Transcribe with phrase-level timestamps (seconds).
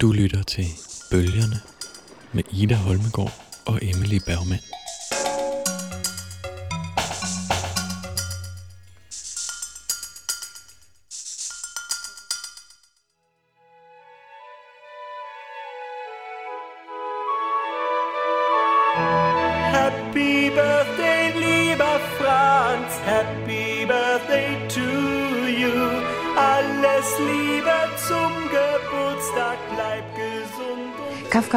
[0.00, 0.66] Du lytter til
[1.10, 1.60] Bølgerne
[2.32, 3.32] med Ida Holmegård
[3.66, 4.60] og Emily Bergmann.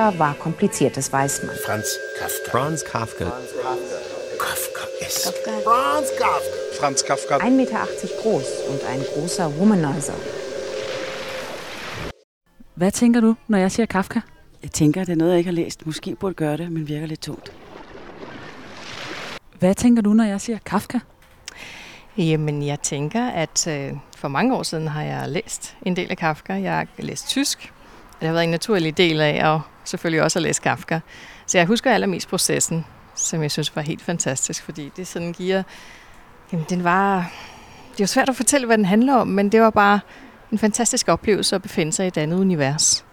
[0.10, 1.56] Kafka war kompliziertes, weiß man.
[1.66, 1.86] Franz
[2.20, 2.52] Kafka.
[2.52, 3.26] Franz Kafka.
[4.40, 5.34] Kafka ist.
[5.64, 6.80] Franz Kafka.
[6.80, 7.38] Franz Kafka.
[7.38, 7.88] 1,80 Meter
[8.22, 10.14] groß und ein großer Womanizer.
[12.76, 14.20] Hvad tænker du, når jeg siger Kafka?
[14.64, 15.86] Jeg tænker, at det er noget, jeg ikke har læst.
[15.86, 17.52] Måske burde gøre det, men virker lidt tungt.
[19.60, 21.00] Hvad tænker du, når jeg siger Kafka?
[22.18, 26.18] Jamen, jeg tænker, at øh, for mange år siden har jeg læst en del af
[26.18, 26.54] Kafka.
[26.54, 27.74] Jeg har læst tysk.
[28.20, 31.00] Det har været en naturlig del af, og selvfølgelig også at læse Kafka.
[31.48, 32.86] Så jeg husker allermest processen,
[33.16, 35.64] som jeg synes var helt fantastisk, fordi det sådan giver...
[36.52, 37.32] Jamen, den var...
[37.92, 40.00] Det var svært at fortælle, hvad den handler om, men det var bare
[40.52, 43.06] en fantastisk oplevelse at befinde sig i et andet univers.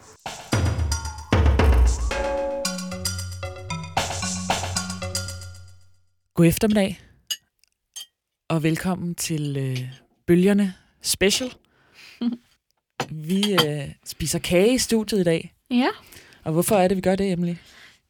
[6.35, 7.01] God eftermiddag,
[8.49, 9.79] og velkommen til øh,
[10.27, 11.51] Bølgerne Special.
[13.29, 15.55] Vi øh, spiser kage i studiet i dag.
[15.71, 15.89] Ja,
[16.47, 17.55] Og hvorfor er det, vi gør det, Emily?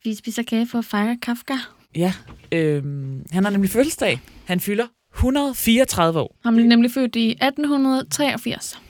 [0.04, 1.54] vi spiser kage for at fejre Kafka.
[1.94, 2.12] Ja,
[2.52, 2.82] øh,
[3.30, 4.20] han har nemlig fødselsdag.
[4.44, 6.36] Han fylder 134 år.
[6.44, 8.80] Han blev nemlig født i 1883.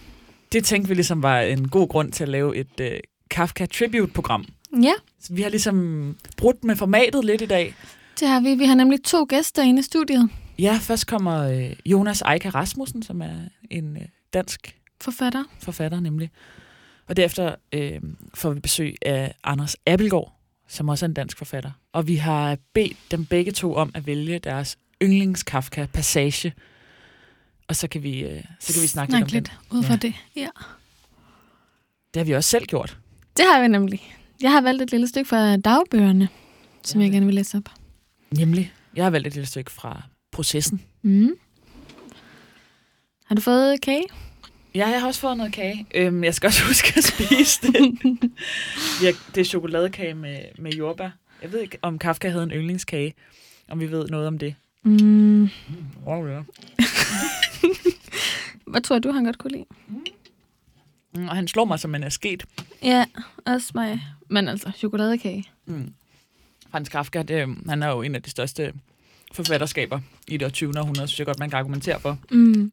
[0.53, 2.91] Det tænkte vi ligesom var en god grund til at lave et øh,
[3.31, 4.45] Kafka Tribute-program.
[4.83, 7.75] Ja, Så vi har ligesom brudt med formatet lidt i dag.
[8.21, 8.55] det har vi.
[8.55, 10.29] Vi har nemlig to gæster inde i studiet.
[10.59, 13.35] Ja, først kommer øh, Jonas Eika Rasmussen, som er
[13.71, 14.03] en øh,
[14.35, 15.45] dansk Forfatter.
[15.63, 16.31] forfatter nemlig.
[17.09, 18.01] Og derefter øh,
[18.35, 20.33] får vi besøg af Anders Appelgaard,
[20.69, 21.71] som også er en dansk forfatter.
[21.93, 26.53] Og vi har bedt dem begge to om at vælge deres yndlings-Kafka-passage.
[27.69, 29.79] Og så kan vi, øh, så kan vi snakke Snak lidt om lidt den.
[29.79, 29.99] ud fra Ja.
[29.99, 30.15] det.
[30.37, 30.49] Ja.
[32.15, 32.99] Det har vi også selv gjort.
[33.37, 34.17] Det har vi nemlig.
[34.43, 36.29] Jeg har valgt et lille stykke fra dagbøgerne,
[36.83, 37.69] som jeg gerne vil læse op.
[38.31, 40.83] Nemlig, jeg har valgt et lille stykke fra processen.
[41.03, 41.31] Mm.
[43.25, 44.05] Har du fået kage?
[44.77, 45.87] Ja, jeg har også fået noget kage.
[45.95, 47.73] Øhm, jeg skal også huske at spise det.
[49.03, 51.11] ja, det er chokoladekage med, med jordbær.
[51.43, 53.15] Jeg ved ikke, om Kafka havde en yndlingskage.
[53.69, 54.55] Om vi ved noget om det.
[54.83, 55.49] Mm.
[56.07, 56.37] Wow, ja.
[58.71, 59.65] Hvad tror du, han godt kunne lide?
[61.15, 62.45] Mm, Og han slår mig som en asket.
[62.83, 63.05] Ja,
[63.47, 64.01] også mig.
[64.31, 65.45] Men altså, chokoladekage.
[65.67, 65.93] Mm.
[66.71, 68.73] Frans Kafka, det, øhm, han er jo en af de største
[69.33, 70.79] forfatterskaber i det 20.
[70.79, 72.19] århundrede, synes jeg godt, man kan argumentere for.
[72.31, 72.73] Mm.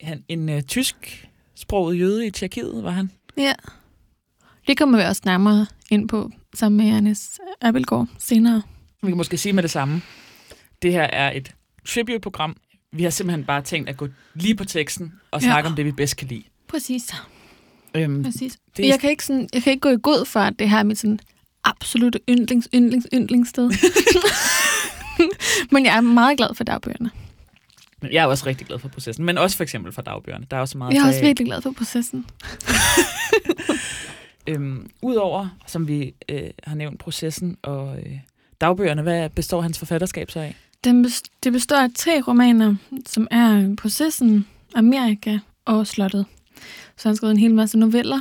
[0.00, 1.27] Han, en uh, tysk
[1.60, 3.10] sproget jøde i Tjekkiet, var han.
[3.36, 3.52] Ja.
[4.66, 8.62] Det kommer vi også nærmere ind på, sammen med Janis Abelgaard senere.
[9.02, 10.02] Vi kan måske sige med det samme.
[10.82, 11.50] Det her er et
[11.88, 12.56] tribute-program.
[12.92, 15.46] Vi har simpelthen bare tænkt at gå lige på teksten og Ja.
[15.46, 16.42] snakke om det, vi bedst kan lide.
[16.68, 17.14] Præcis.
[17.94, 18.58] Øhm, Præcis.
[18.76, 20.70] Det er- jeg, kan ikke sådan, jeg kan ikke gå i god for, at det
[20.70, 21.20] her er mit sådan
[21.64, 23.70] absolutte yndlings, yndlings, yndlingssted.
[25.72, 27.10] Men jeg er meget glad for dagbøgerne.
[28.02, 30.46] Men jeg er også rigtig glad for processen, men også for eksempel for dagbøgerne.
[30.50, 32.26] Der er også meget Jeg er også virkelig glad for processen.
[34.48, 38.18] øhm, Udover, som vi øh, har nævnt, processen og øh,
[38.60, 40.56] dagbøgerne, hvad består hans forfatterskab så af?
[40.84, 42.74] Den bes- det består af tre romaner,
[43.06, 46.26] som er Processen, Amerika og Slottet.
[46.96, 48.20] Så han har skrevet en hel masse noveller.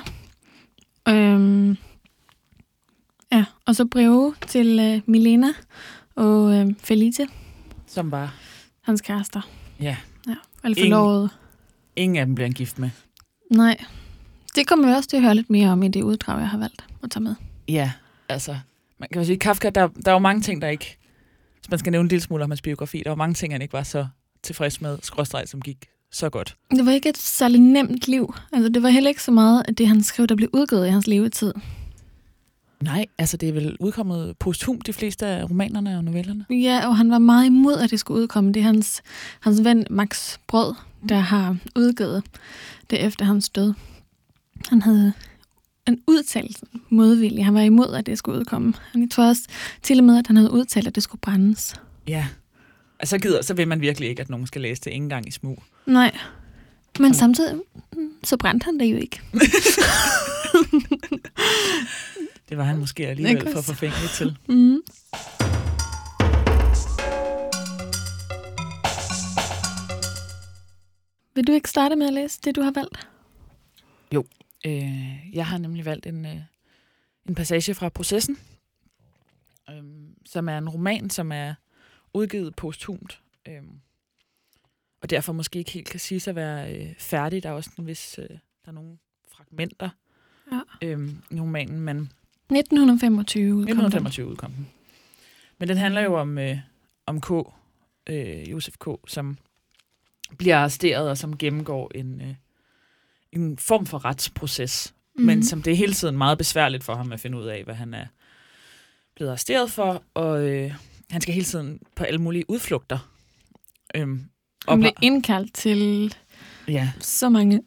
[1.09, 1.77] Øhm,
[3.31, 5.47] ja, og så breve til øh, Milena
[6.15, 7.27] og øh, Felice,
[7.87, 8.33] Som var,
[8.81, 9.41] hans kærester.
[9.81, 11.29] Ja, Ja, eller forlovet.
[11.95, 12.89] ingen af dem bliver en gift med.
[13.51, 13.77] Nej.
[14.55, 16.57] Det kommer vi også til at høre lidt mere om i det uddrag, jeg har
[16.57, 17.35] valgt at tage med.
[17.67, 17.91] Ja,
[18.29, 18.57] altså,
[18.99, 20.97] man kan jo sige, Kafka, der, der er jo mange ting, der ikke,
[21.59, 23.61] hvis man skal nævne en lille smule om hans biografi, der var mange ting, han
[23.61, 24.07] ikke var så
[24.43, 26.57] tilfreds med, skråstreg, som gik så godt.
[26.71, 28.33] Det var ikke et særlig nemt liv.
[28.53, 30.89] Altså, det var heller ikke så meget af det, han skrev, der blev udgivet i
[30.89, 31.53] hans levetid.
[32.81, 36.45] Nej, altså det er vel udkommet posthum, de fleste af romanerne og novellerne.
[36.49, 38.51] Ja, og han var meget imod, at det skulle udkomme.
[38.51, 39.01] Det er hans,
[39.39, 40.75] hans ven Max Brød,
[41.09, 42.23] der har udgivet
[42.89, 43.73] det efter hans død.
[44.69, 45.13] Han havde
[45.87, 47.43] en udtalt modvilje.
[47.43, 48.73] Han var imod, at det skulle udkomme.
[48.91, 49.41] Han tror også
[49.81, 51.75] til og med, at han havde udtalt, at det skulle brændes.
[52.07, 52.27] Ja.
[52.99, 55.27] Altså, så gider, så vil man virkelig ikke, at nogen skal læse det ikke engang
[55.27, 55.63] i smug.
[55.85, 56.17] Nej.
[56.99, 57.55] Men samtidig,
[57.93, 59.21] mm, så brændte han det jo ikke.
[62.49, 64.37] Det var han måske alligevel for forfængelig til.
[64.49, 64.81] Mm.
[71.35, 73.07] Vil du ikke starte med at læse det, du har valgt?
[74.65, 76.37] Øh, jeg har nemlig valgt en, øh,
[77.25, 78.37] en passage fra processen,
[79.69, 81.53] øhm, som er en roman, som er
[82.13, 83.79] udgivet posthumt, øhm,
[85.01, 87.43] og derfor måske ikke helt kan sige at være øh, færdig.
[87.43, 88.35] Der er også en vis, øh, der
[88.65, 88.97] er nogle
[89.31, 89.89] fragmenter
[90.51, 90.61] Ja.
[90.81, 92.11] øhm, i romanen, men
[92.49, 94.67] 1925 udkom 1925 udkom den.
[95.57, 96.57] Men den handler jo om, øh,
[97.05, 97.31] om K,
[98.09, 99.37] øh, Josef K., som
[100.37, 102.33] bliver arresteret og som gennemgår en, øh,
[103.31, 105.25] en form for retsproces, mm.
[105.25, 107.75] men som det er hele tiden meget besværligt for ham at finde ud af, hvad
[107.75, 108.05] han er
[109.15, 110.73] blevet arresteret for, og øh,
[111.11, 113.11] han skal hele tiden på alle mulige udflugter.
[113.95, 114.23] Øhm,
[114.67, 116.13] Han blev indkaldt til
[116.67, 117.61] ja, så mange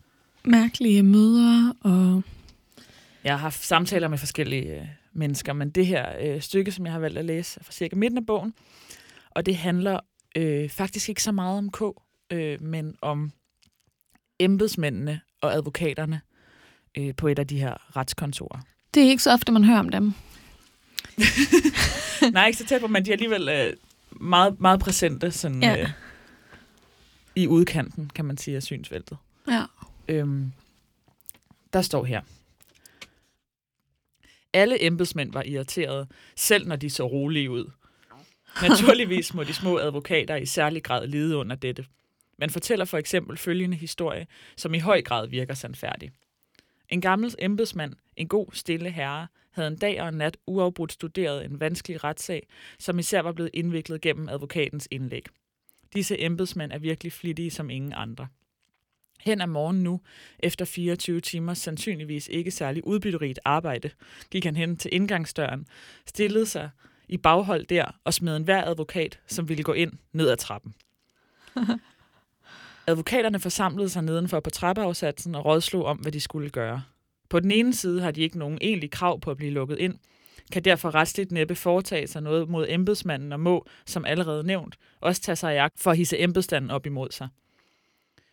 [0.45, 2.23] mærkelige møder, og
[3.25, 6.93] Jeg har haft samtaler med forskellige øh, mennesker, men det her øh, stykke, som jeg
[6.93, 8.55] har valgt at læse, er fra cirka midten af bogen,
[9.31, 10.01] og det handler
[10.37, 11.81] øh, faktisk ikke så meget om K,
[12.33, 13.33] øh, men om
[14.39, 16.21] embedsmændene og advokaterne
[16.99, 18.61] øh, på et af de her retskontorer.
[18.95, 20.15] det er ikke så ofte, man hører om dem.
[22.33, 23.73] Nej, ikke så tæt på, men de er alligevel øh,
[24.21, 25.81] meget, meget præsente sådan, Ja.
[25.83, 25.89] øh,
[27.37, 29.19] i udkanten, kan man sige, af synsfeltet.
[29.49, 29.65] Ja.
[30.09, 30.53] Øhm,
[31.73, 32.21] der står her.
[34.53, 37.71] Alle embedsmænd var irriterede, selv når de så rolige ud.
[38.63, 41.85] Naturligvis må de små advokater i særlig grad lide under dette.
[42.39, 44.27] Man fortæller for eksempel følgende historie,
[44.57, 46.11] som i høj grad virker sandfærdig.
[46.89, 51.45] En gammel embedsmand, en god, stille herre, havde en dag og en nat uafbrudt studeret
[51.45, 52.47] en vanskelig retssag,
[52.79, 55.27] som især var blevet indviklet gennem advokatens indlæg.
[55.95, 58.29] Disse embedsmænd er virkelig flittige som ingen andre.
[59.21, 60.01] Hen ad morgen nu,
[60.39, 63.91] efter 24 timers sandsynligvis ikke særlig udbytterigt arbejde,
[64.31, 65.67] gik han hen til indgangsdøren,
[66.07, 66.71] stillede sig
[67.09, 70.75] i baghold der og smed en hver advokat, som ville gå ind, ned ad trappen.
[72.87, 76.83] Advokaterne forsamlede sig nedenfor på trappeafsatsen og rådslog om, hvad de skulle gøre.
[77.29, 79.99] På den ene side har de ikke nogen egentlig krav på at blive lukket ind,
[80.53, 85.23] kan derfor retsligt næppe foretage sig noget mod embedsmanden og må, som allerede nævnt, også
[85.23, 87.29] tage sig i agt for at hisse embedsstanden op imod sig.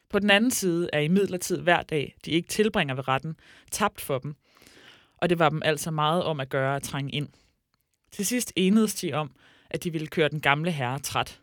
[0.10, 3.36] På den anden side er i midlertid hver dag, de ikke tilbringer ved retten,
[3.72, 4.36] tabt for dem,
[5.18, 7.30] og det var dem altså meget om at gøre at trænge ind.
[8.12, 9.32] Til sidst enedes de om,
[9.70, 11.42] at de ville køre den gamle herre træt.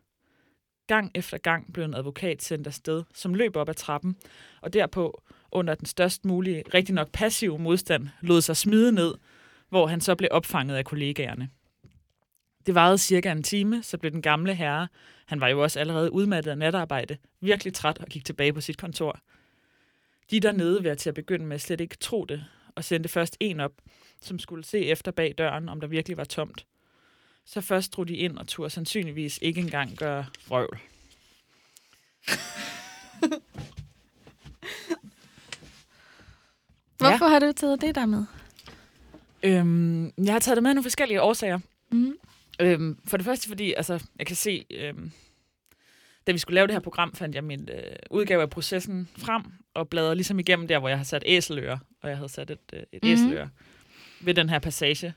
[0.86, 4.16] Gang efter gang blev en advokat sendt afsted, som løb op ad trappen,
[4.60, 5.22] og derpå,
[5.52, 9.14] under den størst mulige, rigtig nok passive modstand, lod sig smide ned,
[9.68, 11.48] hvor han så blev opfanget af kollegaerne.
[12.66, 14.88] Det varede cirka en time, så blev den gamle herre,
[15.26, 18.78] han var jo også allerede udmattet af natarbejde, virkelig træt og gik tilbage på sit
[18.78, 19.18] kontor.
[20.30, 22.44] De dernede ved til at begynde med slet ikke tro det,
[22.74, 23.72] og sendte først en op,
[24.20, 26.66] som skulle se efter bag døren, om der virkelig var tomt.
[27.44, 30.78] Så først drog de ind og turde sandsynligvis ikke engang gøre vrøvl.
[36.98, 37.30] Hvorfor ja.
[37.30, 38.24] har du taget det der med?
[39.42, 41.58] Øhm, jeg har taget det med af nogle forskellige årsager.
[41.90, 42.18] Mm.
[42.60, 45.12] Øhm, for det første fordi, altså, jeg kan se, øhm,
[46.26, 49.42] da vi skulle lave det her program, fandt jeg min øh, udgave af processen frem,
[49.74, 52.58] og bladrede ligesom igennem der, hvor jeg har sat æselører, og jeg havde sat et,
[52.72, 53.08] øh, et mm.
[53.08, 53.48] æseløre
[54.20, 55.14] ved den her passage.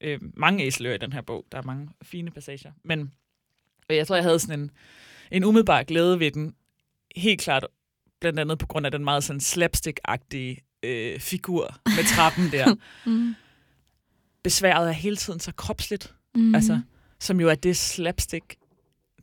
[0.00, 3.12] Øh, mange æselører i den her bog, der er mange fine passager, men
[3.90, 4.70] øh, jeg tror, jeg havde sådan en,
[5.30, 6.54] en umiddelbar glæde ved den,
[7.16, 7.66] helt klart
[8.20, 12.74] blandt andet på grund af den meget sådan slapstick-agtige øh, figur med trappen der.
[13.06, 13.34] Mm.
[14.42, 16.54] Besværet er hele tiden så kropsligt, Mm.
[16.54, 16.80] Altså,
[17.20, 18.56] som jo er det slapstick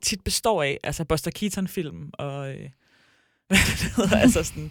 [0.02, 0.78] tit består af.
[0.82, 2.50] Altså Buster Keaton-film og...
[2.50, 2.56] Øh,
[3.48, 4.70] hvad det hedder, altså sådan...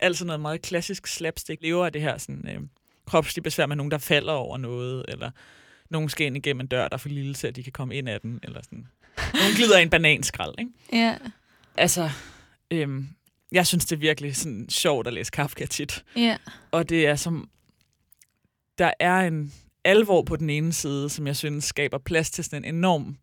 [0.00, 2.60] Altså noget meget klassisk slapstick lever af det her sådan, øh,
[3.06, 5.30] kropslige besvær med nogen, der falder over noget, eller
[5.90, 7.94] nogen skal ind igennem en dør, der er for lille til, at de kan komme
[7.96, 8.86] ind af den, eller sådan.
[9.34, 10.70] Nogen glider i en bananskrald, ikke?
[10.92, 11.16] Ja,
[11.78, 12.10] Altså,
[12.70, 13.08] øhm,
[13.52, 16.04] jeg synes, det er virkelig sådan sjovt at læse Kafka tit.
[16.16, 16.36] ja.
[16.70, 17.50] Og det er som...
[18.78, 19.52] Der er en
[19.88, 23.16] alvor på den ene side, som jeg synes skaber plads til sådan en enorm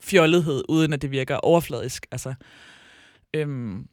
[0.00, 2.06] fjollethed, uden at det virker overfladisk.
[2.10, 2.34] Altså,
[3.34, 3.86] øhm,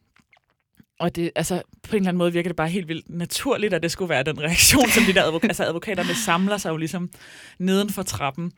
[1.00, 3.82] og det, altså, på en eller anden måde virker det bare helt vildt naturligt, at
[3.82, 7.10] det skulle være den reaktion, som de der advok- altså, advokaterne samler sig jo ligesom
[7.58, 8.52] neden for trappen.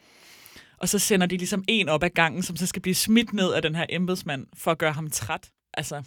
[0.78, 3.52] Og så sender de ligesom en op ad gangen, som så skal blive smidt ned
[3.52, 5.50] af den her embedsmand, for at gøre ham træt.
[5.75, 6.02] Altså,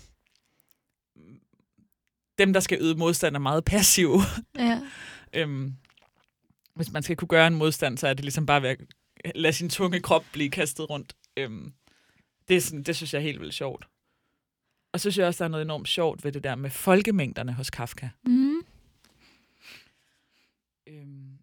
[2.37, 4.21] dem, der skal yde modstand, er meget passive.
[4.57, 4.79] ja.
[5.33, 5.73] Øhm,
[6.79, 8.77] hvis man skal kunne gøre en modstand, så er det ligesom bare ved at
[9.35, 11.13] lade sin tunge krop blive kastet rundt.
[11.37, 11.73] Øhm,
[12.47, 13.87] det, er sådan, det synes jeg er helt vildt sjovt.
[14.93, 17.53] Og så synes jeg også, der er noget enormt sjovt ved det der med folkemængderne
[17.53, 18.09] hos Kafka.
[18.25, 18.61] Mm.
[20.87, 21.37] Øhm,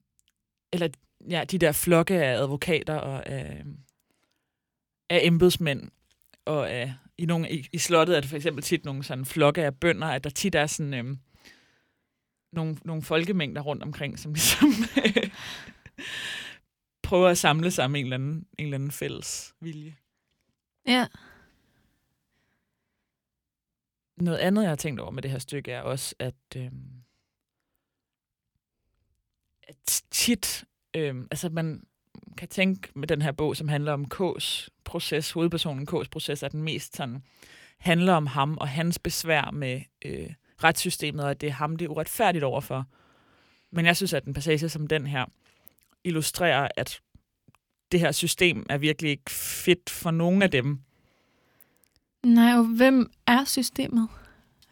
[0.73, 0.89] eller
[1.31, 3.65] ja, de der flokke af advokater og af,
[5.11, 5.91] af embedsmænd.
[6.45, 9.65] Og af, i, nogle, i, i slottet er det for eksempel tit nogle sådan flokke
[9.65, 10.95] af bønder, at der tit er sådan...
[10.95, 11.19] Øhm,
[12.57, 14.69] nogle, nogle folkemængder rundt omkring, som ligesom
[17.03, 19.97] prøver at samle sig med en eller anden, en eller anden fælles vilje.
[20.87, 21.07] Ja.
[24.17, 27.03] Noget andet, jeg har tænkt over med det her stykke, er også, at, øhm,
[29.63, 31.87] at tit, øhm, altså man
[32.37, 36.49] kan tænke med den her bog, som handler om K's proces, hovedpersonen K's proces, er
[36.49, 37.23] den mest sådan,
[37.79, 40.31] handler om ham og hans besvær med øh,
[40.65, 42.87] retssystemet, og at det er ham, det er uretfærdigt overfor.
[43.71, 45.25] Men jeg synes, at en passage som den her
[46.05, 47.01] illustrerer, at
[47.93, 50.81] det her system er virkelig ikke fedt for nogen af dem.
[52.25, 54.09] Nej, og hvem er systemet?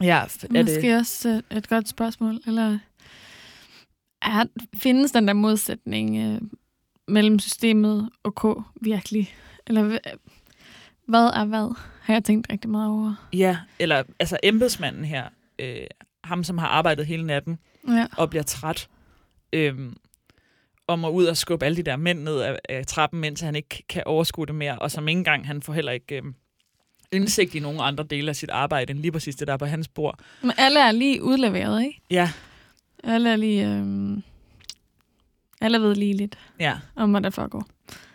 [0.00, 0.96] Ja, er Måske det...
[0.98, 2.40] også et godt spørgsmål.
[2.46, 2.78] Eller
[4.22, 4.44] er,
[4.76, 6.40] findes den der modsætning øh,
[7.08, 8.44] mellem systemet og K
[8.80, 9.34] virkelig?
[9.66, 9.98] Eller
[11.06, 11.76] hvad er hvad?
[12.00, 13.28] Har jeg tænkt rigtig meget over.
[13.32, 15.86] Ja, eller altså embedsmanden her, øh,
[16.24, 17.58] ham som har arbejdet hele natten
[17.88, 18.06] ja.
[18.16, 18.88] og bliver træt,
[19.52, 19.92] øh,
[20.86, 23.56] om at ud og skubbe alle de der mænd ned af, af trappen, mens han
[23.56, 26.16] ikke kan overskue det mere, og som ikke engang han får heller ikke...
[26.16, 26.22] Øh,
[27.12, 29.66] indsigt i nogle andre dele af sit arbejde, end lige præcis det, der er på
[29.66, 30.18] hans bord.
[30.42, 32.00] Men alle er lige udleveret, ikke?
[32.10, 32.30] Ja.
[33.04, 33.68] Alle er lige...
[33.68, 34.18] Øh...
[35.60, 36.78] Alle ved lige lidt ja.
[36.96, 37.66] om, hvad der foregår.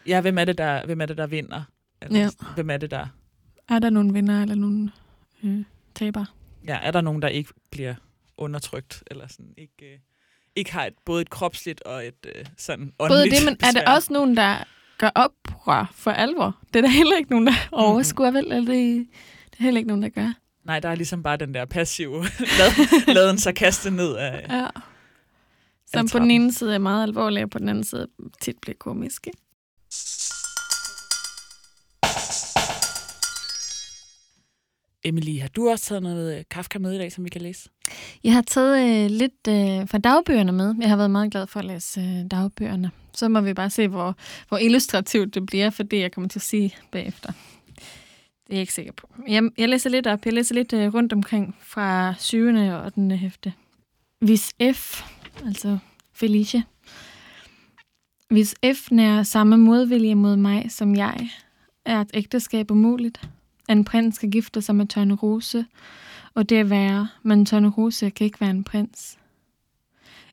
[0.08, 1.64] Ja, hvem er det, der, hvem er det, der vinder?
[2.02, 2.30] Eller, ja.
[2.56, 3.08] Hvem er det, der...
[3.70, 4.92] Er der nogle vinder eller nogle
[5.44, 5.64] øh,
[5.96, 6.26] tabere?
[6.68, 7.96] Ja, er der nogen, der ikke bliver
[8.38, 10.00] undertrykt, eller sådan ikke, øh,
[10.56, 13.68] ikke har et, både et kropsligt og et øh, sådan Både det, men besvær.
[13.68, 14.64] er der også nogen, der
[14.98, 16.58] gør oprør for alvor?
[16.74, 17.74] Det er der heller ikke nogen, der mhm.
[17.74, 18.52] overskuer, vel?
[18.52, 19.08] Eller det,
[19.52, 20.34] det er heller ikke nogen, der gør.
[20.64, 22.24] Nej, der er ligesom bare den der passive,
[22.60, 24.68] lad, lad en så kaste ned af Ja.
[25.88, 28.08] Som på den ene side er meget alvorlig, og på den anden side
[28.42, 29.28] tit bliver komisk.
[29.28, 29.40] Ikke?
[35.04, 37.70] Emily, har du også taget noget øh, Kafka med i dag, som vi kan læse?
[38.24, 40.76] Jeg har taget øh, lidt øh, fra dagbøgerne med.
[40.82, 42.92] Jeg har været meget glad for at læse øh, dagbøgerne.
[43.14, 44.16] Så må vi bare se, hvor,
[44.48, 47.32] hvor illustrativt det bliver for det, jeg kommer til at sige bagefter.
[48.48, 49.10] Det er jeg ikke sikker på.
[49.28, 50.26] Jeg, jeg læser lidt op.
[50.26, 52.48] Jeg læser lidt øh, rundt omkring fra 7.
[52.48, 53.18] og 8.
[53.18, 53.54] hæfte.
[54.20, 55.04] Hvis F,
[55.46, 55.78] altså
[56.14, 56.62] Felicia,
[58.30, 61.30] hvis F nærer samme modvilje mod mig som jeg,
[61.86, 63.30] er et ægteskab umuligt
[63.70, 65.66] en prins skal gifte sig med Tørne Rose,
[66.34, 69.18] og det er værre, men Tørne Rose kan ikke være en prins.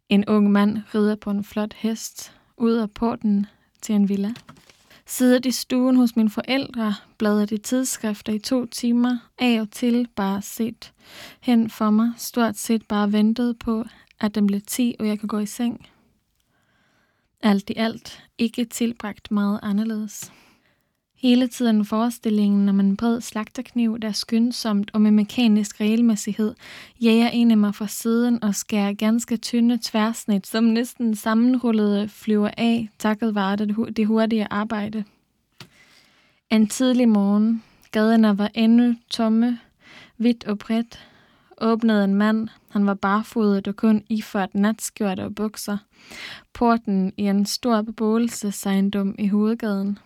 [0.09, 3.47] En ung mand rider på en flot hest ud af porten
[3.83, 4.35] til en villa.
[5.07, 10.09] Sidder i stuen hos mine forældre, bladrer de tidsskrifter i to timer, af og til
[10.17, 10.93] bare set
[11.41, 13.85] hen for mig, stort set bare ventet på,
[14.21, 15.89] at den blev 10, og jeg kan gå i seng.
[17.43, 20.33] Alt i alt ikke tilbragt meget anderledes.
[21.17, 26.55] Hele tiden forestillingen om en bred slagterkniv, der skyndsomt og med mekanisk regelmæssighed
[27.01, 32.51] jager en af mig fra siden og skærer ganske tynde tværsnit, som næsten sammenrullede flyver
[32.57, 35.05] af, takket vare det, det hurtige arbejde.
[36.51, 39.59] En tidlig morgen, gaderne var endnu tomme,
[40.17, 41.07] hvidt og bredt,
[41.61, 42.49] åbnede en mand.
[42.69, 45.79] Han var barfodet og kun iført natskjorte og bukser.
[46.53, 49.99] Porten i en stor beboelsesejendom i hovedgaden.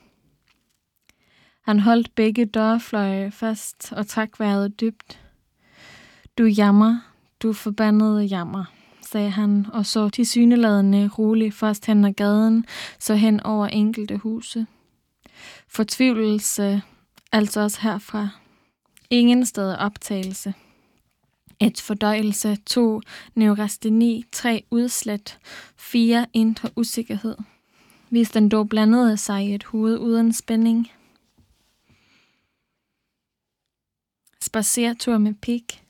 [1.61, 5.21] Han holdt begge dørfløje fast og trak vejret dybt.
[6.39, 6.99] Du jammer,
[7.43, 8.65] du forbandede jammer,
[9.03, 12.65] sagde han og så til syneladende roligt først hen ad gaden,
[12.99, 14.67] så hen over enkelte huse.
[15.69, 16.83] Fortvivlelse,
[17.33, 18.29] altså også herfra.
[19.11, 20.55] Ingen sted optagelse.
[21.61, 23.01] Et fordøjelse, to
[23.35, 25.39] neurasteni, tre udslet,
[25.77, 27.37] fire indre usikkerhed.
[28.09, 30.91] Hvis den dog blandede sig i et hoved uden spænding–
[34.51, 35.83] spacertur med pik.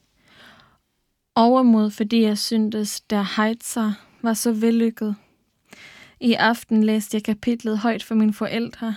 [1.34, 5.14] Overmod, fordi jeg syntes, der Heitzer var så vellykket.
[6.20, 8.94] I aften læste jeg kapitlet højt for mine forældre.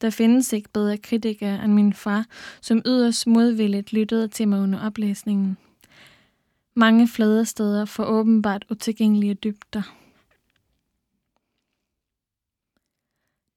[0.00, 2.26] Der findes ikke bedre kritikere end min far,
[2.60, 5.56] som yderst modvilligt lyttede til mig under oplæsningen.
[6.74, 10.01] Mange flade steder for åbenbart utilgængelige dybder.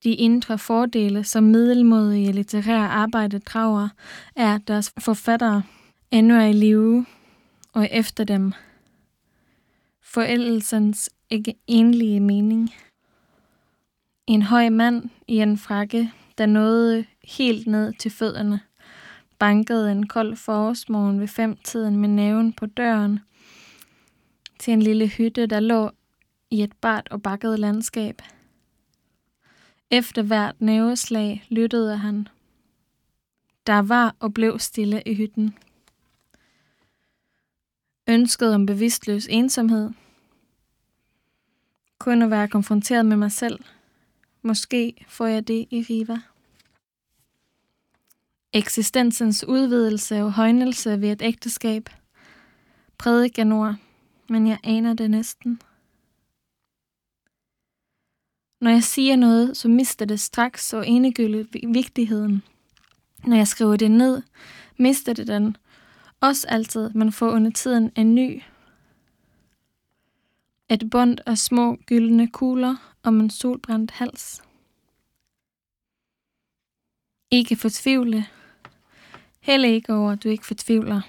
[0.06, 3.90] De indre fordele, som middelmodige litterære arbejde drager,
[4.36, 5.64] er, at deres forfattere
[6.12, 7.06] endnu er i live,
[7.74, 8.54] og efter dem
[10.04, 12.74] forældelsens ikke enlige mening.
[14.28, 18.60] En høj mand i en frakke, der nåede helt ned til fødderne,
[19.40, 23.20] bankede en kold forårsmorgen ved femtiden med næven på døren
[24.60, 25.92] til en lille hytte, der lå
[26.52, 28.22] i et bart og bakket landskab–
[29.92, 32.27] efter hvert næveslag lyttede han.
[33.68, 35.58] Der var og blev stille i hytten.
[38.08, 39.92] Ønsket om bevidstløs ensomhed,
[42.00, 43.60] kun at være konfronteret med mig selv.
[44.42, 46.22] Måske får jeg det i Riva.
[48.54, 51.89] Eksistensens udvidelse og højnelse ved et ægteskab.
[52.98, 53.75] Prædikanord,
[54.30, 55.62] men jeg aner det næsten.
[58.66, 62.44] Når jeg siger noget, så mister det straks og enegyldigt vigtigheden.
[63.26, 64.22] Når jeg skriver det ned,
[64.78, 65.58] mister det den.
[66.22, 68.42] Også altid, man får under tiden en ny.
[70.70, 74.42] Et bånd af små gyldne kugler om en solbrændt hals.
[77.32, 78.26] Ikke fortvivle.
[79.40, 81.02] Heller ikke over, at du ikke fortvivler.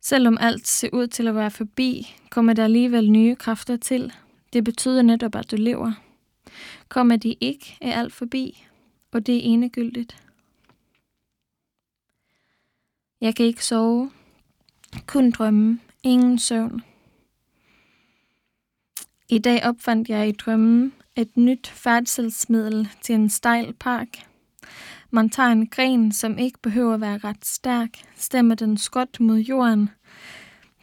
[0.00, 4.12] Selvom alt ser ud til at være forbi, kommer der alligevel nye kræfter til.
[4.52, 5.92] Det betyder netop, at du lever.
[6.88, 8.66] Kommer de ikke, er alt forbi,
[9.12, 10.22] og det er enegyldigt.
[13.20, 14.10] Jeg kan ikke sove.
[15.06, 15.80] Kun drømme.
[16.02, 16.82] Ingen søvn.
[19.28, 24.08] I dag opfandt jeg i drømmen et nyt færdselsmiddel til en stejl park.
[25.10, 29.38] Man tager en gren, som ikke behøver at være ret stærk, stemmer den skråt mod
[29.38, 29.90] jorden.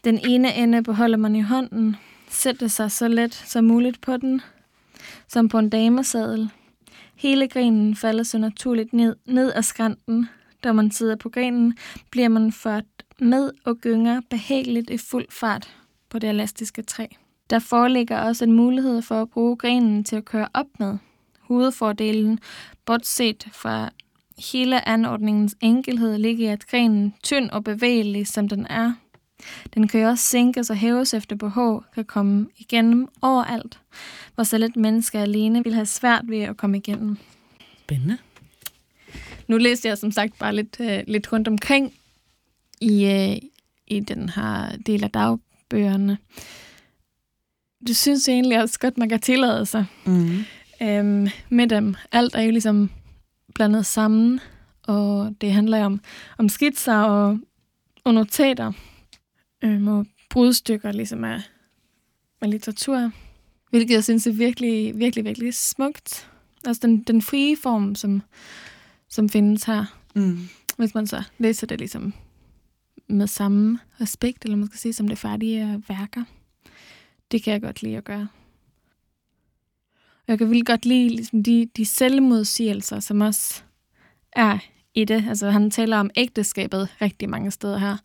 [0.04, 1.96] Den ene ende beholder man i hånden,
[2.30, 4.42] sætte sig så let som muligt på den,
[5.28, 6.50] som på en damesadel.
[7.16, 10.30] Hele grenen falder så naturligt ned, ned af skrænten.
[10.64, 11.78] Da man sidder på grenen,
[12.12, 12.86] bliver man ført
[13.20, 15.76] med og gynger behageligt i fuld fart
[16.10, 17.06] på det elastiske træ.
[17.50, 20.98] Der foreligger også en mulighed for at bruge grenen til at køre op med.
[21.40, 22.40] Hovedfordelen,
[22.86, 23.90] bortset fra
[24.54, 28.94] hele anordningens enkelhed, ligger i, at grenen, tynd og bevægelig som den er,
[29.74, 33.80] den kan jo også sænkes og hæves efter behov, kan komme igennem overalt,
[34.36, 37.18] hvor selv et menneske alene vil have svært ved at komme igennem.
[37.84, 38.18] Spændende.
[39.48, 41.94] Nu læste jeg som sagt bare lidt, uh, lidt rundt omkring
[42.82, 43.48] i, uh,
[43.88, 46.18] i den her del af dagbøgerne.
[47.88, 50.44] Du synes egentlig også godt, man kan tillade sig Mm.
[50.82, 51.96] øhm, med dem.
[52.12, 52.90] Alt er jo ligesom
[53.56, 54.40] blandet sammen,
[54.88, 56.02] og det handler jo om,
[56.38, 57.40] om skitser og,
[58.04, 58.72] og notater
[59.62, 61.42] øhm, og brudstykker ligesom af,
[62.42, 63.12] af litteratur,
[63.70, 66.32] hvilket jeg synes er virkelig, virkelig, virkelig smukt.
[66.68, 68.22] Altså den, den frie form, som,
[69.10, 70.40] som findes her, Mm.
[70.78, 72.14] hvis man så læser det ligesom
[73.10, 76.24] med samme respekt, eller man skal sige som det færdige værker.
[77.32, 78.28] Det kan jeg godt lide at gøre.
[79.96, 83.62] Og jeg kan virkelig godt lide ligesom de, de selvmodsigelser, som også
[84.34, 84.60] er
[84.94, 85.26] i det.
[85.30, 87.98] Altså han taler om ægteskabet rigtig mange steder her.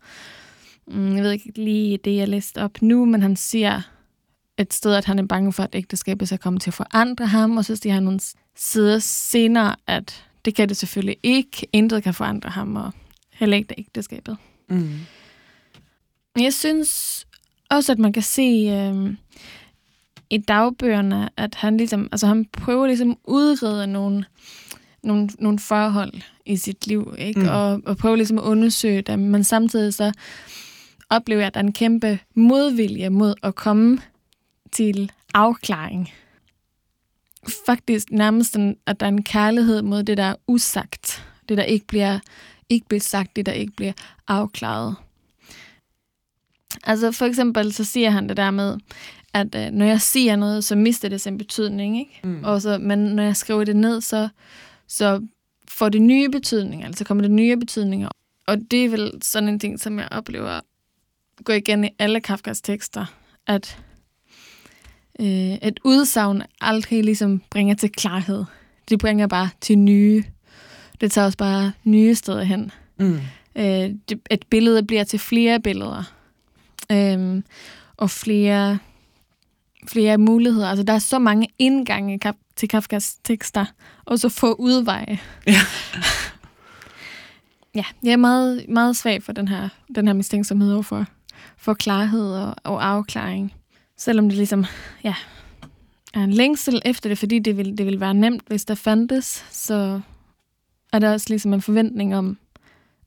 [0.87, 3.81] Mm, Jeg ved ikke lige det, jeg læste op nu, men han siger
[4.57, 7.57] et sted, at han er bange for, at ægteskabet skal komme til at forandre ham,
[7.57, 8.19] og så siger han nogle
[8.55, 11.67] sider senere, at det kan det selvfølgelig ikke.
[11.73, 12.91] Intet kan forandre ham, og
[13.33, 14.37] heller ikke det ægteskabet.
[14.69, 14.99] Mm.
[16.39, 17.25] Jeg synes
[17.69, 18.41] også, at man kan se
[18.71, 19.13] øh,
[20.29, 24.25] i dagbøgerne, at han ligesom, altså han prøver ligesom at udrede nogle,
[25.03, 26.13] nogle, nogle forhold
[26.45, 27.39] i sit liv, ikke?
[27.39, 27.47] Mm.
[27.47, 30.11] Og, og prøver ligesom at undersøge dem, men samtidig så
[31.15, 33.97] oplever jeg, at der er en kæmpe modvilje mod at komme
[34.71, 36.09] til afklaring.
[37.65, 41.25] Faktisk nærmest, en, at der er en kærlighed mod det, der er usagt.
[41.49, 42.19] Det, der ikke bliver,
[42.69, 43.93] ikke bliver sagt, det, der ikke bliver
[44.27, 44.95] afklaret.
[46.83, 48.77] Altså for eksempel, så siger han det der med,
[49.33, 52.19] at øh, når jeg siger noget, så mister det sin betydning, ikke?
[52.23, 52.43] Mm.
[52.43, 54.29] Og så, men når jeg skriver det ned, så,
[54.87, 55.27] så
[55.67, 58.09] får det nye betydninger, altså kommer det nye betydninger.
[58.47, 60.59] Og det er vel sådan en ting, som jeg oplever
[61.45, 63.05] går igen i alle Kafkas tekster,
[63.47, 63.77] at
[65.19, 68.45] øh, et udsagn aldrig ligesom bringer til klarhed.
[68.89, 70.23] Det bringer bare til nye.
[71.01, 72.71] Det tager også bare nye steder hen.
[72.99, 73.19] Mm.
[73.55, 76.13] Øh, det, et billede bliver til flere billeder.
[76.91, 77.43] Øhm,
[77.97, 78.79] og flere,
[79.87, 80.67] flere muligheder.
[80.67, 83.65] Altså, der er så mange indgange Kaf- til Kafkas tekster,
[84.05, 85.19] og så få udveje.
[85.47, 85.59] Ja.
[87.75, 91.05] ja, jeg er meget, meget svag for den her, den her mistænksomhed over
[91.63, 93.53] for, klarhed og, og afklaring.
[93.97, 94.65] Selvom det ligesom,
[95.03, 95.15] ja,
[96.13, 99.45] er en længsel efter det, fordi det vil, det vil være nemt, hvis der fandtes,
[99.51, 100.01] så
[100.93, 102.37] er der også ligesom en forventning om,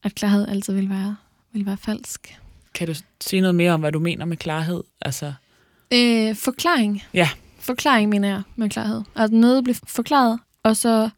[0.04, 1.16] at klarhed altid vil være,
[1.52, 2.38] vil være falsk.
[2.74, 4.82] Kan du sige noget mere om, hvad du mener med klarhed?
[5.00, 5.32] Altså,
[5.94, 7.02] Øh, forklaring.
[7.14, 7.28] Ja.
[7.58, 9.02] Forklaring, mener jeg, med klarhed.
[9.16, 11.10] Altså noget bliver forklaret, og så,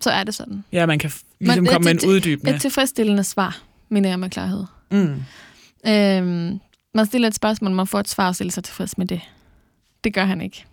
[0.00, 0.64] så er det sådan.
[0.72, 1.10] ja, man kan
[1.40, 2.54] ligesom øh, komme med en uddybende.
[2.54, 3.58] Et tilfredsstillende svar,
[3.88, 4.64] mener jeg med klarhed.
[4.90, 5.22] Mm.
[5.86, 6.60] Øhm,
[6.96, 9.20] man stiller et spørgsmål, man får et svar og stiller sig tilfreds med det.
[10.04, 10.64] Det gør han ikke.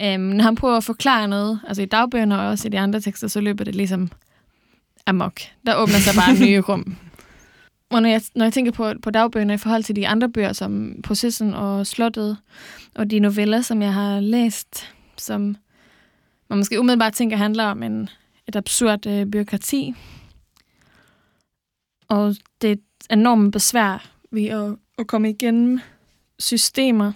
[0.00, 3.00] Øhm, når han prøver at forklare noget, altså i dagbøgerne og også i de andre
[3.00, 4.10] tekster, så løber det ligesom
[5.06, 5.40] amok.
[5.66, 6.96] Der åbner sig bare nye rum.
[7.90, 10.52] Og når jeg, når jeg tænker på, på dagbøgerne i forhold til de andre bøger,
[10.52, 12.36] som Processen og Slottet,
[12.94, 15.56] og de noveller, som jeg har læst, som
[16.48, 18.08] man måske umiddelbart tænker handler om en,
[18.48, 19.94] et absurd øh, byråkrati,
[22.08, 25.80] og det er et enormt besvær ved at, at komme igennem
[26.38, 27.12] systemer,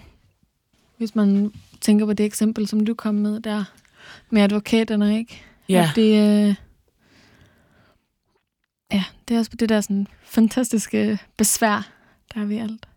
[0.97, 3.63] hvis man tænker på det eksempel, som du kom med der,
[4.29, 5.41] med advokaterne, ikke?
[5.69, 5.87] Ja.
[5.89, 6.55] At det, øh,
[8.91, 11.91] ja, det er også det der sådan fantastiske besvær,
[12.33, 12.87] der er ved alt.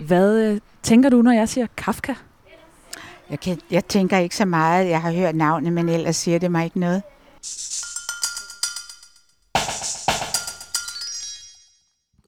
[0.00, 2.14] Hvad øh, tænker du, når jeg siger Kafka?
[3.30, 4.88] Jeg, kan, jeg tænker ikke så meget.
[4.88, 7.02] Jeg har hørt navnet, men ellers siger det mig ikke noget.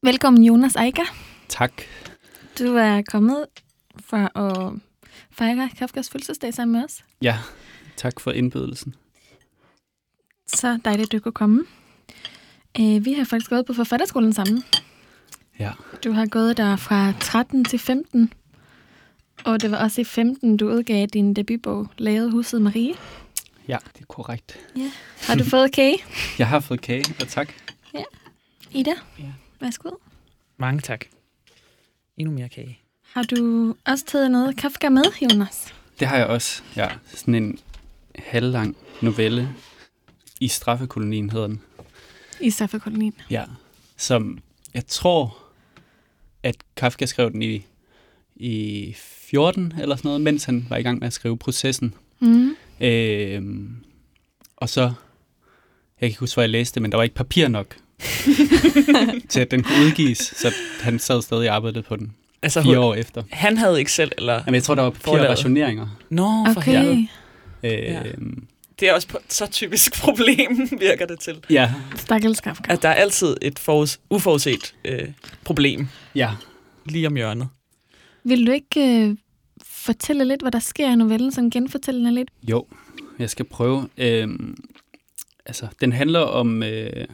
[0.09, 1.05] Velkommen, Jonas Eiker.
[1.49, 1.73] Tak.
[2.59, 3.47] Du er kommet
[4.01, 4.73] for at
[5.31, 7.05] fejre Kafkas fødselsdag sammen med os.
[7.23, 7.38] Ja,
[7.97, 8.94] tak for indbydelsen.
[10.47, 11.64] Så dejligt, du kunne komme.
[12.81, 14.64] Øh, Vi har faktisk gået på forfatterskolen sammen.
[15.59, 15.73] Ja.
[16.05, 18.33] Du har gået der fra 13 til 15.
[19.44, 22.94] Og det var også i 15, du udgav din debutbog, Lavet huset Marie.
[23.68, 24.59] Ja, det er korrekt.
[24.77, 24.90] Ja.
[25.27, 25.99] Har du fået kage?
[26.38, 27.53] Jeg har fået kage, og tak.
[28.73, 29.33] Ida, Ja.
[29.61, 29.90] Værsgo.
[30.57, 31.05] Mange tak.
[32.16, 32.79] Endnu mere kage.
[33.12, 35.75] Har du også taget noget Kafka med, Jonas?
[36.01, 36.62] Det har jeg også.
[36.77, 37.59] Ja, sådan en
[38.14, 39.49] halvlang novelle.
[40.40, 41.61] I straffekolonien hedder den.
[42.40, 43.14] I straffekolonien.
[43.31, 43.44] Ja.
[43.97, 44.38] Som
[44.75, 45.38] jeg tror,
[46.42, 47.66] at Kafka skrev den i,
[48.37, 51.94] i 14 eller sådan noget, mens han var i gang med at skrive processen.
[52.21, 52.57] Mm.
[52.81, 53.77] Øhm,
[54.57, 54.92] og så, jeg
[55.99, 57.77] kan ikke huske, hvor jeg læste det, men der var ikke papir nok
[59.28, 62.74] til, at den kunne udgives, så han sad stadig og arbejdede på den Altså, fire
[62.76, 63.22] hun- år efter.
[63.30, 64.32] Han havde ikke selv, eller...
[64.34, 65.30] Jamen, jeg tror, der var Forlaget.
[65.30, 65.87] rationeringer.
[66.11, 66.72] Nå, for Okay.
[66.78, 67.08] helvede.
[68.14, 68.46] Øhm,
[68.80, 71.34] Det er også på- så typisk problem, virker det til.
[71.50, 72.72] ja, Stakkels Kafka.
[72.72, 75.08] At der er altid et forud, uforudset øh,
[75.44, 76.30] problem ja.
[76.87, 77.48] lige om hjørnet.
[78.24, 79.16] Vil du ikke øh,
[79.62, 82.28] fortælle lidt, hvad der sker i novellen, som genfortæller den lidt?
[82.50, 82.66] Jo,
[83.18, 83.88] jeg skal prøve.
[83.98, 84.56] Øhm,
[85.46, 87.06] altså, den handler om øh,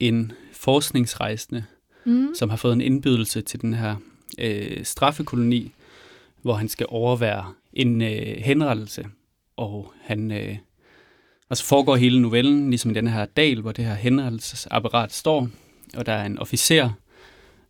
[0.00, 1.64] en forskningsrejsende,
[2.04, 2.34] Mm.
[2.34, 3.96] som har fået en indbydelse til den her
[4.38, 5.72] øh, straffekoloni,
[6.42, 9.06] hvor han skal overvære en øh, henrettelse.
[9.56, 10.56] Og han, øh,
[11.48, 15.48] og så foregår hele novellen, ligesom i den her dal, hvor det her henrettelsesapparat står.
[15.96, 16.90] Og der er en officer,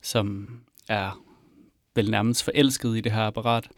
[0.02, 0.48] som
[0.88, 1.20] er
[1.94, 3.68] vel nærmest forelsket i det her apparat,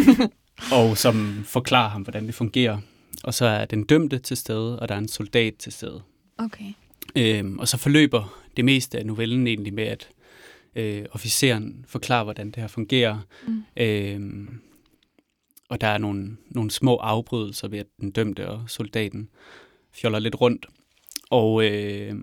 [0.78, 2.78] og som forklarer ham, hvordan det fungerer.
[3.24, 6.02] Og så er den dømte til stede, og der er en soldat til stede.
[6.38, 6.72] Okay.
[7.16, 10.08] Øhm, og så forløber det meste af novellen egentlig med, at
[10.76, 13.18] øh, officeren forklarer, hvordan det her fungerer.
[13.46, 13.62] Mm.
[13.76, 14.60] Øhm,
[15.68, 19.28] og der er nogle, nogle små afbrydelser ved, at den dømte og soldaten
[19.92, 20.66] fjoller lidt rundt.
[21.30, 22.14] Og, øh,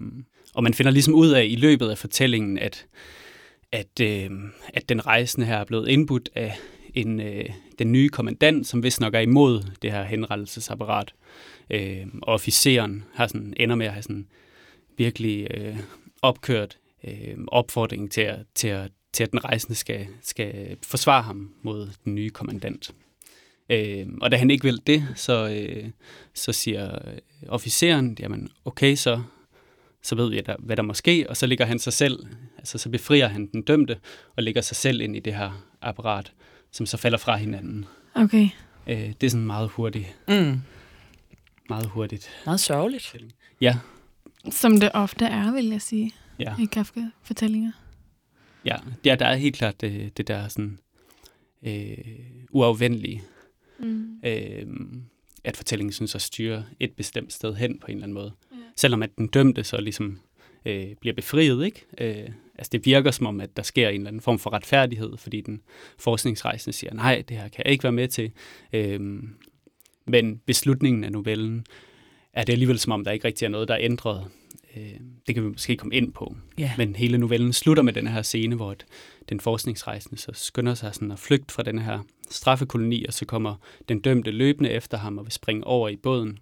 [0.54, 2.86] og man finder ligesom ud af i løbet af fortællingen, at,
[3.72, 4.30] at, øh,
[4.74, 6.58] at den rejsende her er blevet indbudt af
[6.94, 7.46] en, øh,
[7.80, 11.14] den nye kommandant, som vist nok er imod det her henrettelsesapparat.
[11.70, 14.28] Øh, og officeren har sådan, ender med at have sådan
[15.00, 15.78] virkelig øh,
[16.22, 21.54] opkørt øh, opfordring til at, til, at, til, at den rejsende skal, skal forsvare ham
[21.62, 22.92] mod den nye kommandant.
[23.70, 25.90] Øh, og da han ikke vil det, så, øh,
[26.34, 29.22] så siger øh, officeren, jamen okay, så,
[30.04, 32.26] så ved vi, der, hvad der må ske, og så ligger han sig selv,
[32.58, 34.00] altså så befrier han den dømte,
[34.38, 36.34] og lægger sig selv ind i det her apparat,
[36.72, 37.86] som så falder fra hinanden.
[38.16, 38.50] Okay.
[38.88, 40.62] Øh, det er sådan meget hurtigt, Mm.
[41.70, 42.30] meget hurtigt.
[42.46, 43.16] Meget sørgeligt.
[43.62, 43.78] Ja,
[44.52, 46.56] Som det ofte er, vil jeg sige, ja.
[46.60, 47.72] i Kafka-fortællinger.
[48.66, 48.76] Ja,
[49.06, 50.80] ja der er helt klart det, det der sådan
[51.64, 51.98] øh,
[52.52, 53.24] uafvendelige,
[53.82, 54.20] Mm.
[54.26, 54.66] øh,
[55.44, 58.32] at fortællingen synes at styre et bestemt sted hen på en eller anden måde.
[58.52, 58.58] Ja.
[58.76, 60.20] Selvom at den dømte så ligesom
[60.66, 61.86] øh, bliver befriet, ikke?
[61.98, 65.18] Øh, altså det virker som om, at der sker en eller anden form for retfærdighed,
[65.18, 65.62] fordi den
[66.00, 68.32] forskningsrejsende siger, nej, det her kan jeg ikke være med til.
[68.74, 69.00] Øh,
[70.06, 71.66] men beslutningen af novellen
[72.34, 74.28] er det alligevel som om, der ikke rigtig er noget, der er ændret.
[74.78, 76.36] Øh, det kan vi måske komme ind på.
[76.58, 76.72] Ja.
[76.78, 78.86] Men hele novellen slutter med den her scene, hvor et,
[79.30, 83.56] den forskningsrejsende så skynder sig sådan at flygte fra den her straffekoloni, og så kommer
[83.90, 86.40] den dømte løbende efter ham og vil springe over i båden.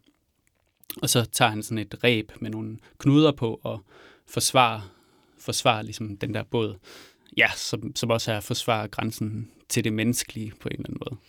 [1.02, 3.84] Og så tager han sådan et ræb med nogle knuder på og
[4.28, 4.94] forsvarer,
[5.40, 6.78] forsvarer ligesom den der båd.
[7.38, 11.02] Ja, som, som også er at forsvare grænsen til det menneskelige på en eller anden
[11.06, 11.20] måde.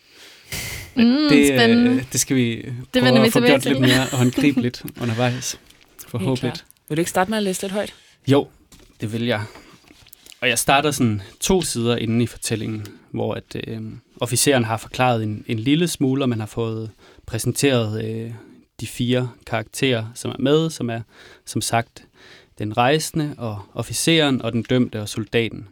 [0.97, 1.91] Mm, det, spændende.
[1.91, 2.57] øh, det skal vi
[2.95, 5.59] Det prøve at få gjort lidt mere håndgribeligt undervejs.
[6.09, 6.53] Forhåbentlig.
[6.89, 7.95] Vil du ikke starte med at læse lidt højt?
[8.29, 8.49] Jo,
[9.01, 9.43] det vil jeg.
[10.41, 13.81] Og jeg starter sådan to sider inde i fortællingen, hvor at, øh,
[14.21, 16.91] officeren har forklaret en, en lille smule, og man har fået
[17.27, 18.31] præsenteret øh,
[18.81, 21.01] de fire karakterer, som er med, som er
[21.47, 22.05] som sagt
[22.59, 25.69] den rejsende og officeren og den dømte og soldaten.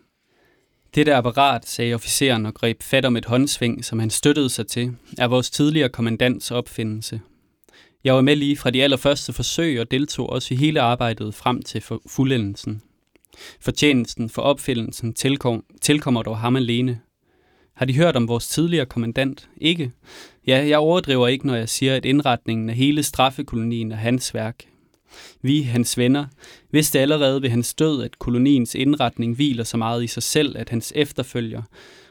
[0.96, 4.96] Dette apparat, sagde officeren og greb fat om et håndsving, som han støttede sig til,
[5.18, 7.20] er vores tidligere kommandants opfindelse.
[8.04, 11.62] Jeg var med lige fra de allerførste forsøg og deltog også i hele arbejdet frem
[11.62, 12.82] til fuldendelsen.
[13.61, 17.00] Fortjenesten for opfindelsen tilkom, tilkommer dog ham alene.
[17.74, 19.48] Har de hørt om vores tidligere kommandant?
[19.56, 19.92] Ikke?
[20.46, 24.64] Ja, jeg overdriver ikke, når jeg siger, at indretningen af hele straffekolonien er hans værk.
[25.42, 26.26] Vi, hans venner,
[26.70, 30.68] vidste allerede ved hans død, at koloniens indretning hviler så meget i sig selv, at
[30.68, 31.62] hans efterfølger,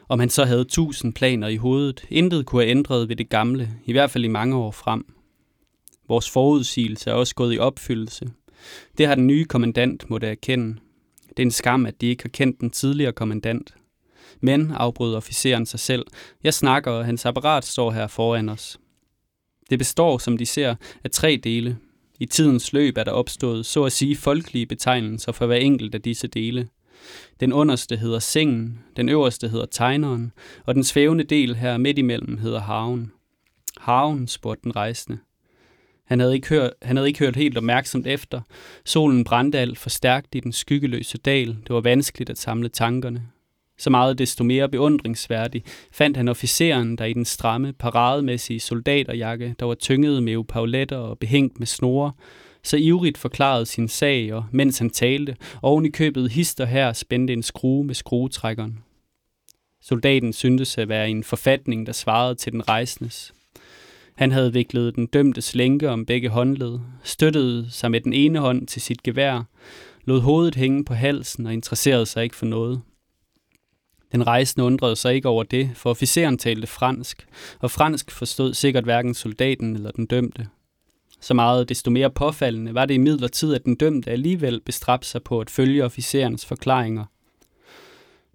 [0.08, 3.70] om han så havde tusind planer i hovedet, intet kunne have ændret ved det gamle,
[3.84, 5.04] i hvert fald i mange år frem.
[6.08, 8.30] Vores forudsigelse er også gået i opfyldelse.
[8.98, 10.76] Det har den nye kommandant måtte erkende.
[11.28, 13.74] Det er en skam, at de ikke har kendt den tidligere kommandant.
[14.40, 16.06] Men, afbryder officeren sig selv,
[16.44, 18.78] jeg snakker, og hans apparat står her foran os.
[19.70, 21.78] Det består, som de ser, af tre dele.
[22.18, 26.02] I tidens løb er der opstået, så at sige, folkelige betegnelser for hver enkelt af
[26.02, 26.68] disse dele.
[27.40, 30.32] Den underste hedder sengen, den øverste hedder tegneren,
[30.64, 33.12] og den svævende del her midt imellem hedder haven.
[33.78, 35.18] Haven, spurgte den rejsende.
[36.04, 38.40] Han havde, ikke hørt, han havde ikke hørt helt opmærksomt efter.
[38.84, 41.48] Solen brændte alt for stærkt i den skyggeløse dal.
[41.48, 43.22] Det var vanskeligt at samle tankerne.
[43.78, 45.62] Så meget desto mere beundringsværdig
[45.92, 51.18] fandt han officeren, der i den stramme, parademæssige soldaterjakke, der var tynget med pauletter og
[51.18, 52.12] behængt med snore,
[52.62, 57.32] så ivrigt forklarede sin sag, og mens han talte, oven i købet hister her spændte
[57.32, 58.78] en skrue med skruetrækkeren.
[59.82, 63.34] Soldaten syntes at være i en forfatning, der svarede til den rejsendes.
[64.14, 68.66] Han havde viklet den dømte lænke om begge håndled, støttede sig med den ene hånd
[68.66, 69.42] til sit gevær,
[70.04, 72.80] lod hovedet hænge på halsen og interesserede sig ikke for noget.
[74.12, 77.26] Den rejsende undrede sig ikke over det, for officeren talte fransk,
[77.60, 80.48] og fransk forstod sikkert hverken soldaten eller den dømte.
[81.20, 85.22] Så meget desto mere påfaldende var det i midlertid, at den dømte alligevel bestræbte sig
[85.22, 87.04] på at følge officerens forklaringer.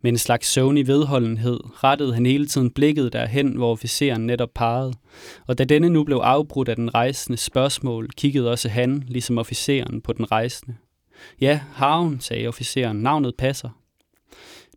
[0.04, 4.94] Med en slags søvnig vedholdenhed rettede han hele tiden blikket derhen, hvor officeren netop pegede,
[5.48, 10.02] og da denne nu blev afbrudt af den rejsende spørgsmål, kiggede også han, ligesom officeren,
[10.02, 10.76] på den rejsende.
[11.42, 13.70] Ja, Havn, sagde officeren, navnet passer.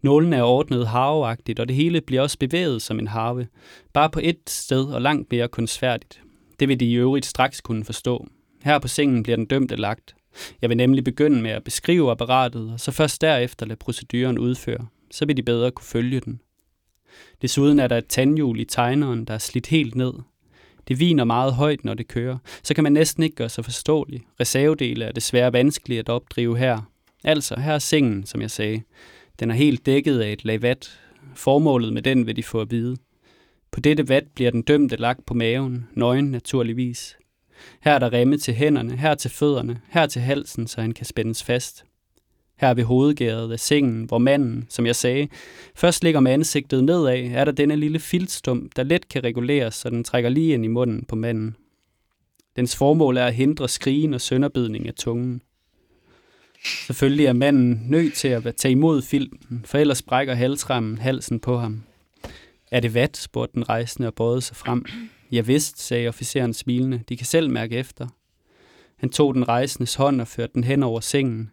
[0.04, 3.46] Nålen er ordnet harveagtigt, og det hele bliver også bevæget som en harve,
[3.92, 6.20] bare på et sted og langt mere kunstfærdigt.
[6.60, 8.26] Det vil de i øvrigt straks kunne forstå.
[8.62, 10.14] Her på sengen bliver den dømte lagt.
[10.62, 14.86] Jeg vil nemlig begynde med at beskrive apparatet, og så først derefter lade proceduren udføre.
[15.10, 16.40] Så vil de bedre kunne følge den.
[17.42, 20.12] Desuden er der et tandhjul i tegneren, der er slidt helt ned.
[20.88, 22.38] Det viner meget højt, når det kører.
[22.62, 24.22] Så kan man næsten ikke gøre sig forståelig.
[24.40, 26.90] Reservedele er desværre vanskelige at opdrive her.
[27.24, 28.82] Altså, her er sengen, som jeg sagde.
[29.40, 31.00] Den er helt dækket af et lag vat.
[31.34, 32.96] Formålet med den vil de få at vide.
[33.70, 37.16] På dette vat bliver den dømte lagt på maven, nøgen naturligvis.
[37.80, 41.06] Her er der remme til hænderne, her til fødderne, her til halsen, så han kan
[41.06, 41.84] spændes fast.
[42.56, 45.28] Her ved hovedgæret af sengen, hvor manden, som jeg sagde,
[45.74, 49.90] først ligger med ansigtet nedad, er der denne lille filtstum, der let kan reguleres, så
[49.90, 51.56] den trækker lige ind i munden på manden.
[52.56, 55.42] Dens formål er at hindre skrigen og sønderbidning af tungen.
[56.64, 61.58] Selvfølgelig er manden nødt til at tage imod filmen, for ellers brækker halsrammen halsen på
[61.58, 61.82] ham.
[62.70, 64.84] Er det vat, spurgte den rejsende og bøjede sig frem.
[65.32, 67.02] Ja vist, sagde officeren smilende.
[67.08, 68.06] De kan selv mærke efter.
[68.96, 71.50] Han tog den rejsendes hånd og førte den hen over sengen.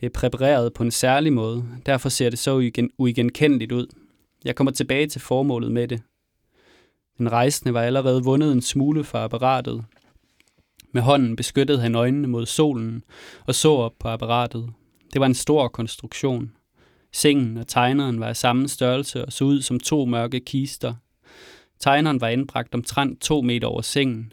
[0.00, 3.86] Det er præpareret på en særlig måde, derfor ser det så uigenkendeligt ud.
[4.44, 6.02] Jeg kommer tilbage til formålet med det.
[7.18, 9.84] Den rejsende var allerede vundet en smule fra apparatet,
[10.92, 13.04] med hånden beskyttede han øjnene mod solen
[13.46, 14.72] og så op på apparatet.
[15.12, 16.52] Det var en stor konstruktion.
[17.12, 20.94] Sengen og tegneren var af samme størrelse og så ud som to mørke kister.
[21.80, 24.32] Tegneren var indbragt omtrent to meter over sengen.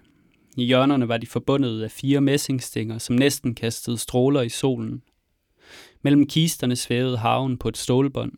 [0.58, 5.02] I hjørnerne var de forbundet af fire messingstænger, som næsten kastede stråler i solen.
[6.02, 8.32] Mellem kisterne svævede haven på et stålbånd.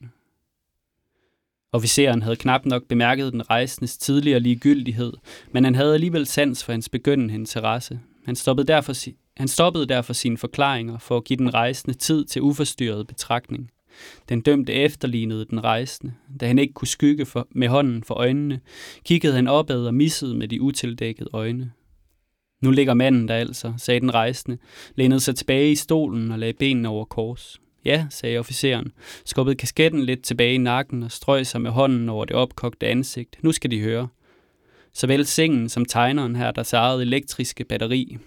[1.74, 5.14] Officeren havde knap nok bemærket den rejsendes tidligere ligegyldighed,
[5.52, 8.00] men han havde alligevel sans for hans begyndende interesse.
[8.26, 8.94] Han stoppede, derfor,
[9.38, 13.72] han stoppede derfor sine forklaringer for at give den rejsende tid til uforstyrret betragtning.
[14.30, 16.14] Den dømte efterlignede den rejsende.
[16.40, 18.60] Da han ikke kunne skygge for, med hånden for øjnene,
[19.06, 21.72] kiggede han opad og missede med de utildækkede øjne.
[22.62, 24.58] Nu ligger manden der altså, sagde den rejsende,
[24.96, 27.62] lænede sig tilbage i stolen og lagde benene over kors.
[27.86, 28.92] Ja, sagde officeren,
[29.26, 33.38] skubbede kasketten lidt tilbage i nakken og strøg sig med hånden over det opkogte ansigt.
[33.42, 34.08] Nu skal de høre.
[34.94, 38.18] Såvel sengen som tegneren her der eget elektriske batteri.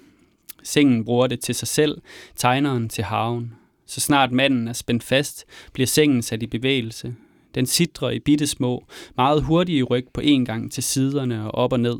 [0.62, 2.00] Sengen bruger det til sig selv,
[2.36, 3.54] tegneren til haven.
[3.86, 7.14] Så snart manden er spændt fast, bliver sengen sat i bevægelse.
[7.54, 8.84] Den sidrer i bitte små,
[9.16, 11.98] meget hurtige ryg på en gang til siderne og op og ned.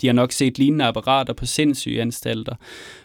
[0.00, 2.54] De har nok set lignende apparater på sindssyge anstalter.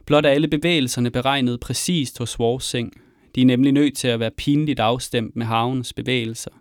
[0.05, 3.01] Blot er alle bevægelserne beregnet præcist hos vores seng.
[3.35, 6.51] De er nemlig nødt til at være pinligt afstemt med havens bevægelser.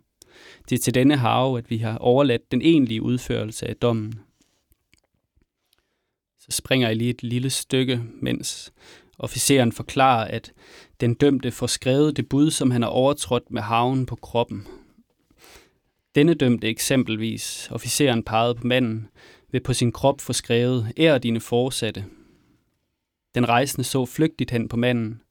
[0.71, 4.21] Det er til denne hav, at vi har overladt den egentlige udførelse af dommen.
[6.39, 8.73] Så springer jeg lige et lille stykke, mens
[9.19, 10.53] officeren forklarer, at
[11.01, 14.67] den dømte får skrevet det bud, som han har overtrådt med haven på kroppen.
[16.15, 19.09] Denne dømte eksempelvis, officeren pegede på manden,
[19.53, 22.05] vil på sin krop få skrevet, ære dine forsatte.
[23.35, 25.23] Den rejsende så flygtigt hen på manden.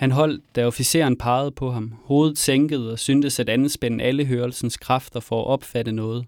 [0.00, 4.76] Han holdt, da officeren pegede på ham, hovedet sænket og syntes at anspænde alle hørelsens
[4.76, 6.24] kræfter for at opfatte noget.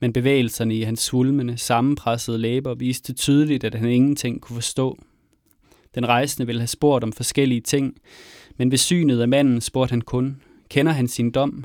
[0.00, 4.98] Men bevægelserne i hans svulmende, sammenpressede læber viste tydeligt, at han ingenting kunne forstå.
[5.94, 7.96] Den rejsende ville have spurgt om forskellige ting,
[8.56, 11.64] men ved synet af manden spurgte han kun, kender han sin dom?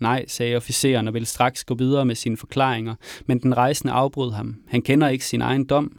[0.00, 2.94] Nej, sagde officeren og ville straks gå videre med sine forklaringer,
[3.26, 4.56] men den rejsende afbrød ham.
[4.68, 5.98] Han kender ikke sin egen dom.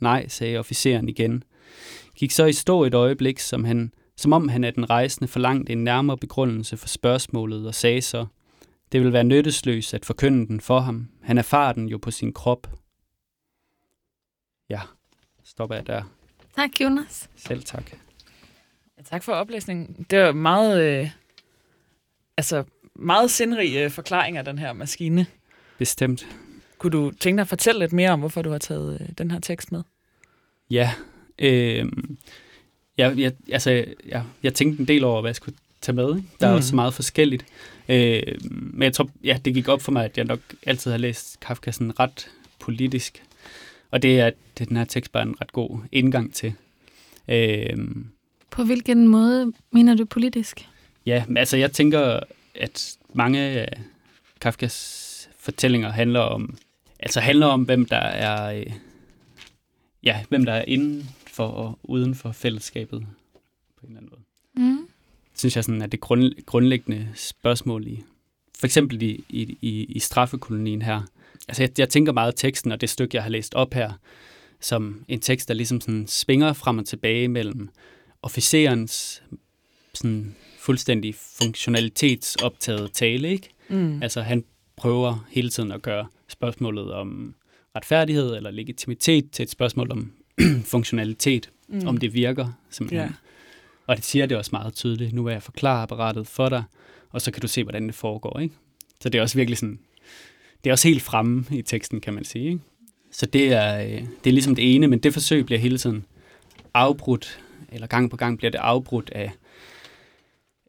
[0.00, 1.44] Nej, sagde officeren igen.
[2.22, 5.72] Gik så i stå et øjeblik, som, han, som om han af den rejsende forlangte
[5.72, 8.26] en nærmere begrundelse for spørgsmålet, og sagde så,
[8.92, 11.08] det vil være nyttesløst at forkynde den for ham.
[11.22, 12.70] Han erfarer den jo på sin krop.
[14.68, 14.80] Ja,
[15.44, 16.02] stopper jeg der.
[16.56, 17.30] Tak, Jonas.
[17.36, 17.92] Selv tak.
[18.98, 20.06] Ja, tak for oplæsningen.
[20.10, 21.10] Det var meget, øh,
[22.36, 25.26] altså, meget sindrig øh, forklaring af den her maskine.
[25.78, 26.26] Bestemt.
[26.78, 29.30] Kunne du tænke dig at fortælle lidt mere om, hvorfor du har taget øh, den
[29.30, 29.82] her tekst med?
[30.70, 30.92] Ja,
[31.38, 31.86] øh,
[32.98, 33.70] jeg, jeg, altså,
[34.08, 36.16] jeg, jeg tænkte en del over, hvad jeg skulle tage med.
[36.16, 36.28] Ikke?
[36.40, 36.56] Der er Mm.
[36.56, 37.44] også meget forskelligt.
[37.88, 40.98] Øh, men jeg tror, ja, det gik op for mig, at jeg nok altid har
[40.98, 43.22] læst Kafka sådan ret politisk.
[43.90, 46.52] Og det er, det er den her tekst bare en ret god indgang til.
[47.28, 47.76] Øh,
[48.50, 50.68] På hvilken måde mener du politisk?
[51.06, 52.20] Ja, men altså jeg tænker,
[52.54, 53.80] at mange af
[54.40, 56.56] Kafkas fortællinger handler om,
[57.00, 58.66] altså handler om, hvem der er, øh,
[60.02, 61.10] ja, hvem der er inden
[61.42, 63.06] for og uden for fællesskabet
[63.80, 64.22] på en eller anden måde.
[64.66, 64.88] Mm.
[65.34, 68.02] Synes jeg sådan, at det grund, grundlæggende spørgsmål i,
[68.58, 71.02] for eksempel i, i, i, i straffekolonien her.
[71.48, 73.92] Altså jeg, jeg tænker meget teksten og det stykke, jeg har læst op her,
[74.60, 77.68] som en tekst, der ligesom sådan svinger frem og tilbage mellem
[78.22, 79.22] officerens
[79.94, 83.48] sådan fuldstændig funktionalitetsoptaget tale, ikke?
[83.68, 84.02] Mm.
[84.02, 84.44] Altså han
[84.76, 87.34] prøver hele tiden at gøre spørgsmålet om
[87.76, 90.12] retfærdighed eller legitimitet til et spørgsmål om
[90.64, 91.88] funktionalitet, Mm.
[91.88, 93.08] om det virker simpelthen.
[93.08, 93.14] Ja.
[93.86, 95.12] Og det siger det også meget tydeligt.
[95.12, 96.62] Nu vil jeg forklare apparatet for dig,
[97.10, 98.38] og så kan du se, hvordan det foregår.
[98.40, 98.54] Ikke?
[99.00, 99.78] Så det er også virkelig sådan,
[100.64, 102.44] det er også helt fremme i teksten, kan man sige.
[102.46, 102.60] Ikke?
[103.10, 103.90] Så det er, øh,
[104.24, 106.04] det er ligesom det ene, men det forsøg bliver hele tiden
[106.74, 107.40] afbrudt,
[107.72, 109.32] eller gang på gang bliver det afbrudt af,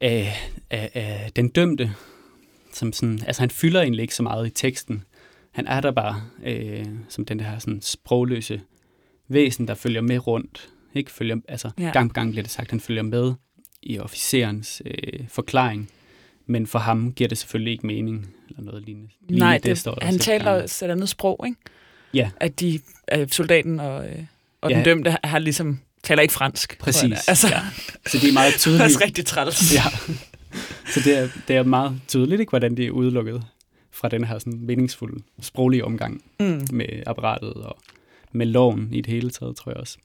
[0.01, 0.33] af,
[0.69, 1.93] af, af den dømte,
[2.73, 5.03] som sådan, altså han fylder egentlig ikke så meget i teksten.
[5.51, 8.61] Han er der bare øh, som den her sådan sprogløse
[9.27, 10.69] væsen, der følger med rundt.
[10.93, 11.89] Ikke følger, altså Ja.
[11.91, 13.33] gang på gang bliver det sagt, at han følger med
[13.83, 15.89] i officerens øh, forklaring.
[16.45, 19.09] Men for ham giver det selvfølgelig ikke mening, eller noget lignende.
[19.21, 21.57] lignende Nej, det, står der han taler også et andet sprog, ikke?
[22.13, 22.29] Ja.
[22.37, 24.15] At de, at soldaten og, øh,
[24.61, 24.75] og Ja.
[24.77, 26.79] den dømte har ligesom, taler ikke fransk.
[26.79, 27.27] Præcis.
[27.27, 27.61] Altså, ja.
[28.07, 28.83] Så det er meget det er tydeligt.
[28.83, 29.73] også rigtig træls.
[29.75, 29.83] Ja.
[30.93, 33.43] Så det er, det er meget tydeligt, ikke, hvordan de er udelukket
[33.91, 36.67] fra den her sådan meningsfulde sproglige omgang Mm.
[36.71, 37.77] med apparatet og
[38.33, 39.97] med loven i det hele taget, tror jeg også.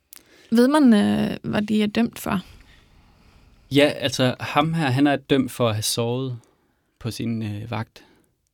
[0.51, 2.41] Ved man, øh, hvad de er dømt for?
[3.73, 6.39] Ja, altså ham her, han er dømt for at have sovet
[6.99, 8.05] på sin øh, vagt.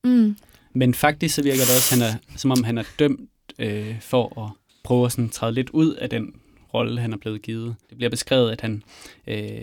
[0.05, 0.37] Mm.
[0.73, 4.45] Men faktisk så virker det også, han er, som om han er dømt øh, for
[4.45, 4.51] at
[4.85, 6.35] prøve at sådan træde lidt ud af den
[6.75, 7.77] rolle, han er blevet givet.
[7.89, 8.83] Det bliver beskrevet, at han,
[9.27, 9.63] øh,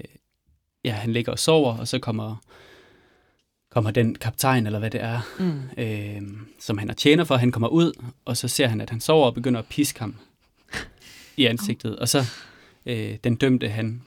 [0.85, 2.35] ja, han ligger og sover, og så kommer,
[3.71, 5.61] kommer den kaptajn, eller hvad det er, Mm.
[5.83, 6.21] øh,
[6.59, 7.91] som han er tjener for, han kommer ud,
[8.25, 10.15] og så ser han, at han sover og begynder at piske ham
[11.37, 11.95] i ansigtet.
[11.99, 12.25] Og så
[12.85, 14.01] øh, den dømte, han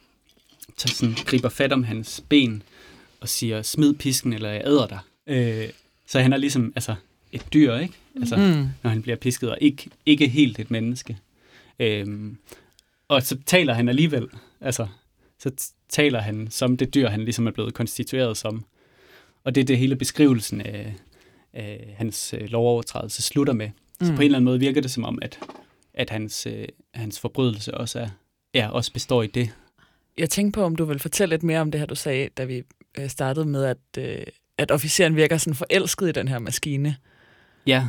[0.76, 2.62] så sådan, griber fat om hans ben
[3.20, 4.98] og siger, smid pisken, eller jeg æder dig.
[5.26, 5.68] Øh,
[6.06, 6.94] så han er ligesom altså,
[7.32, 7.94] et dyr, ikke?
[8.20, 8.68] Altså, Mm.
[8.82, 11.16] når han bliver pisket, og ikke, ikke helt et menneske.
[11.78, 12.36] Øhm,
[13.08, 14.28] og så taler han alligevel,
[14.60, 14.86] altså,
[15.38, 18.64] så taler han som det dyr, han ligesom er blevet konstitueret som.
[19.44, 20.94] Og det er det hele beskrivelsen af,
[21.52, 23.70] af hans øh, lovovertrædelse slutter med.
[24.02, 24.16] Så Mm.
[24.16, 25.38] på en eller anden måde virker det som om, at,
[25.94, 26.64] at hans, øh,
[26.94, 28.08] hans forbrydelse også, er,
[28.54, 29.50] ja, også består i det.
[30.18, 32.44] Jeg tænkte på, om du vil fortælle lidt mere om det her, du sagde, da
[32.44, 32.62] vi
[32.98, 34.22] øh, startede med, at, øh,
[34.58, 36.96] at officeren virker sådan forelsket i den her maskine.
[37.66, 37.86] Ja,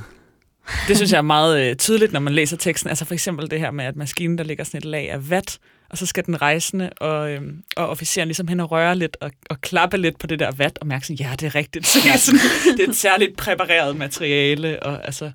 [0.87, 2.89] Det synes jeg er meget øh, tydeligt, når man læser teksten.
[2.89, 5.59] Altså for eksempel det her med, at maskinen, der ligger sådan et lag af vat,
[5.95, 9.31] og så skal den rejsende og, øhm, og officeren ligesom hen og røre lidt og,
[9.49, 11.87] og klappe lidt på det der vat, og mærke sådan, ja, det er rigtigt.
[11.87, 12.39] Så det, er sådan,
[12.77, 15.31] det er et særligt præpareret materiale, og altså,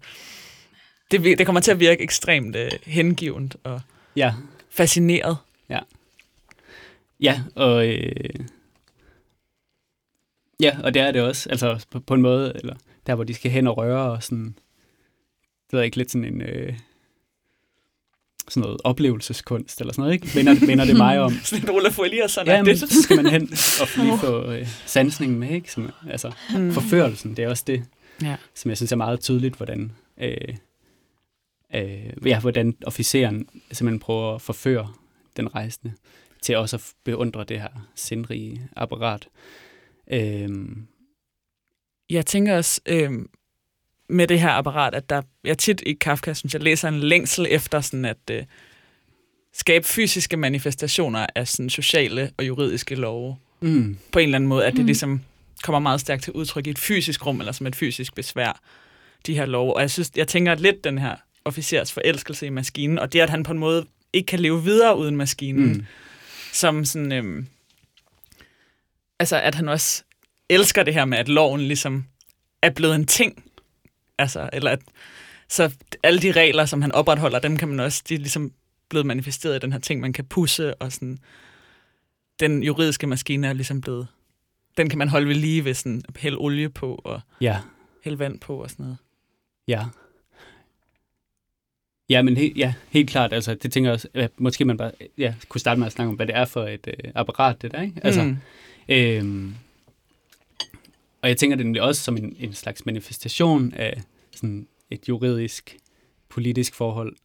[1.11, 3.80] det, det kommer til at virke ekstremt øh, hengivent og
[4.16, 4.34] Ja,
[4.70, 5.36] fascineret.
[7.20, 8.34] ja og, øh,
[10.61, 11.48] ja, og det er det også.
[11.50, 14.44] Altså på, på en måde, eller der hvor de skal hen og røre og sådan,
[14.46, 16.42] det ved jeg ikke, lidt sådan en...
[16.42, 16.78] Øh,
[18.51, 20.28] sådan noget oplevelseskunst eller sådan noget, ikke?
[20.34, 21.32] Minder, minder det mig om.
[21.44, 22.46] Sådan en Olaf Eliasson.
[22.46, 22.78] Ja, men det.
[22.78, 23.42] så skal man hen
[23.80, 25.72] og lige få øh, sansningen med, ikke?
[25.72, 26.72] Som, altså, Mm.
[26.72, 27.84] forførelsen, det er også det,
[28.22, 28.36] Ja.
[28.55, 30.36] som jeg synes er meget tydeligt, hvordan, øh,
[31.74, 34.92] øh, ja, hvordan officeren simpelthen prøver at forføre
[35.36, 35.92] den rejsende
[36.42, 39.28] til også at beundre det her sindrige apparat.
[40.12, 40.48] Øh,
[42.11, 43.11] Jeg tænker også øh,
[44.11, 47.46] med det her apparat, at der, jeg tit i Kafka, synes jeg, læser en længsel
[47.50, 48.42] efter sådan at øh,
[49.54, 53.36] skabe fysiske manifestationer af sådan sociale og juridiske love.
[53.61, 54.86] mm, På en eller anden måde, at det Mm.
[54.86, 55.20] ligesom
[55.62, 58.61] kommer meget stærkt til udtryk i et fysisk rum, eller som et fysisk besvær,
[59.26, 59.74] de her love.
[59.74, 63.20] Og jeg, synes, jeg tænker at lidt den her officers forelskelse i maskinen, og det,
[63.20, 65.86] at han på en måde ikke kan leve videre uden maskinen, mm,
[66.52, 67.46] som sådan, øhm,
[69.18, 70.02] altså at han også
[70.48, 72.04] elsker det her med, at loven ligesom
[72.62, 73.44] er blevet en ting.
[74.21, 74.81] Altså, eller at,
[75.49, 78.53] så alle de regler, som han opretholder, dem kan man også, de er ligesom
[78.89, 81.18] blevet manifesteret i den her ting, man kan pusse, og sådan,
[82.41, 84.07] den juridiske maskine er ligesom blevet,
[84.77, 87.59] den kan man holde ved lige ved sådan, at hælde olie på, og ja,
[88.05, 88.99] hælde vand på, og sådan noget.
[89.68, 89.85] ja.
[92.09, 93.33] Ja, men he, ja, helt klart.
[93.33, 96.09] Altså, det tænker jeg også, at måske man bare ja, kunne starte med at snakke
[96.09, 98.01] om, hvad det er for et øh, apparat, det der, ikke?
[98.03, 98.37] Altså, mm.
[98.89, 99.55] Øhm,
[101.23, 104.03] og jeg tænker det nemlig også som en, en slags manifestation af
[104.37, 105.77] sådan et juridisk,
[106.29, 107.16] politisk forhold,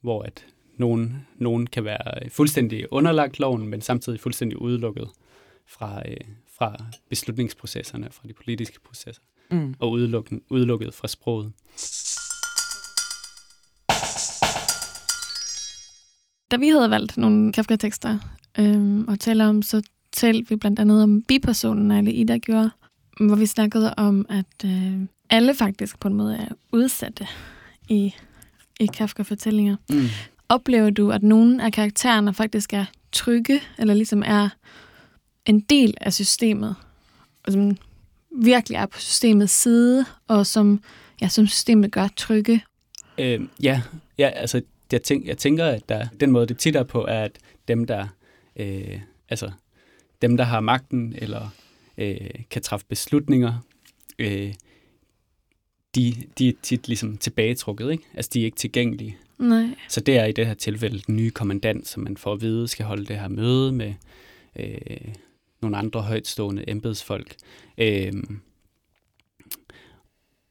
[0.00, 0.46] hvor at
[0.76, 5.08] nogen, nogen kan være fuldstændig underlagt loven, men samtidig fuldstændig udelukket
[5.66, 6.16] fra, øh,
[6.58, 6.76] fra
[7.10, 9.74] beslutningsprocesserne, fra de politiske processer, Mm.
[9.78, 11.52] og udelukket, udelukket fra sproget.
[16.50, 18.18] Da vi havde valgt nogle Kafka-tekster
[18.58, 19.82] øhm, og tale om, så
[20.12, 22.70] talte vi blandt andet om bipersonen, eller Ida gjorde,
[23.20, 25.00] hvor vi snakkede om, at øh,
[25.30, 27.26] alle faktisk på en måde er udsatte
[27.88, 28.14] i,
[28.80, 29.76] i Kafka-fortællinger.
[29.90, 30.06] Mm.
[30.48, 34.48] Oplever du, at nogle af karaktererne faktisk er trygge, eller ligesom er
[35.46, 36.74] en del af systemet,
[37.46, 37.76] og som
[38.42, 40.82] virkelig er på systemets side, og som,
[41.20, 42.64] ja, som systemet gør trygge?
[43.18, 43.82] Øh, ja,
[44.18, 44.62] ja, altså
[44.92, 47.38] jeg, tænk, jeg tænker, at der, den måde, det tit er på, er, at
[47.68, 48.06] dem, der,
[48.56, 49.50] øh, altså,
[50.22, 51.48] dem, der har magten eller
[51.98, 53.58] øh, kan træffe beslutninger,
[54.18, 54.54] øh,
[55.94, 58.04] de, de er tit ligesom tilbagetrukket, ikke?
[58.14, 59.16] Altså, de er ikke tilgængelige.
[59.38, 59.66] Nej.
[59.88, 62.68] Så det er i det her tilfælde den nye kommandant, som man får at vide,
[62.68, 63.94] skal holde det her møde med
[64.56, 65.14] øh,
[65.62, 67.34] nogle andre højtstående embedsfolk.
[67.78, 68.12] Øh,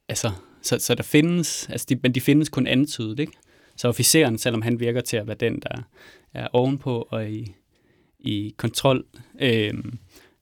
[0.09, 0.31] altså,
[0.61, 3.33] så, så der findes, altså de, men de findes kun antydet, ikke?
[3.75, 5.83] Så officeren, selvom han virker til at være den, der
[6.33, 7.55] er ovenpå og i,
[8.19, 9.05] i kontrol,
[9.41, 9.73] øh,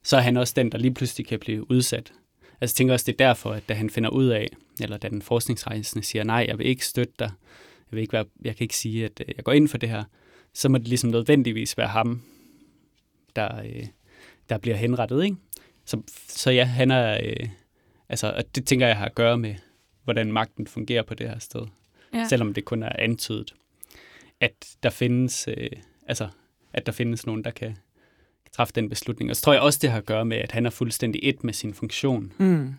[0.03, 2.13] så er han også den, der lige pludselig kan blive udsat.
[2.61, 4.47] Altså jeg tænker også, det er derfor, at da han finder ud af,
[4.81, 7.31] eller da den forskningsrejsende siger, nej, jeg vil ikke støtte dig,
[7.91, 9.89] jeg, vil ikke være, jeg kan ikke sige, at øh, jeg går ind for det
[9.89, 10.03] her,
[10.53, 12.21] så må det ligesom nødvendigvis være ham,
[13.35, 13.87] der, øh,
[14.49, 15.37] der bliver henrettet, ikke?
[15.85, 17.49] Så, så ja, han er, øh,
[18.09, 19.55] altså, og det tænker jeg har at gøre med,
[20.03, 21.61] hvordan magten fungerer på det her sted.
[22.13, 22.27] Ja.
[22.27, 23.53] Selvom det kun er antydet,
[24.39, 25.69] at der findes, øh,
[26.07, 26.29] altså,
[26.73, 27.77] at der findes nogen, der kan
[28.55, 29.29] træffe den beslutning.
[29.29, 31.43] Og så tror jeg også, det har at gøre med, at han er fuldstændig et
[31.43, 32.73] med sin funktion, Mm.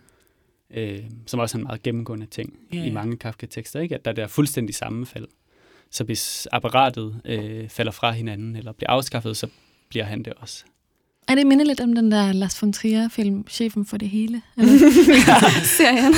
[0.74, 3.94] øh, som også er en meget gennemgående ting Ja, i mange Kafka-tekster, ikke?
[3.94, 5.28] at der er der fuldstændig sammenfald.
[5.90, 9.46] Så hvis apparatet øh, falder fra hinanden eller bliver afskaffet, så
[9.88, 10.64] bliver han det også.
[11.28, 14.42] Er det minde lidt om den der Lars von Trier-film, Chefen for det hele?
[14.58, 14.72] Eller
[15.78, 16.14] serien?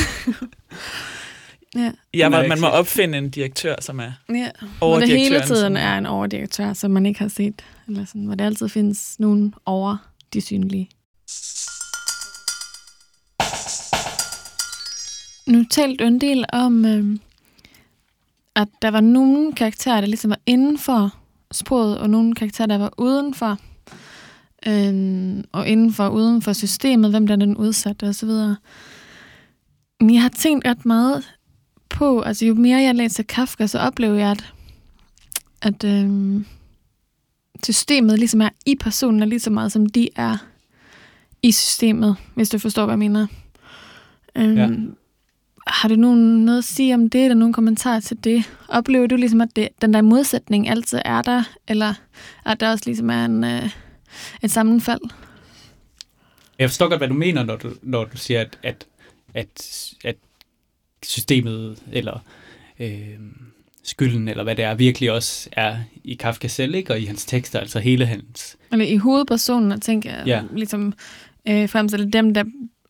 [1.74, 1.92] Ja.
[2.14, 4.48] Ja, man, må opfinde en direktør, som er ja.
[4.78, 7.62] Hvor det hele tiden er en overdirektør, som man ikke har set.
[7.88, 9.96] Eller sådan, hvor det altid findes nogen over
[10.32, 10.90] de synlige.
[15.46, 17.18] Nu talte du en del om, øh,
[18.56, 21.14] at der var nogle karakterer, der ligesom var inden for
[21.52, 23.58] sproget, og nogle karakterer, der var udenfor.
[24.66, 28.28] Øh, og inden for og uden for systemet, hvem der er den udsatte osv.
[30.00, 31.24] Men jeg har tænkt ret meget
[31.94, 34.52] på, altså jo mere jeg læser Kafka, så oplever jeg, at,
[35.62, 36.40] at øh,
[37.64, 40.36] systemet ligesom er i personen, og lige så meget som de er
[41.42, 43.26] i systemet, hvis du forstår, hvad jeg mener.
[44.36, 44.68] Øh, Ja.
[45.66, 48.44] Har du nogen noget at sige om det, eller nogen kommentarer til det?
[48.68, 51.94] Oplever du ligesom, at det, den der modsætning altid er der, eller
[52.44, 53.70] at der også ligesom er en, øh,
[54.42, 55.00] et sammenfald?
[56.58, 58.86] Jeg forstår godt, hvad du mener, når du, når du siger, at, at,
[59.34, 60.16] at, at
[61.08, 62.18] systemet eller
[62.80, 62.98] øh,
[63.82, 66.92] skylden, eller hvad det er, virkelig også er i Kafka selv, ikke?
[66.92, 68.56] og i hans tekster, altså hele hans...
[68.72, 70.42] Eller i hovedpersonen, og tænker jeg, Ja.
[70.56, 70.92] ligesom
[71.48, 72.44] øh, fremstille dem, der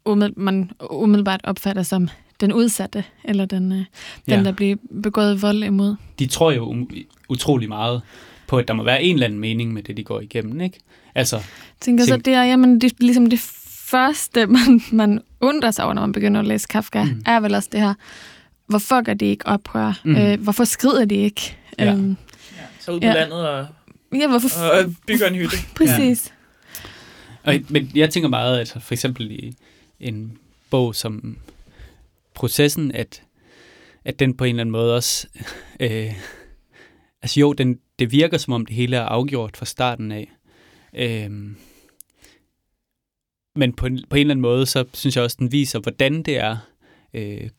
[0.08, 2.08] umiddel- man umiddelbart opfatter som
[2.40, 3.84] den udsatte, eller den, øh, den
[4.28, 4.42] Ja.
[4.42, 5.94] der bliver begået vold imod.
[6.18, 6.86] De tror jo
[7.28, 8.02] utrolig meget
[8.46, 10.78] på, at der må være en eller anden mening med det, de går igennem, ikke?
[11.14, 11.42] Altså,
[11.80, 13.38] tænker så, Tænk- det er jamen, det, ligesom det
[13.94, 17.22] første, man, man undrer sig over, når man begynder at læse Kafka, Mm.
[17.26, 17.94] er vel også det her,
[18.66, 20.00] hvorfor gør de ikke oprør?
[20.04, 20.16] Mm.
[20.16, 21.56] Øh, hvorfor skrider de ikke?
[21.78, 21.92] Ja.
[21.92, 22.16] Øhm,
[22.80, 23.12] Så ud på Ja.
[23.14, 23.66] landet og,
[24.14, 24.48] ja, hvorfor?
[24.72, 25.56] og bygger en hytte.
[25.76, 26.34] Præcis.
[27.42, 29.56] Og, men jeg tænker meget, at for eksempel i
[30.00, 30.38] en
[30.70, 31.36] bog som
[32.34, 33.22] Processen, at,
[34.04, 35.26] at den på en eller anden måde også...
[35.80, 36.12] Øh,
[37.22, 40.32] altså jo, den, det virker som om det hele er afgjort fra starten af.
[40.96, 41.30] Øh,
[43.56, 46.22] men på en, på en eller anden måde, så synes jeg også, den viser, hvordan
[46.22, 46.56] det er,
[47.14, 47.50] øh,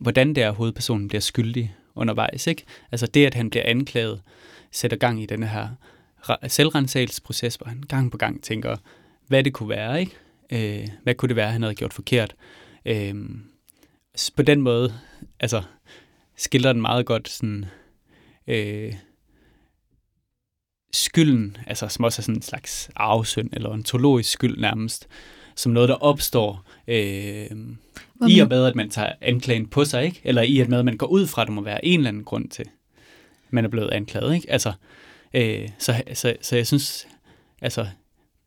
[0.00, 2.46] hvordan det er, at hovedpersonen bliver skyldig undervejs.
[2.46, 2.64] Ikke?
[2.92, 4.22] Altså det, at han bliver anklaget,
[4.72, 5.68] sætter gang i den her
[6.48, 8.76] selvrensagelsesproces, hvor han gang på gang tænker,
[9.26, 10.16] hvad det kunne være, ikke?
[10.52, 12.34] Øh, hvad kunne det være, han havde gjort forkert?
[12.86, 13.14] Øh,
[14.36, 14.94] på den måde,
[15.40, 15.62] altså,
[16.36, 17.64] skildrer den meget godt sådan,
[18.46, 18.94] øh,
[20.92, 25.08] skylden, altså som også er sådan en slags arvesynd, eller ontologisk skyld nærmest,
[25.56, 27.46] som noget, der opstår øh,
[28.14, 30.20] Hvor i og med, at man tager anklagen på sig, ikke?
[30.24, 32.08] Eller i og med, at man går ud fra, at der må være en eller
[32.08, 34.50] anden grund til, at man er blevet anklaget, ikke?
[34.50, 34.72] Altså,
[35.34, 37.08] øh, så, så, så jeg synes,
[37.62, 37.86] altså,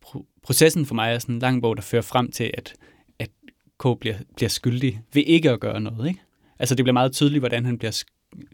[0.04, 2.74] pro- processen for mig er sådan en lang bog, der fører frem til, at,
[3.18, 3.30] at
[3.78, 6.20] K bliver, bliver skyldig ved ikke at gøre noget, ikke?
[6.58, 8.02] Altså, det bliver meget tydeligt, hvordan han bliver,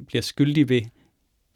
[0.06, 0.82] bliver skyldig ved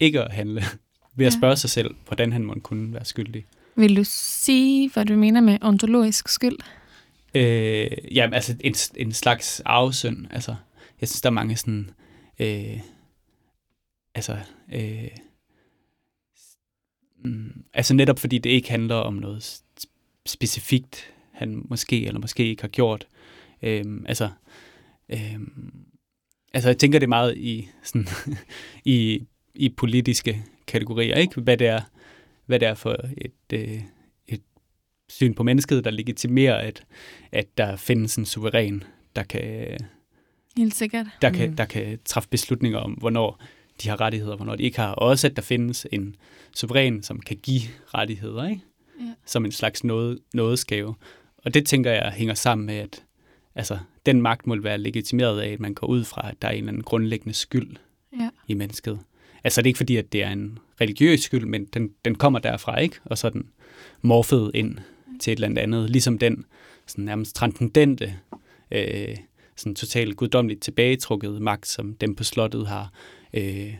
[0.00, 0.60] ikke at handle,
[1.16, 1.38] ved at Ja.
[1.38, 3.46] spørge sig selv, hvordan han må kunne være skyldig.
[3.76, 6.56] Vil du sige, hvad du mener med ontologisk skyld?
[7.34, 10.26] Øh, jamen, altså en, en slags arvesynd.
[10.30, 10.54] Altså,
[11.00, 11.90] jeg synes, der er mange sådan...
[12.38, 12.80] Øh,
[14.14, 14.38] altså,
[14.72, 15.08] øh,
[17.24, 19.62] mm, altså netop fordi det ikke handler om noget
[20.26, 23.06] specifikt, han måske eller måske ikke har gjort.
[23.62, 24.30] Øh, altså,
[25.08, 25.40] øh,
[26.54, 28.06] altså, jeg tænker det meget i, sådan,
[28.84, 31.40] i, i politiske kategorier, ikke?
[31.40, 31.80] Hvad det er,
[32.46, 33.82] hvad det er for et, øh,
[35.10, 36.82] syn på mennesket, der legitimerer, at,
[37.32, 38.82] at der findes en suveræn,
[39.16, 39.78] der kan,
[40.56, 41.06] Helt sikkert.
[41.22, 41.56] der kan, Mm.
[41.56, 43.42] der kan træffe beslutninger om, hvornår
[43.82, 44.92] de har rettigheder, og hvornår de ikke har.
[44.92, 46.16] Og også, at der findes en
[46.56, 47.60] suveræn, som kan give
[47.94, 48.62] rettigheder, ikke?
[49.00, 49.12] Ja.
[49.26, 50.94] som en slags noget, nådesgave.
[51.36, 53.04] Og det tænker jeg hænger sammen med, at
[53.54, 56.52] altså, den magt må være legitimeret af, at man går ud fra, at der er
[56.52, 57.76] en eller anden grundlæggende skyld
[58.20, 58.28] Ja.
[58.48, 58.98] i mennesket.
[59.44, 62.38] Altså det er ikke fordi, at det er en religiøs skyld, men den, den kommer
[62.38, 62.96] derfra, ikke?
[63.04, 63.48] Og så er den
[64.02, 64.78] morfet ind
[65.20, 65.90] til et eller andet andet.
[65.90, 66.44] Ligesom den
[66.86, 68.14] sådan nærmest transcendente,
[68.70, 69.16] øh,
[69.56, 72.92] sådan totalt guddommeligt tilbagetrukket magt, som dem på slottet har,
[73.34, 73.74] øh,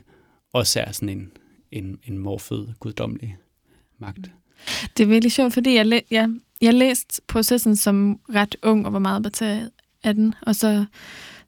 [0.53, 1.33] også er sådan en,
[1.73, 3.37] en, en morfet guddommelig
[3.99, 4.31] magt.
[4.97, 6.29] Det er virkelig sjovt, fordi jeg, læ- jeg,
[6.61, 9.71] jeg læste processen som ret ung og var meget betaget
[10.05, 10.85] af den, og så,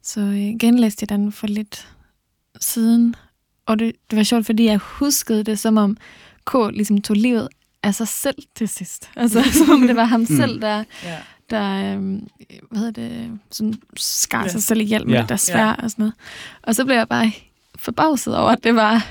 [0.01, 1.87] så øh, genlæste jeg den for lidt
[2.59, 3.15] siden.
[3.65, 5.97] Og det, det var sjovt, fordi jeg huskede det, som om
[6.45, 7.47] K ligesom tog livet
[7.83, 9.09] af sig selv til sidst.
[9.15, 11.17] Altså, som om det var ham selv, der, Ja.
[11.49, 12.27] der øhm,
[12.71, 14.47] hvad hedder det, sådan skar Ja.
[14.49, 15.19] sig selv ihjel med Ja.
[15.21, 15.25] ja.
[15.27, 16.13] der svær og sådan noget.
[16.61, 17.31] Og så blev jeg bare
[17.79, 19.07] forbavset over, at det var,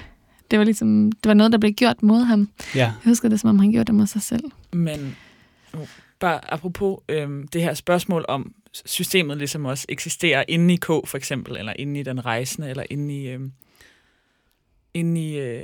[0.50, 2.48] det var, ligesom, det var noget, der blev gjort mod ham.
[2.74, 4.44] Ja, Jeg husker det, som om han gjorde det mod sig selv.
[4.72, 5.16] Men
[6.20, 8.52] bare apropos øhm, det her spørgsmål om
[8.84, 12.84] systemet ligesom også eksisterer inde i K for eksempel, eller inde i den rejsende, eller
[12.90, 13.52] inde i, øhm,
[14.94, 15.62] inde i øh,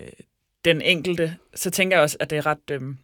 [0.65, 2.59] den enkelte, så tænker jeg også, at det er ret...
[2.71, 2.97] Øhm,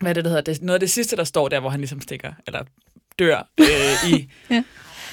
[0.00, 0.42] hvad er det, der hedder?
[0.42, 2.64] Det, er noget af det sidste, der står der, hvor han ligesom stikker, eller
[3.18, 4.64] dør øh, i, Ja.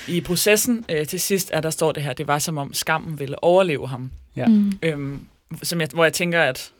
[0.08, 3.20] i processen øh, til sidst, at der står det her, det var som om skammen
[3.20, 4.12] ville overleve ham.
[4.36, 4.48] Ja.
[4.48, 4.80] Mm.
[4.84, 5.28] Øhm,
[5.64, 6.72] som jeg, hvor jeg tænker, at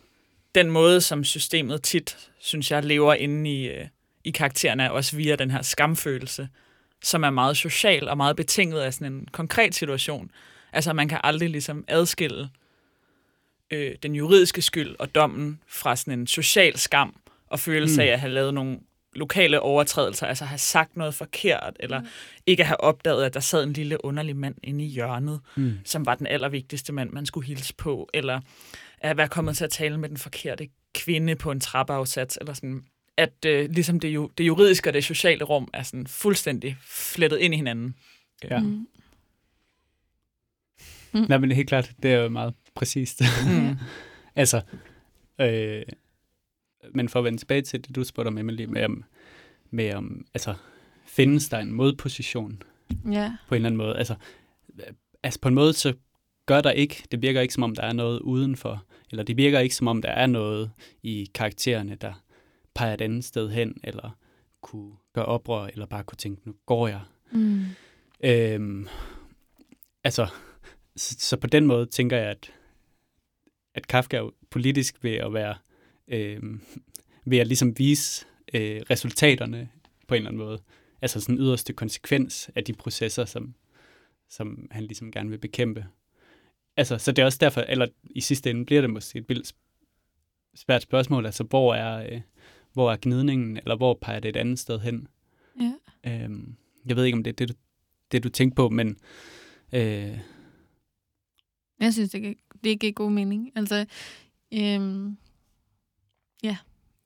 [0.56, 3.86] den måde, som systemet tit, synes jeg, lever inde i, øh,
[4.24, 6.50] i karaktererne, er også via den her skamfølelse,
[7.04, 10.32] som er meget social og meget betinget af sådan en konkret situation.
[10.74, 12.48] Altså, man kan aldrig ligesom adskille øh,
[14.04, 17.16] den juridiske skyld og dommen fra sådan en social skam
[17.48, 18.08] og følelse Mm.
[18.08, 18.80] af at have lavet nogle
[19.16, 22.02] lokale overtrædelser, altså have sagt noget forkert, eller
[22.46, 25.74] ikke at have opdaget, at der sad en lille underlig mand inde i hjørnet, mm.
[25.86, 28.42] som var den allervigtigste mand, man skulle hilse på, eller
[29.00, 32.84] at være kommet til at tale med den forkerte kvinde på en trappeafsats, eller sådan,
[33.18, 37.38] at øh, ligesom det, ju- det juridiske og det sociale rum er sådan fuldstændig flettet
[37.40, 37.96] ind i hinanden.
[38.52, 38.60] ja.
[38.60, 38.86] Mm.
[41.14, 43.22] Nej, men helt klart, det er jo meget præcist.
[43.50, 43.78] Mm.
[44.42, 44.62] altså,
[45.42, 45.84] øh,
[46.94, 49.04] men for at vende tilbage til det, du spurgte om, Emily, med om,
[49.72, 50.54] med om altså,
[51.06, 52.64] findes der en modposition
[53.12, 53.34] Ja.
[53.48, 53.98] på en eller anden måde?
[53.98, 54.16] Altså,
[54.80, 55.94] øh, altså på en måde, så
[56.46, 57.04] gør der ikke.
[57.12, 58.86] Det virker ikke, som om der er noget udenfor.
[59.12, 60.72] Eller det virker ikke, som om der er noget
[61.04, 62.24] i karaktererne, der
[62.76, 64.18] peger et andet sted hen, eller
[64.62, 67.02] kunne gøre oprør, eller bare kunne tænke, nu går jeg.
[67.32, 67.66] Mm.
[68.24, 68.88] Øhm,
[70.04, 70.28] altså,
[70.96, 72.52] så, så på den måde tænker jeg, at,
[73.74, 75.56] at Kafka er politisk ved at være,
[76.08, 76.62] øhm,
[77.26, 79.70] ved at ligesom vise øh, resultaterne
[80.08, 80.62] på en eller anden måde.
[81.02, 83.56] Altså sådan yderste konsekvens af de processer, som,
[84.30, 85.86] som han ligesom gerne vil bekæmpe.
[86.78, 89.56] Altså, så det er også derfor, eller i sidste ende bliver det måske et vildt
[90.56, 92.22] svært spørgsmål, altså hvor er, øh,
[92.74, 95.08] hvor er gnidningen, eller hvor peger det et andet sted hen?
[95.60, 95.74] Ja.
[96.24, 96.56] Øhm,
[96.86, 97.54] jeg ved ikke, om det er det, du,
[98.12, 98.98] det, du tænker på, men
[99.74, 100.20] øh,
[101.80, 103.52] Jeg synes, det, gi- det giver god mening.
[103.56, 103.86] Altså,
[104.54, 105.18] øhm,
[106.44, 106.58] ja,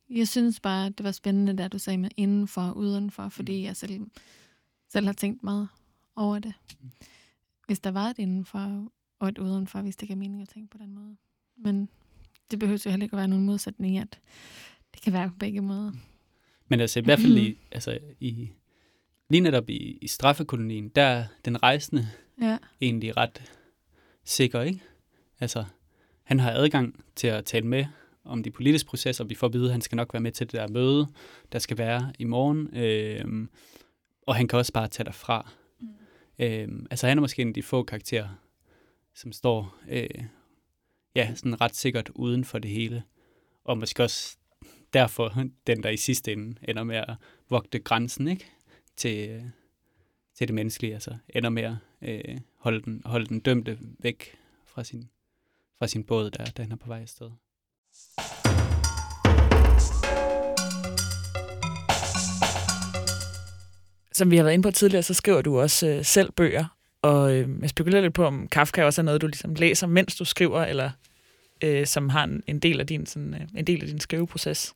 [0.09, 3.75] jeg synes bare, det var spændende, da du sagde med indenfor og udenfor, fordi jeg
[3.77, 4.01] selv,
[4.89, 5.67] selv har tænkt meget
[6.15, 6.53] over det.
[7.67, 10.77] Hvis der var et indenfor og et udenfor, hvis det giver mening at tænke på
[10.77, 11.15] den måde.
[11.57, 11.89] Men
[12.51, 14.19] det behøver jo heller ikke at være nogen modsætning, at
[14.93, 15.91] det kan være på begge måder.
[16.67, 18.49] Men altså i hvert fald i, altså i,
[19.29, 22.07] lige netop i, i straffekolonien, der er den rejsende
[22.41, 22.57] Ja.
[22.81, 23.51] egentlig ret
[24.23, 24.81] sikker, ikke?
[25.43, 25.65] Altså,
[26.23, 27.85] han har adgang til at tale med
[28.23, 29.23] om de politiske processer.
[29.23, 31.07] Vi får at vide, at han skal nok være med til det der møde,
[31.51, 32.77] der skal være i morgen.
[32.77, 33.49] Øhm,
[34.21, 35.51] og han kan også bare tage derfra.
[35.79, 35.87] Mm.
[36.39, 38.29] Øhm, altså, han er måske en af de få karakterer,
[39.13, 40.23] som står øh,
[41.15, 43.03] ja, sådan ret sikkert uden for det hele.
[43.63, 44.37] Og måske også
[44.93, 47.15] derfor den, der i sidste ende ender med at
[47.49, 48.45] vogte grænsen ikke?
[48.97, 49.43] Til, øh,
[50.35, 50.93] til det menneskelige.
[50.93, 55.09] Altså ender med at øh, holde, den, holde den dømte væk fra sin,
[55.83, 57.29] fra sin båd, der, da han er på vej afsted.
[64.11, 66.65] Som vi har været inde på tidligere, så skriver du også øh, selv bøger.
[67.01, 70.15] Og øh, jeg spekulerer lidt på, om Kafka også er noget, du ligesom læser, mens
[70.15, 70.91] du skriver, eller
[71.63, 74.73] øh, som har en, en, del af din, sådan, øh, en del af din skriveproces.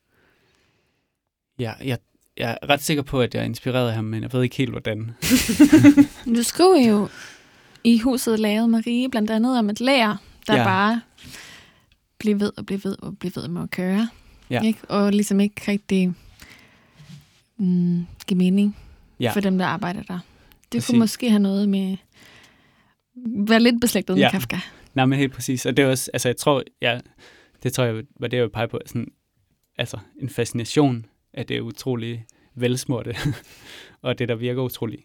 [1.59, 1.97] Ja, jeg,
[2.37, 4.55] jeg er ret sikker på, at jeg er inspireret af ham, men jeg ved ikke
[4.55, 5.11] helt, hvordan.
[6.35, 7.07] Du skriver jo
[7.83, 10.63] i huset lavet Marie blandt andet om et lager, der Ja.
[10.63, 11.01] bare
[12.17, 14.09] bliver ved og bliver ved og bliver ved med at køre.
[14.49, 14.61] Ja.
[14.63, 14.79] Ikke?
[14.89, 16.13] Og ligesom ikke rigtig
[17.57, 18.77] mm, give mening
[19.19, 19.31] Ja.
[19.31, 20.19] for dem, der arbejder der.
[20.71, 20.87] Det Præcis.
[20.87, 21.97] kunne måske have noget med
[23.25, 24.31] være lidt beslægtet med Ja.
[24.31, 24.57] Kafka.
[24.93, 25.65] Nej, men helt præcis.
[25.65, 26.99] Og det er også, altså jeg tror, ja,
[27.63, 29.07] det tror jeg var det, jeg vil pege på, sådan,
[29.77, 32.25] altså en fascination af det utrolig
[32.55, 33.15] velsmurte,
[34.01, 34.99] og det, der virker utrolig,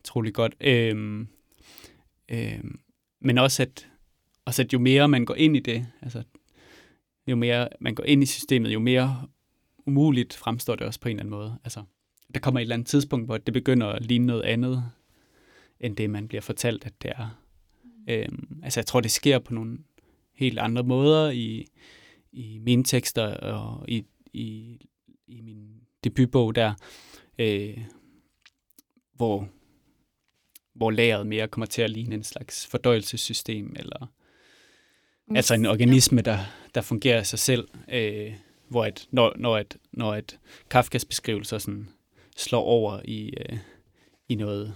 [0.00, 0.54] utrolig godt.
[0.60, 1.28] Øhm,
[2.28, 2.78] øhm,
[3.20, 3.88] men også at,
[4.44, 6.22] også at jo mere man går ind i det, altså
[7.26, 9.28] jo mere man går ind i systemet, jo mere
[9.86, 11.58] umuligt fremstår det også på en eller anden måde.
[11.64, 11.82] Altså,
[12.34, 14.90] der kommer et eller andet tidspunkt, hvor det begynder at ligne noget andet,
[15.80, 17.40] end det, man bliver fortalt, at det er.
[18.08, 19.78] Øhm, altså, jeg tror, det sker på nogle
[20.34, 21.66] helt andre måder i,
[22.32, 24.78] i mine tekster og i, i,
[25.26, 26.74] i min debutbog der,
[27.38, 27.78] øh,
[29.12, 29.48] hvor,
[30.74, 34.12] hvor lageret mere kommer til at ligne en slags fordøjelsessystem, eller
[35.30, 36.38] altså en organisme, der,
[36.74, 38.32] der fungerer af sig selv, øh,
[38.68, 40.38] hvor at, når, når, at, når at
[40.70, 41.88] Kafkas beskrivelser sådan
[42.36, 43.58] slår over i, øh,
[44.28, 44.74] i, noget,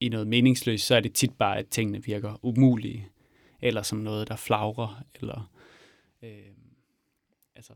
[0.00, 3.08] i noget meningsløst, så er det tit bare, at tingene virker umulige,
[3.62, 5.50] eller som noget, der flagrer, eller
[6.22, 6.30] øh,
[7.56, 7.72] altså,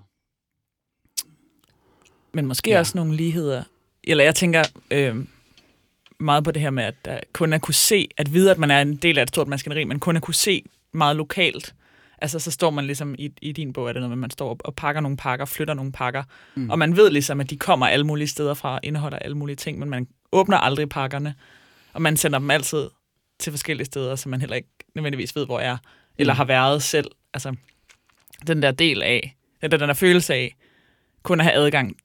[2.33, 2.79] Men måske Ja.
[2.79, 3.65] også nogle ligheder.
[4.05, 5.17] Eller jeg tænker øh,
[6.21, 8.71] meget på det her med, at der kun at kunne se, at vide, at man
[8.71, 11.75] er en del af et stort maskineri, men kun at kunne se meget lokalt.
[12.25, 14.75] Altså, så står man ligesom i, i din bog, er det noget man står og
[14.75, 16.23] pakker nogle pakker, flytter nogle pakker,
[16.55, 16.71] Mm.
[16.71, 19.79] og man ved ligesom, at de kommer alle mulige steder fra, indeholder alle mulige ting,
[19.79, 21.35] men man åbner aldrig pakkerne,
[21.93, 22.91] og man sender dem altid
[23.41, 25.77] til forskellige steder, som man heller ikke nødvendigvis ved, hvor er,
[26.19, 26.37] eller Mm.
[26.37, 27.11] har været selv.
[27.35, 27.55] Altså,
[28.47, 30.55] den der del af, den der, den der følelse af,
[31.23, 31.97] kun at have adgang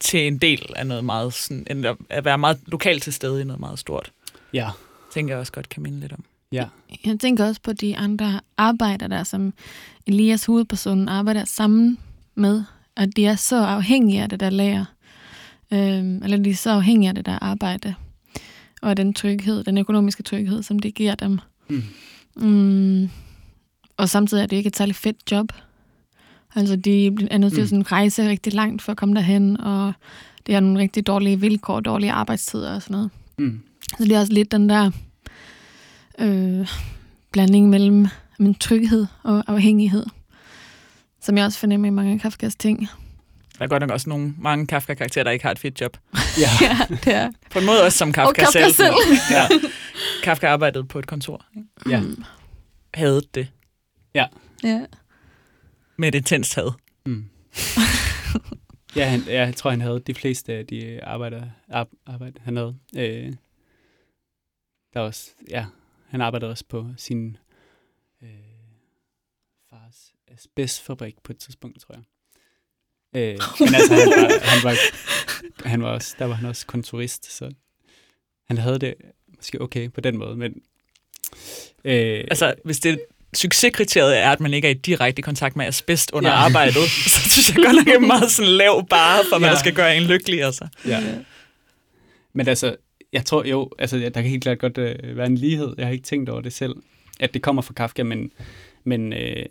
[0.00, 3.44] til en del af noget meget, sådan, eller at være meget lokalt til stede i
[3.44, 4.12] noget meget stort,
[4.52, 4.68] ja,
[5.12, 6.24] tænker jeg også godt kan minde lidt om.
[6.52, 6.66] Ja,
[7.04, 9.52] Jeg tænker også på de andre arbejder der, som
[10.06, 11.98] Elias hovedpersonen arbejder sammen
[12.34, 12.62] med,
[12.96, 14.84] at de er så afhængige af det der lager.
[15.72, 17.94] Øhm, eller de er så afhængige af det der arbejde.
[18.82, 21.38] Og den tryghed, den økonomiske tryghed, som det giver dem.
[21.68, 21.82] Mm.
[22.36, 23.08] Mm.
[23.96, 25.52] Og samtidig er det ikke et særligt fedt job.
[26.54, 27.62] Altså, de er nødt til Mm.
[27.62, 29.92] at sådan rejse rigtig langt for at komme derhen, og
[30.46, 33.10] det er nogle rigtig dårlige vilkår, dårlige arbejdstider og sådan noget.
[33.38, 33.60] mm,
[33.98, 34.90] Så det er også lidt den der
[36.18, 36.68] øh,
[37.32, 38.06] blanding mellem
[38.38, 40.06] min tryghed og afhængighed,
[41.20, 42.88] som jeg også fornemmer i mange af Kafkas ting.
[43.58, 45.96] Der er godt nok også nogle, mange Kafka-karakterer, der ikke har et fedt job.
[46.38, 47.32] ja, ja, det er.
[47.50, 48.94] På en måde også som Kafka, Og Kafka selv.
[49.30, 49.48] ja.
[50.22, 51.46] Kafka arbejdede på et kontor.
[51.56, 51.68] Ikke?
[51.90, 52.02] ja.
[52.94, 53.48] havde det.
[54.14, 54.26] Ja.
[54.62, 54.80] Ja.
[55.96, 56.72] Med et intenst had.
[57.06, 57.24] Mm.
[58.96, 62.56] ja, han, ja, jeg tror, han havde de fleste af de arbejder, ar, arbejde, han
[62.56, 62.76] havde.
[62.96, 63.32] Øh,
[64.94, 65.66] der var også, ja,
[66.12, 67.36] han arbejdede også på sin
[68.22, 68.28] øh,
[69.70, 72.02] fars asbestfabrik på et tidspunkt, tror jeg.
[73.20, 74.76] Øh, men altså, han var, han var,
[75.68, 77.50] han var også, der var han også kontorist, så
[78.48, 78.94] han havde det
[79.36, 80.54] måske okay på den måde, men...
[81.84, 83.00] Øh, altså, hvis det
[83.34, 86.36] succeskriteriet er, at man ikke er i direkte kontakt med asbest under ja.
[86.36, 89.46] arbejdet, så synes jeg godt nok, det er meget sådan lav bare, for ja.
[89.50, 90.68] man skal gøre en lykkelig, altså.
[90.86, 91.00] Ja.
[92.32, 92.76] Men altså,
[93.12, 95.74] jeg tror jo, altså, der kan helt klart godt øh, være en lighed.
[95.78, 96.76] Jeg har ikke tænkt over det selv,
[97.20, 98.32] at det kommer fra Kafka, men,
[98.84, 99.46] men, øh,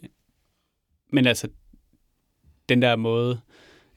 [1.11, 1.47] men altså,
[2.69, 3.41] den der måde,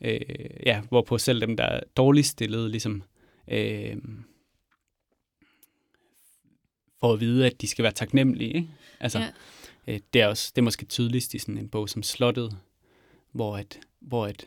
[0.01, 0.21] øh,
[0.67, 3.03] ja, hvorpå selv dem, der er dårligt stillet, ligesom,
[3.49, 3.97] øh,
[7.01, 8.55] får at vide, at de skal være taknemmelige.
[8.55, 8.69] Ikke?
[9.01, 9.31] Altså, ja.
[9.87, 12.57] øh, det, er også, det er måske tydeligst i sådan en bog som Slottet,
[13.33, 14.47] hvor at, hvor at,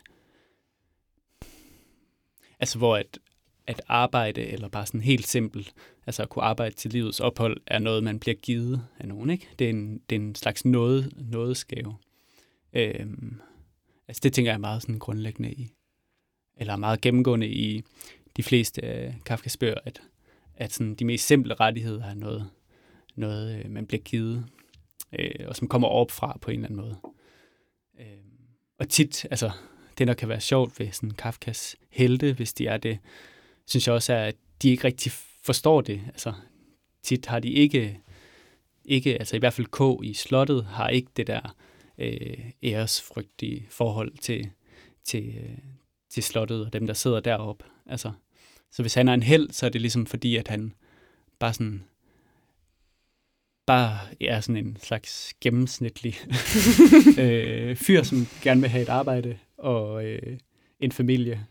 [2.59, 3.19] altså hvor at,
[3.67, 5.73] at arbejde, eller bare sådan helt simpelt,
[6.05, 9.29] altså at kunne arbejde til livets ophold, er noget, man bliver givet af nogen.
[9.29, 9.47] Ikke?
[9.59, 11.95] Det, er en, det er en slags noget, nådesgave.
[12.73, 13.41] Øhm,
[14.07, 15.67] altså det tænker jeg er meget sådan grundlæggende i,
[16.57, 17.83] eller meget gennemgående i
[18.37, 20.01] de fleste øh, af Kafkas bøger, at,
[20.55, 22.49] at sådan de mest simple rettigheder er noget,
[23.15, 24.45] noget øh, man bliver givet,
[25.19, 26.97] øh, og som kommer op fra på en eller anden måde.
[27.99, 28.05] Øh,
[28.79, 29.51] og tit, altså
[29.97, 32.99] det der kan være sjovt ved sådan Kafkas helte, hvis de er det,
[33.67, 35.11] synes jeg også er, at de ikke rigtig
[35.43, 36.01] forstår det.
[36.07, 36.33] Altså
[37.03, 37.99] tit har de ikke,
[38.85, 39.67] ikke altså i hvert fald
[39.99, 41.55] K i slottet, har ikke det der
[41.97, 44.49] øh, æresfrygtige forhold til,
[45.03, 45.57] til, øh,
[46.09, 47.65] til slottet og dem, der sidder deroppe.
[47.85, 48.11] Altså,
[48.71, 50.73] så hvis han er en held, så er det ligesom fordi, at han
[51.39, 51.83] bare sådan
[53.65, 56.15] bare er sådan en slags gennemsnitlig
[57.19, 60.37] øh, fyr, som gerne vil have et arbejde og øh,
[60.79, 61.45] en familie.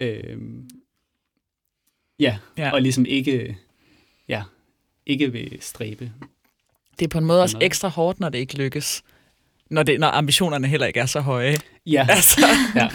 [0.00, 0.38] Øh,
[2.22, 3.58] ja, ja, og ligesom ikke,
[4.28, 4.42] ja,
[5.06, 6.12] ikke vil stræbe.
[6.98, 9.02] Det er på en måde også ekstra hårdt, når det ikke lykkes.
[9.70, 11.56] Når, det, når ambitionerne heller ikke er så høje.
[11.86, 12.06] Ja.
[12.16, 12.88] Altså, ja.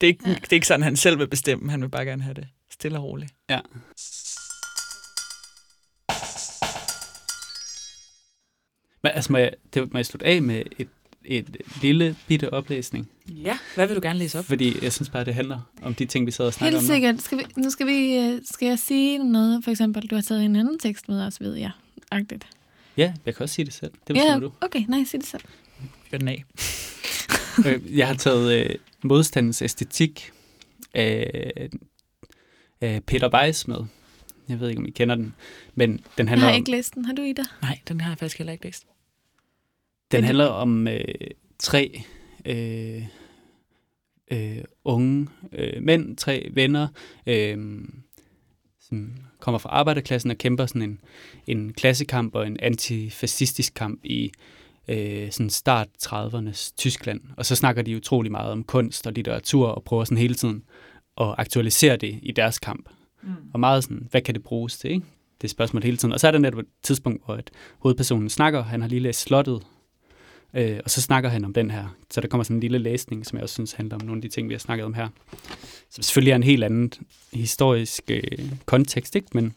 [0.00, 1.70] det, er ikke, det er ikke sådan, han selv vil bestemme.
[1.70, 3.34] Han vil bare gerne have det stille og roligt.
[3.50, 3.60] Ja.
[9.02, 10.88] Men altså, må jeg, det, må jeg slutte af med et,
[11.30, 13.08] et lille bitte oplæsning?
[13.28, 14.44] Ja, hvad vil du gerne læse op?
[14.44, 16.84] Fordi jeg synes bare, det handler om de ting, vi sad og snakkede om.
[16.84, 17.22] Helt sikkert.
[17.22, 20.44] Skal vi, nu skal, vi, øh, skal jeg sige noget, for eksempel, du har taget
[20.44, 21.70] en anden tekst med os, ved jeg.
[22.10, 22.46] Agtigt.
[22.96, 23.92] Ja, jeg kan også sige det selv.
[24.08, 24.52] Det ja, du.
[24.60, 25.42] okay, nej, sig det selv.
[26.10, 26.44] Gør den af.
[27.66, 30.30] Øh, jeg har taget øh, modstandens æstetik
[30.94, 31.68] af,
[32.80, 33.78] af Peter Weiss med.
[34.48, 35.34] Jeg ved ikke, om I kender den,
[35.74, 37.04] men den handler Jeg har ikke læst den.
[37.04, 37.46] Har du i det?
[37.62, 38.86] Nej, den har jeg faktisk heller ikke læst.
[40.12, 41.04] Den handler om øh,
[41.58, 42.02] tre
[42.44, 43.02] øh,
[44.32, 46.88] øh, unge øh, mænd, tre venner,
[47.26, 47.84] øh,
[48.80, 51.00] som kommer fra arbejderklassen og kæmper sådan en,
[51.46, 54.32] en klassekamp og en antifascistisk kamp i
[54.88, 57.20] øh, sådan start 30'ernes Tyskland.
[57.36, 60.62] Og så snakker de utrolig meget om kunst og litteratur og prøver sådan hele tiden
[61.20, 62.88] at aktualisere det i deres kamp.
[63.22, 63.30] Mm.
[63.54, 65.06] Og meget sådan, hvad kan det bruges til, ikke?
[65.40, 66.12] Det er spørgsmålet hele tiden.
[66.12, 69.20] Og så er der netop et tidspunkt, hvor et hovedpersonen snakker, han har lige læst
[69.20, 69.62] Slottet,
[70.54, 71.96] øh, og så snakker han om den her.
[72.10, 74.22] Så der kommer sådan en lille læsning, som jeg også synes handler om nogle af
[74.22, 75.08] de ting, vi har snakket om her.
[75.90, 76.92] Som selvfølgelig er en helt anden
[77.32, 78.22] historisk øh,
[78.66, 79.28] kontekst, ikke?
[79.32, 79.54] Men,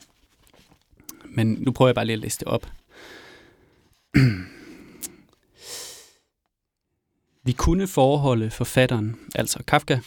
[1.25, 2.67] men nu prøver jeg bare lige at læse det op.
[7.45, 9.99] Vi kunne forholde forfatteren, altså Kafka,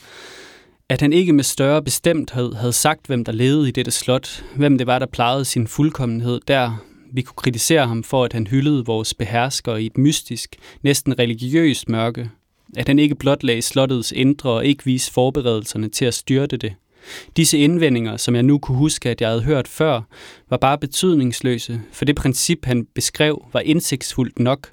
[0.89, 4.79] at han ikke med større bestemthed havde sagt, hvem der levede i dette slot, hvem
[4.79, 6.85] det var, der plejede sin fuldkommenhed der.
[7.17, 11.89] Vi kunne kritisere ham for, at han hyldede vores behersker i et mystisk, næsten religiøst
[11.89, 12.31] mørke.
[12.77, 16.75] At han ikke blot lagde slottets indre og ikke viste forberedelserne til at styrte det.
[17.37, 20.01] Disse indvendinger, som jeg nu kunne huske, at jeg havde hørt før,
[20.51, 24.69] var bare betydningsløse, for det princip, han beskrev, var indsigtsfuldt nok,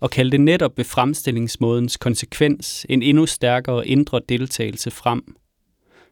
[0.00, 5.36] og kaldte netop ved fremstillingsmådens konsekvens en endnu stærkere indre deltagelse frem.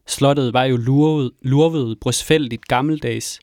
[0.06, 3.40] Slottet var jo lurvet, lurvet brystfældigt gammeldags.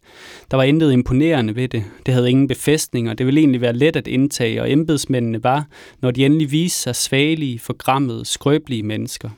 [0.51, 1.83] Der var intet imponerende ved det.
[2.05, 3.13] Det havde ingen befæstninger.
[3.13, 5.67] Det ville egentlig være let at indtage, og embedsmændene var,
[6.01, 9.29] når de endelig viste sig svagelige, forgrammede, skrøbelige mennesker.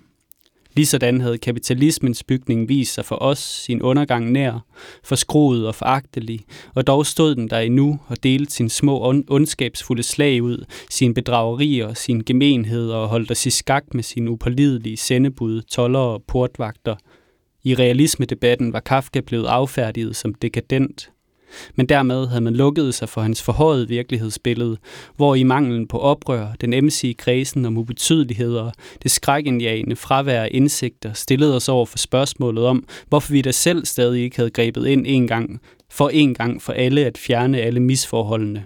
[0.76, 4.66] Ligesådan havde kapitalismens bygning vist sig for os sin undergang nær,
[5.04, 6.40] forskroet og foragtelig,
[6.76, 11.14] og dog stod den der endnu og delte sin små ond- ondskabsfulde slag ud, sin
[11.14, 16.96] bedragerier, sin gemenheder og holdt os i skak med sine upålidelige sendebud, toller og portvagter.
[17.64, 21.10] I realismedebatten var Kafka blevet affærdiget som dekadent.
[21.76, 24.78] men dermed havde man lukket sig for hans forhøjet virkelighedsbillede,
[25.16, 28.72] hvor i manglen på oprør, den emsige kredsen om ubetydeligheder,
[29.04, 33.86] det skrækindjagende fravær af indsigter, stillede os over for spørgsmålet om, hvorfor vi da selv
[33.86, 37.80] stadig ikke havde grebet ind en gang, for en gang for alle at fjerne alle
[37.80, 38.64] misforholdene.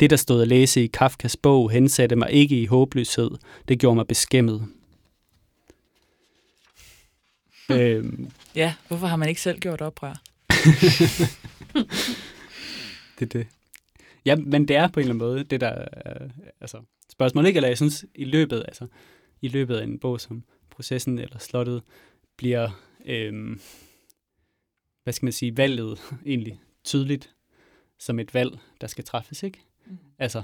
[0.00, 3.30] Det, der stod at læse i Kafkas bog, hensatte mig ikke i håbløshed.
[3.68, 4.62] Det gjorde mig beskæmmet.
[7.80, 10.14] øhm, Ja, hvorfor har man ikke selv gjort oprør?
[13.18, 13.46] det er det.
[14.24, 16.28] Ja, men det er på en eller anden måde det, der er
[16.60, 18.86] altså, spørgsmålet ikke, eller jeg synes, i løbet, altså,
[19.40, 21.82] i løbet af en bog som Processen eller Slottet,
[22.36, 23.60] bliver, øhm,
[25.04, 27.34] hvad skal man sige, valget egentlig tydeligt
[27.98, 29.60] som et valg, der skal træffes, ikke?
[29.86, 29.98] Mm.
[30.18, 30.42] Altså,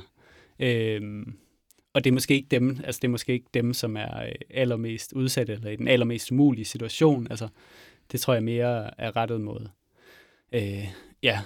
[0.59, 1.39] øhm,
[1.97, 4.33] og det er måske ikke dem, altså det er måske ikke dem, som er øh,
[4.51, 7.27] allermest udsatte eller i den allermest umulige situation.
[7.31, 7.49] Altså,
[8.13, 9.69] det tror jeg mere er rettet mod,
[10.53, 10.89] øh,
[11.23, 11.41] ja,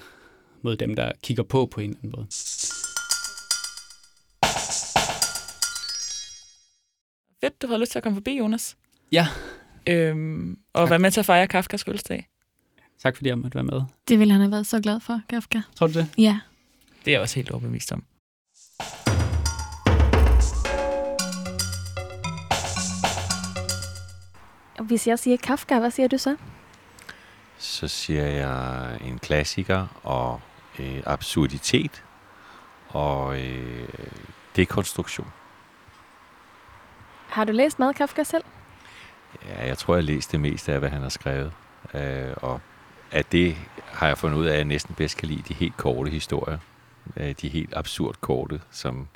[0.62, 2.26] mod dem, der kigger på på en eller anden måde.
[7.40, 8.76] Fedt, du har lyst til at komme forbi, Jonas.
[9.12, 9.26] Ja.
[9.88, 12.28] Øhm, og være med til at fejre Kafkas fødselsdag.
[12.98, 13.82] Tak fordi jeg måtte være med.
[14.08, 15.60] Det ville han have været så glad for, Kafka.
[15.74, 16.06] Tror du det?
[16.18, 16.40] Ja.
[17.04, 18.04] Det er jeg også helt overbevist om.
[24.82, 26.36] Hvis jeg siger Kafka, hvad siger du så?
[27.58, 30.40] Så siger jeg en klassiker og
[30.78, 32.04] øh, absurditet
[32.88, 33.88] og øh,
[34.56, 35.26] dekonstruktion.
[37.28, 38.44] Har du læst meget Kafka selv?
[39.48, 41.52] Ja, jeg tror, jeg har læst det meste af, hvad han har skrevet.
[41.94, 42.60] Øh, og
[43.10, 43.56] af det
[43.86, 46.58] har jeg fundet ud af, at jeg næsten bedst kan lide de helt korte historier.
[47.16, 49.08] Øh, de helt absurd korte, som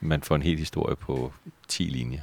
[0.00, 1.32] man får en hel historie på
[1.68, 2.20] 10 linjer.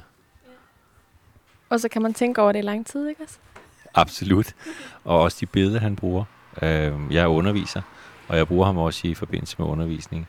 [1.72, 3.38] Og så kan man tænke over det i lang tid, ikke også?
[3.94, 4.54] Absolut.
[5.04, 6.24] Og også de billeder, han bruger.
[6.62, 7.82] Øh, jeg er underviser,
[8.28, 10.28] og jeg bruger ham også i forbindelse med undervisning.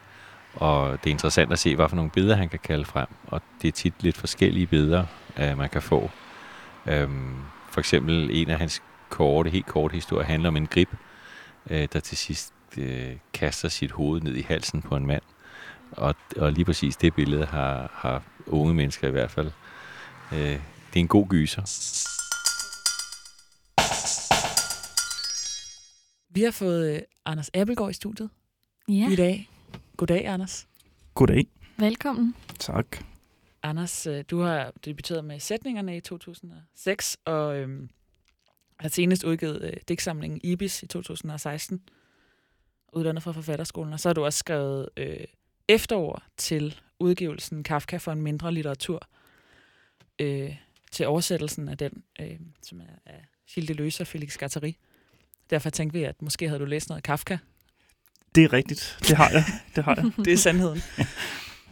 [0.54, 3.08] Og det er interessant at se, hvad for nogle billeder han kan kalde frem.
[3.28, 5.06] Og det er tit lidt forskellige billeder,
[5.40, 6.10] øh, man kan få.
[6.86, 7.36] Øhm,
[7.70, 10.90] for eksempel en af hans korte, helt korte historier handler om en grib,
[11.70, 15.24] øh, der til sidst øh, kaster sit hoved ned i halsen på en mand.
[15.92, 19.52] Og, og lige præcis det billede har, har unge mennesker i hvert fald.
[20.32, 20.60] Øh,
[20.94, 21.62] det er en god gyser.
[26.30, 28.30] Vi har fået øh, Anders Appelgaard i studiet
[28.88, 29.10] Ja.
[29.12, 29.50] i dag.
[29.98, 30.68] Goddag, Anders.
[31.14, 31.48] Goddag.
[31.78, 32.36] Velkommen.
[32.60, 32.98] Tak.
[33.64, 37.90] Anders, øh, du har debuteret med sætningerne i 2006, og øhm,
[38.80, 41.82] har senest udgivet øh, digtsamlingen Ibis i 2016,
[42.94, 45.18] uddannet fra Forfatterskolen, og så har du også skrevet øh,
[45.68, 49.08] efterord til udgivelsen Kafka for en mindre litteratur,
[50.20, 50.56] øh,
[50.94, 54.78] til oversættelsen af den, øh, som er af Gilles Deleuze og Felix Gattari.
[55.50, 57.38] Derfor tænkte vi, at måske havde du læst noget Kafka.
[58.36, 58.98] Det er rigtigt.
[59.00, 59.44] Det har jeg.
[59.76, 60.12] Det har jeg.
[60.26, 60.82] det er sandheden.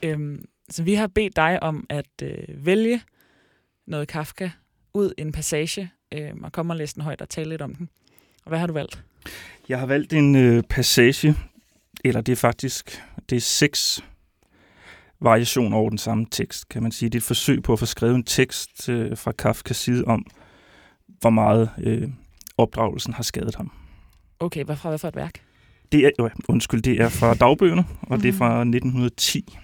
[0.04, 3.02] øhm, så vi har bedt dig om at øh, vælge
[3.88, 4.50] noget Kafka
[4.94, 7.90] ud en passage, øh, og komme og læse den højt og tale lidt om den.
[8.46, 9.04] Og hvad har du valgt?
[9.70, 11.36] Jeg har valgt en øh, passage,
[12.04, 14.04] eller det er faktisk det er seks
[15.22, 17.10] variationer over den samme tekst, kan man sige.
[17.10, 20.26] Det er et forsøg på at få skrevet en tekst øh, fra Kafkas side om,
[21.08, 22.10] hvor meget øh,
[22.58, 23.72] opdragelsen har skadet ham.
[24.40, 25.42] Okay, hvad fra hvad for et værk?
[25.92, 29.58] Det er, øh, undskyld, det er fra dagbøgerne, og det er fra 1910.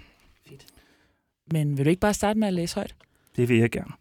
[1.51, 2.95] Men vil du ikke bare starte med at læse højt?
[3.36, 3.91] Det vil jeg gerne.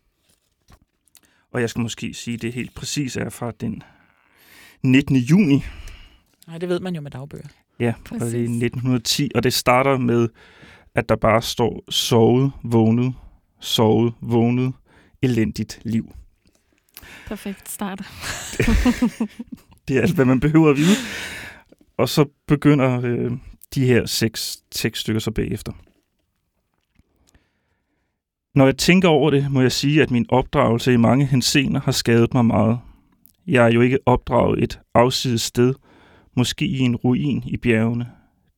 [1.53, 3.83] Og jeg skal måske sige, at det helt præcis er fra den
[4.83, 5.17] 19.
[5.17, 5.63] juni.
[6.47, 7.47] Nej, det ved man jo med dagbøger.
[7.81, 10.29] Ja, og det er 1910, og det starter med,
[10.97, 13.15] at der bare står sovet, vågnet,
[13.61, 14.73] sovet, vågnet,
[15.23, 16.13] elendigt liv.
[17.27, 17.99] Perfekt start.
[19.89, 20.97] Det er alt, hvad man behøver at vide.
[21.97, 23.33] Og så begynder øh,
[23.75, 25.73] de her seks tekststykker så bagefter.
[28.55, 31.93] Når jeg tænker over det, må jeg sige, at min opdragelse i mange hensener har
[31.93, 32.79] skadet mig meget.
[33.47, 35.75] Jeg er jo ikke opdraget et afsides sted,
[36.37, 38.07] måske i en ruin i bjergene.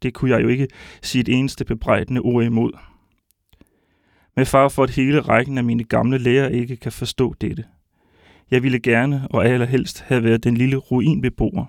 [0.02, 0.68] Det kunne jeg jo ikke
[1.02, 2.72] sige et eneste bebrejdende ord imod.
[4.36, 7.64] Med far for, at hele rækken af mine gamle lærer ikke kan forstå dette.
[8.50, 11.64] Jeg ville gerne og allerhelst have været den lille ruinbeboer,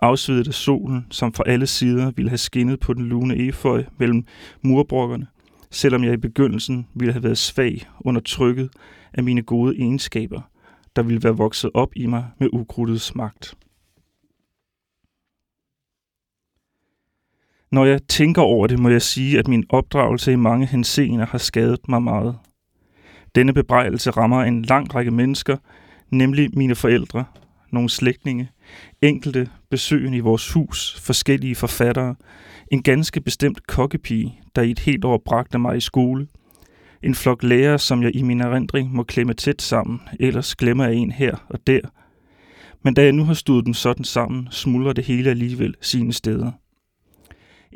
[0.00, 4.24] afsvedet af solen, som fra alle sider ville have skinnet på den lune eføj mellem
[4.62, 5.26] murbrokkerne,
[5.70, 8.70] selvom jeg i begyndelsen ville have været svag under trykket
[9.14, 10.40] af mine gode egenskaber,
[10.96, 13.54] der ville være vokset op i mig med ukrudtets magt.
[17.72, 21.38] Når jeg tænker over det, må jeg sige, at min opdragelse i mange henseender har
[21.38, 22.38] skadet mig meget.
[23.34, 25.56] Denne bebrejdelse rammer en lang række mennesker,
[26.10, 27.24] nemlig mine forældre,
[27.72, 28.50] nogle slægtninge,
[29.02, 32.14] Enkelte besøgende i vores hus, forskellige forfattere,
[32.72, 36.26] en ganske bestemt kokkepige, der i et helt år bragte mig i skole,
[37.02, 40.94] en flok lærere, som jeg i min erindring må klemme tæt sammen, ellers glemmer jeg
[40.94, 41.80] en her og der.
[42.82, 46.52] Men da jeg nu har stået dem sådan sammen, smuldrer det hele alligevel sine steder.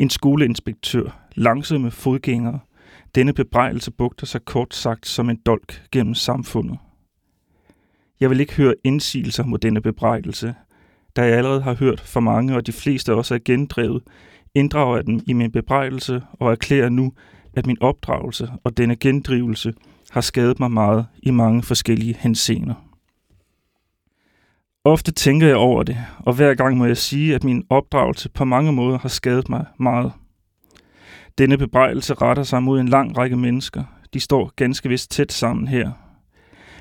[0.00, 2.58] En skoleinspektør, langsomme fodgængere,
[3.14, 6.78] denne bebrejdelse bugter sig kort sagt som en dolk gennem samfundet.
[8.20, 10.54] Jeg vil ikke høre indsigelser mod denne bebrejdelse,
[11.16, 14.02] da jeg allerede har hørt for mange, og de fleste også er gendrevet,
[14.54, 17.12] inddrager jeg dem i min bebrejdelse og erklærer nu,
[17.54, 19.74] at min opdragelse og denne gendrivelse
[20.10, 22.89] har skadet mig meget i mange forskellige henseender.
[24.84, 28.44] Ofte tænker jeg over det, og hver gang må jeg sige, at min opdragelse på
[28.44, 30.12] mange måder har skadet mig meget.
[31.38, 33.84] Denne bebrejdelse retter sig mod en lang række mennesker.
[34.14, 35.90] De står ganske vist tæt sammen her.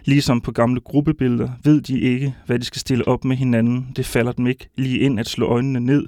[0.05, 3.91] Ligesom på gamle gruppebilleder ved de ikke, hvad de skal stille op med hinanden.
[3.95, 6.07] Det falder dem ikke lige ind at slå øjnene ned,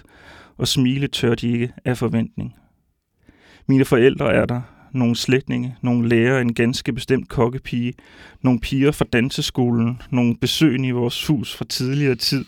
[0.58, 2.56] og smile tør de ikke af forventning.
[3.68, 4.62] Mine forældre er der,
[4.92, 7.94] nogle slægtninge, nogle lærere, en ganske bestemt kokkepige,
[8.42, 12.46] nogle piger fra danseskolen, nogle besøgende i vores hus fra tidligere tid,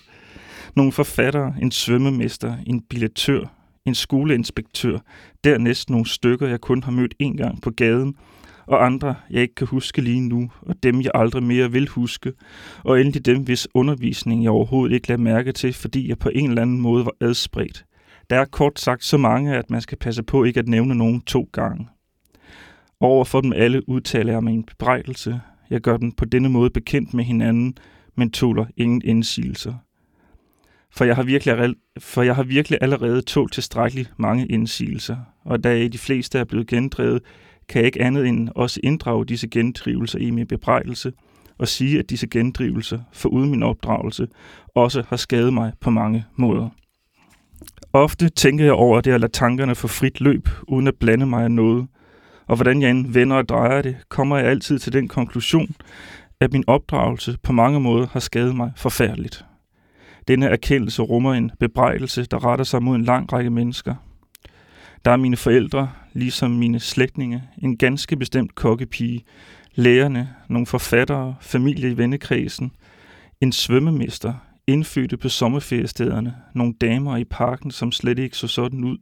[0.76, 3.46] nogle forfattere, en svømmemester, en billetør,
[3.86, 5.00] en skoleinspektør,
[5.44, 8.16] dernæst nogle stykker, jeg kun har mødt en gang på gaden,
[8.66, 12.34] og andre, jeg ikke kan huske lige nu, og dem, jeg aldrig mere vil huske,
[12.84, 16.50] og endelig dem, hvis undervisning jeg overhovedet ikke lader mærke til, fordi jeg på en
[16.50, 17.86] eller anden måde var adspredt.
[18.30, 21.22] Der er kort sagt så mange, at man skal passe på ikke at nævne nogen
[21.22, 21.88] to gange.
[23.04, 25.42] Over for dem alle udtaler jeg min bebrejdelse.
[25.70, 27.78] Jeg gør den på denne måde bekendt med hinanden,
[28.16, 29.74] men tåler ingen indsigelser.
[30.92, 35.88] For jeg har virkelig, for jeg har virkelig allerede tålt tilstrækkeligt mange indsigelser, og da
[35.88, 37.22] de fleste er blevet gendrevet,
[37.70, 41.14] kan jeg ikke andet end også inddrage disse gendrivelser i min bebrejdelse
[41.58, 44.28] og sige, at disse gendrivelser, foruden min opdragelse,
[44.76, 46.70] også har skadet mig på mange måder.
[47.94, 51.44] Ofte tænker jeg over det at lade tankerne få frit løb, uden at blande mig
[51.44, 51.88] af noget.
[52.54, 55.76] Og hvordan jeg end vender og drejer det, kommer jeg altid til den konklusion,
[56.40, 59.46] at min opdragelse på mange måder har skadet mig forfærdeligt.
[60.28, 63.96] Denne erkendelse rummer en bebrejdelse, der retter sig mod en lang række mennesker.
[65.06, 69.24] Der er mine forældre, ligesom mine slægtninge, en ganske bestemt kokkepige,
[69.76, 72.72] lærerne, nogle forfattere, familie i vennekredsen,
[73.42, 74.34] en svømmemester,
[74.68, 78.98] indfødte på sommerferiestederne, nogle damer i parken, som slet ikke så sådan ud,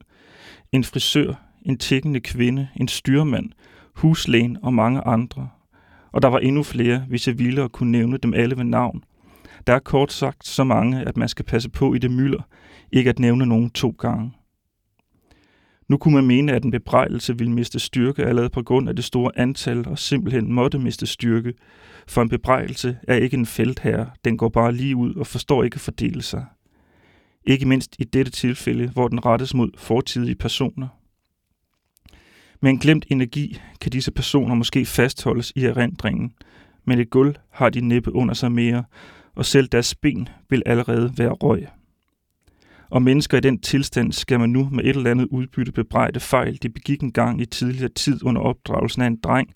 [0.71, 3.49] en frisør, en tækkende kvinde, en styrmand,
[3.95, 5.49] huslægen og mange andre.
[6.11, 9.03] Og der var endnu flere, hvis jeg ville og kunne nævne dem alle ved navn.
[9.67, 12.41] Der er kort sagt så mange, at man skal passe på i det mylder,
[12.91, 14.31] ikke at nævne nogen to gange.
[15.89, 19.05] Nu kunne man mene, at en bebrejdelse ville miste styrke allerede på grund af det
[19.05, 21.53] store antal og simpelthen måtte miste styrke,
[22.07, 25.75] for en bebrejdelse er ikke en feltherre, den går bare lige ud og forstår ikke
[25.75, 26.45] at fordele sig.
[27.45, 30.87] Ikke mindst i dette tilfælde, hvor den rettes mod fortidige personer.
[32.63, 36.33] Med en glemt energi kan disse personer måske fastholdes i erindringen,
[36.85, 38.83] men et gulv har de næppe under sig mere,
[39.35, 41.67] og selv deres ben vil allerede være røg.
[42.89, 46.59] Og mennesker i den tilstand skal man nu med et eller andet udbytte bebrejde fejl,
[46.63, 49.53] de begik en gang i tidligere tid under opdragelsen af en dreng,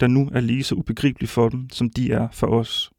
[0.00, 2.90] der nu er lige så ubegribelig for dem, som de er for os.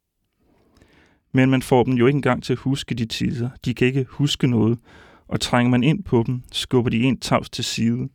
[1.33, 3.49] Men man får dem jo ikke engang til at huske de tider.
[3.65, 4.79] De kan ikke huske noget,
[5.27, 8.09] og trænger man ind på dem, skubber de en tavs til side.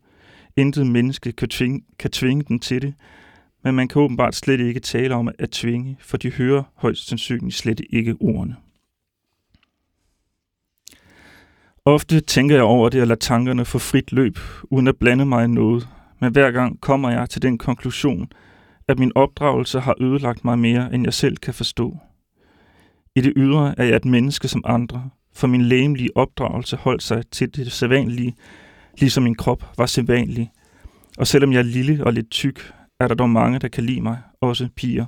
[0.57, 2.93] Intet menneske kan tvinge, kan tvinge dem til det,
[3.63, 7.55] men man kan åbenbart slet ikke tale om at tvinge, for de hører højst sandsynligt
[7.55, 8.55] slet ikke ordene.
[11.85, 15.45] Ofte tænker jeg over det og lader tankerne få frit løb, uden at blande mig
[15.45, 15.87] i noget,
[16.19, 18.31] men hver gang kommer jeg til den konklusion,
[18.87, 21.97] at min opdragelse har ødelagt mig mere, end jeg selv kan forstå.
[23.15, 27.27] I det ydre er jeg et menneske som andre, for min læmelige opdragelse holdt sig
[27.31, 28.35] til det sædvanlige,
[28.99, 30.51] ligesom min krop var sædvanlig.
[31.17, 34.01] Og selvom jeg er lille og lidt tyk, er der dog mange, der kan lide
[34.01, 35.05] mig, også piger.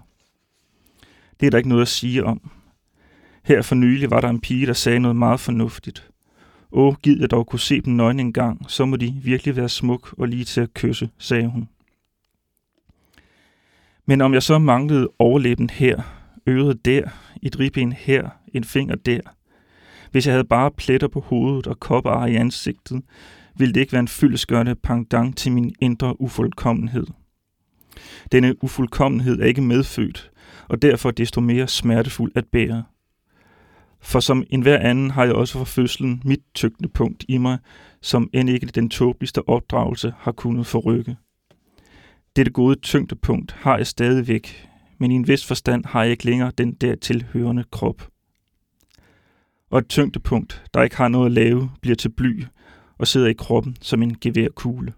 [1.40, 2.52] Det er der ikke noget at sige om.
[3.44, 6.10] Her for nylig var der en pige, der sagde noget meget fornuftigt.
[6.72, 9.70] Åh, gid jeg dog kunne se dem nøgne en gang, så må de virkelig være
[9.70, 11.70] smuk og lige til at kysse, sagde hun.
[14.06, 16.02] Men om jeg så manglede overlæben her,
[16.48, 17.10] øret der,
[17.42, 19.20] et ribben her, en finger der,
[20.12, 23.02] hvis jeg havde bare pletter på hovedet og kopper i ansigtet,
[23.60, 27.08] ville det ikke være en fyldesgørende pendant til min indre ufuldkommenhed.
[28.32, 30.32] Denne ufuldkommenhed er ikke medfødt,
[30.68, 32.84] og derfor desto mere smertefuld at bære.
[34.02, 36.42] For som enhver anden har jeg også fra fødslen mit
[36.94, 37.58] punkt i mig,
[38.02, 41.16] som end ikke den tåbeligste opdragelse har kunnet forrykke.
[42.36, 46.52] Dette gode tyngdepunkt har jeg stadigvæk, men i en vis forstand har jeg ikke længere
[46.58, 48.10] den dertil hørende krop.
[49.70, 52.44] og et tyngdepunkt, der ikke har noget at lave, bliver til bly
[53.00, 54.94] og sidder i kroppen som en geværkugle.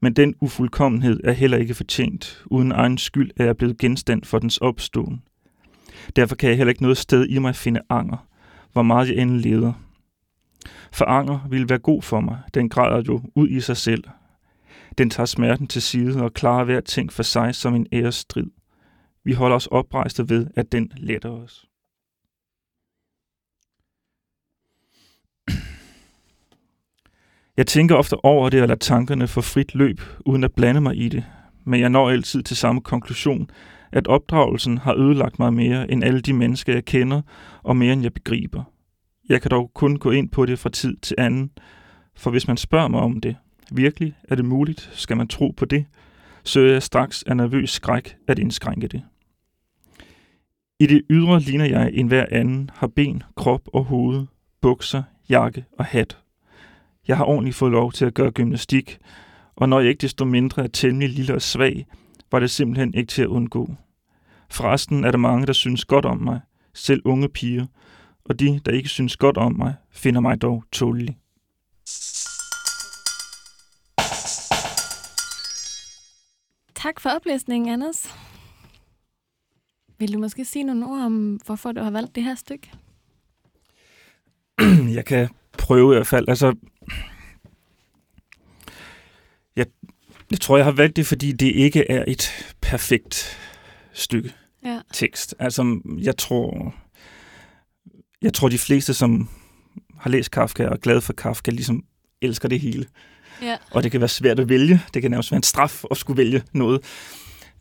[0.00, 2.44] Men den ufuldkommenhed er heller ikke fortjent.
[2.46, 5.22] Uden egen skyld er jeg blevet genstand for dens opståen.
[6.16, 8.26] Derfor kan jeg heller ikke noget sted i mig finde anger,
[8.72, 9.72] hvor meget jeg end leder.
[10.92, 12.38] For anger ville være god for mig.
[12.54, 14.04] Den græder jo ud i sig selv.
[14.98, 18.50] Den tager smerten til side og klarer hver ting for sig som en ærestrid.
[19.24, 21.69] Vi holder os oprejste ved, at den letter os.
[27.60, 30.96] Jeg tænker ofte over det og lader tankerne få frit løb, uden at blande mig
[30.96, 31.24] i det.
[31.64, 33.50] Men jeg når altid til samme konklusion,
[33.92, 37.22] at opdragelsen har ødelagt mig mere end alle de mennesker, jeg kender,
[37.62, 38.62] og mere end jeg begriber.
[39.28, 41.50] Jeg kan dog kun gå ind på det fra tid til anden,
[42.16, 43.36] for hvis man spørger mig om det,
[43.72, 45.84] virkelig er det muligt, skal man tro på det,
[46.44, 49.02] så jeg straks af nervøs skræk at indskrænke det.
[50.78, 54.26] I det ydre ligner jeg en hver anden, har ben, krop og hoved,
[54.60, 56.18] bukser, jakke og hat.
[57.08, 58.98] Jeg har ordentligt fået lov til at gøre gymnastik,
[59.56, 61.86] og når jeg ikke desto mindre er temmelig lille og svag,
[62.32, 63.74] var det simpelthen ikke til at undgå.
[64.50, 66.40] Forresten er der mange, der synes godt om mig,
[66.74, 67.66] selv unge piger,
[68.24, 71.16] og de, der ikke synes godt om mig, finder mig dog tålelig.
[76.74, 78.14] Tak for oplæsningen, Anders.
[79.98, 82.70] Vil du måske sige nogle ord om, hvorfor du har valgt det her stykke?
[84.96, 85.28] jeg kan
[85.58, 86.28] prøve i hvert fald.
[86.28, 86.54] Altså,
[89.56, 89.66] jeg,
[90.30, 93.38] jeg tror, jeg har valgt det, fordi det ikke er et perfekt
[93.92, 94.32] stykke
[94.64, 94.80] ja.
[94.92, 95.34] tekst.
[95.38, 96.74] Altså, jeg tror,
[98.22, 99.28] jeg tror, de fleste, som
[99.98, 101.84] har læst Kafka og er glad for Kafka, ligesom
[102.22, 102.86] elsker det hele.
[103.42, 103.56] Ja.
[103.70, 104.80] Og det kan være svært at vælge.
[104.94, 106.80] Det kan nærmest være en straf at skulle vælge noget.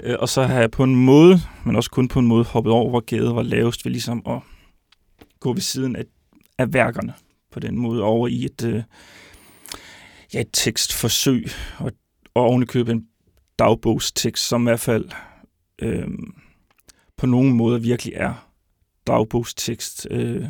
[0.03, 2.73] Øh, og så har jeg på en måde, men også kun på en måde, hoppet
[2.73, 4.39] over, hvor gaden var lavest ved ligesom at
[5.39, 6.03] gå ved siden af,
[6.57, 7.13] af værkerne
[7.51, 8.83] på den måde over i et, øh,
[10.33, 11.47] ja, et tekstforsøg
[11.77, 11.91] og,
[12.33, 13.07] og ovenikøbet en
[13.59, 15.09] dagbogstekst, som i hvert fald
[15.81, 16.07] øh,
[17.17, 18.49] på nogen måde virkelig er
[19.07, 20.07] dagbogstekst.
[20.11, 20.45] Øh,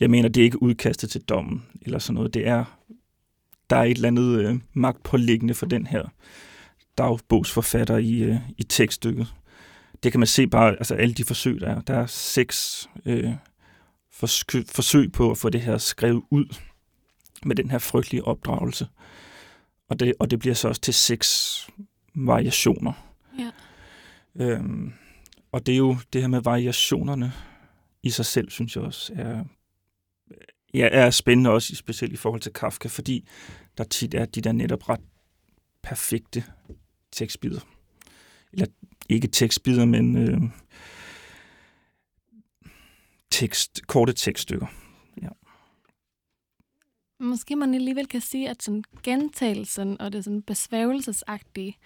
[0.00, 2.34] jeg mener, det er ikke udkastet til dommen eller sådan noget.
[2.34, 2.64] Det er,
[3.70, 6.04] der er et eller andet øh, magtpåliggende for den her
[6.98, 9.34] dagbogsforfatter i, øh, i tekststykket.
[10.02, 11.80] Det kan man se bare, altså alle de forsøg, der er.
[11.80, 13.32] Der er seks øh,
[14.66, 16.56] forsøg på at få det her skrevet ud
[17.44, 18.86] med den her frygtelige opdragelse.
[19.90, 21.68] Og det, og det bliver så også til seks
[22.14, 22.92] variationer.
[23.38, 23.50] Ja.
[24.34, 24.92] Øhm,
[25.52, 27.32] og det er jo det her med variationerne
[28.02, 29.44] i sig selv, synes jeg også er,
[30.74, 33.28] ja, er spændende, også specielt i forhold til Kafka, fordi
[33.78, 35.00] der tit er de der netop ret
[35.82, 36.44] perfekte
[37.12, 37.60] tekstbider.
[38.52, 38.66] Eller
[39.08, 40.40] ikke tekstbider, men øh,
[43.30, 44.66] tekst, korte tekststykker.
[47.20, 51.76] Måske man alligevel kan sige, at sådan gentagelsen og det sådan besvævelsesagtige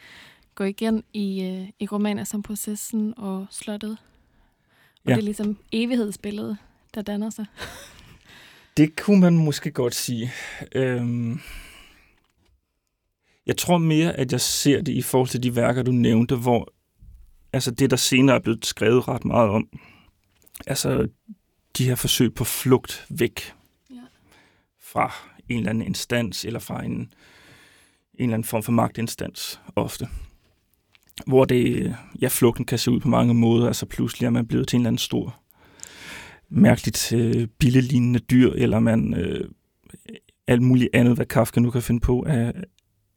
[0.55, 3.97] går igen i, øh, i romaner som Processen og Slottet.
[5.05, 5.13] Og ja.
[5.13, 6.57] det er ligesom evighedsbilledet,
[6.95, 7.47] der danner sig.
[8.77, 10.33] Det kunne man måske godt sige.
[10.75, 11.41] Øhm,
[13.47, 16.73] jeg tror mere, at jeg ser det i forhold til de værker, du nævnte, hvor
[17.53, 19.69] altså det, der senere er blevet skrevet ret meget om,
[20.67, 21.09] altså
[21.79, 23.55] de her forsøg på flugt væk.
[24.95, 25.13] Fra
[25.49, 27.09] en eller anden instans, eller fra en, en
[28.19, 30.09] eller anden form for magtinstans ofte.
[31.27, 34.69] Hvor det, ja, flugten kan se ud på mange måder, altså pludselig er man blevet
[34.69, 35.41] til en eller anden stor,
[36.49, 39.51] mærkeligt øh, billelignende dyr, eller man øh,
[40.47, 42.53] alt muligt andet, hvad Kafka nu kan finde på, er,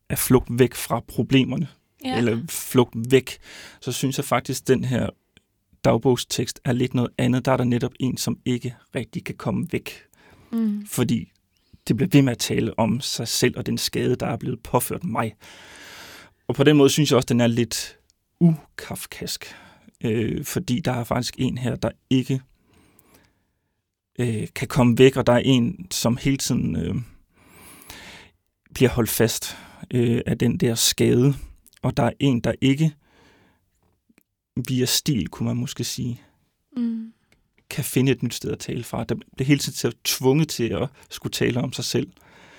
[0.09, 1.67] er flugt væk fra problemerne,
[2.05, 2.17] ja.
[2.17, 3.37] eller flugt væk,
[3.81, 5.09] så synes jeg faktisk, at den her
[5.83, 7.45] dagbogstekst er lidt noget andet.
[7.45, 10.03] Der er der netop en, som ikke rigtig kan komme væk.
[10.51, 10.85] Mm.
[10.85, 11.31] Fordi
[11.87, 14.63] det bliver ved med at tale om sig selv og den skade, der er blevet
[14.63, 15.35] påført mig.
[16.47, 17.97] Og på den måde synes jeg også, at den er lidt
[18.39, 19.55] ukafkask.
[20.03, 22.41] Øh, fordi der er faktisk en her, der ikke
[24.19, 26.95] øh, kan komme væk, og der er en, som hele tiden øh,
[28.73, 29.57] bliver holdt fast
[29.93, 31.33] øh, af den der skade.
[31.81, 32.93] Og der er en, der ikke
[34.67, 36.21] via stil, kunne man måske sige,
[36.77, 37.13] mm
[37.69, 39.03] kan finde et nyt sted at tale fra.
[39.03, 42.11] Der bliver hele tiden tvunget til at skulle tale om sig selv.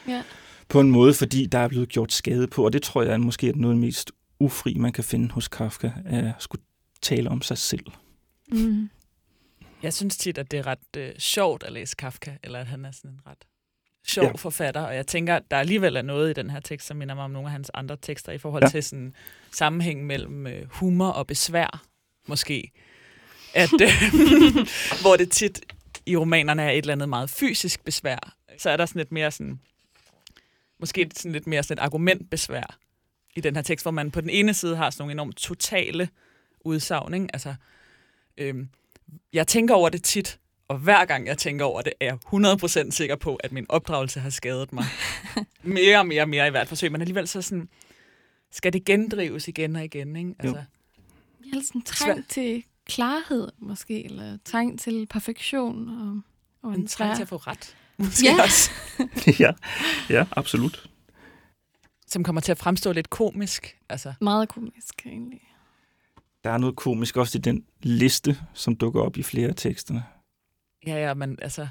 [0.09, 0.23] Ja.
[0.69, 3.17] På en måde, fordi der er blevet gjort skade på, og det tror jeg er
[3.17, 6.63] måske er noget af det mest ufri, man kan finde hos Kafka, at skulle
[7.03, 7.87] tale om sig selv.
[8.53, 8.91] Mm.
[9.83, 12.85] Jeg synes tit, at det er ret øh, sjovt at læse Kafka, eller at han
[12.85, 13.45] er sådan en ret
[14.07, 14.33] sjov ja.
[14.33, 17.15] forfatter, og jeg tænker, at der alligevel er noget i den her tekst, som minder
[17.15, 18.69] mig om nogle af hans andre tekster, i forhold ja.
[18.69, 19.15] til sådan
[19.53, 21.85] sammenhæng mellem øh, humor og besvær,
[22.29, 22.71] måske.
[23.55, 23.89] At, øh,
[25.03, 25.61] hvor det tit
[26.07, 29.31] i romanerne er et eller andet meget fysisk besvær, så er der sådan lidt mere
[29.31, 29.61] sådan,
[30.81, 32.79] måske sådan lidt mere sådan et argumentbesvær
[33.37, 36.09] i den her tekst, hvor man på den ene side har sådan nogle enormt totale
[36.61, 37.27] udsagn, ikke?
[37.33, 37.55] Altså,
[38.39, 38.69] øhm,
[39.33, 40.39] jeg tænker over det tit,
[40.69, 44.21] og hver gang jeg tænker over det, er jeg 100% sikker på, at min opdragelse
[44.21, 44.85] har skadet mig.
[45.63, 47.69] mere og mere og mere i hvert forsøg, men alligevel så sådan,
[48.51, 50.35] skal det gendrives igen og igen, ikke?
[50.39, 50.65] Altså, Jeg
[51.53, 52.25] har sådan trang Svært.
[52.29, 55.89] til klarhed, måske, eller trang til perfektion.
[55.89, 56.21] Og,
[56.71, 58.43] og en trang til at få ret, måske Ja.
[58.43, 58.71] også.
[59.45, 59.53] ja,
[60.11, 60.91] ja, absolut.
[62.07, 63.79] Som kommer til at fremstå lidt komisk.
[63.89, 65.41] Altså, Meget komisk, egentlig.
[66.45, 70.05] Der er noget komisk også i den liste, som dukker op i flere af teksterne.
[70.87, 71.69] ja, ja, men altså...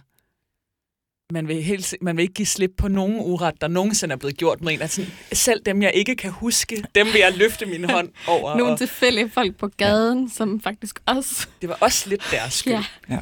[1.34, 4.38] Man vil, helt, man vil ikke give slip på nogen uret, der nogensinde er blevet
[4.38, 4.82] gjort med en.
[4.82, 8.58] Altså, selv dem, jeg ikke kan huske, dem vil jeg løfte min hånd over.
[8.58, 10.30] Nogle og tilfældige folk på gaden, ja.
[10.34, 11.48] som faktisk også...
[11.62, 12.74] det var også lidt deres skyld.
[12.74, 12.84] Ja.
[13.10, 13.20] Ja.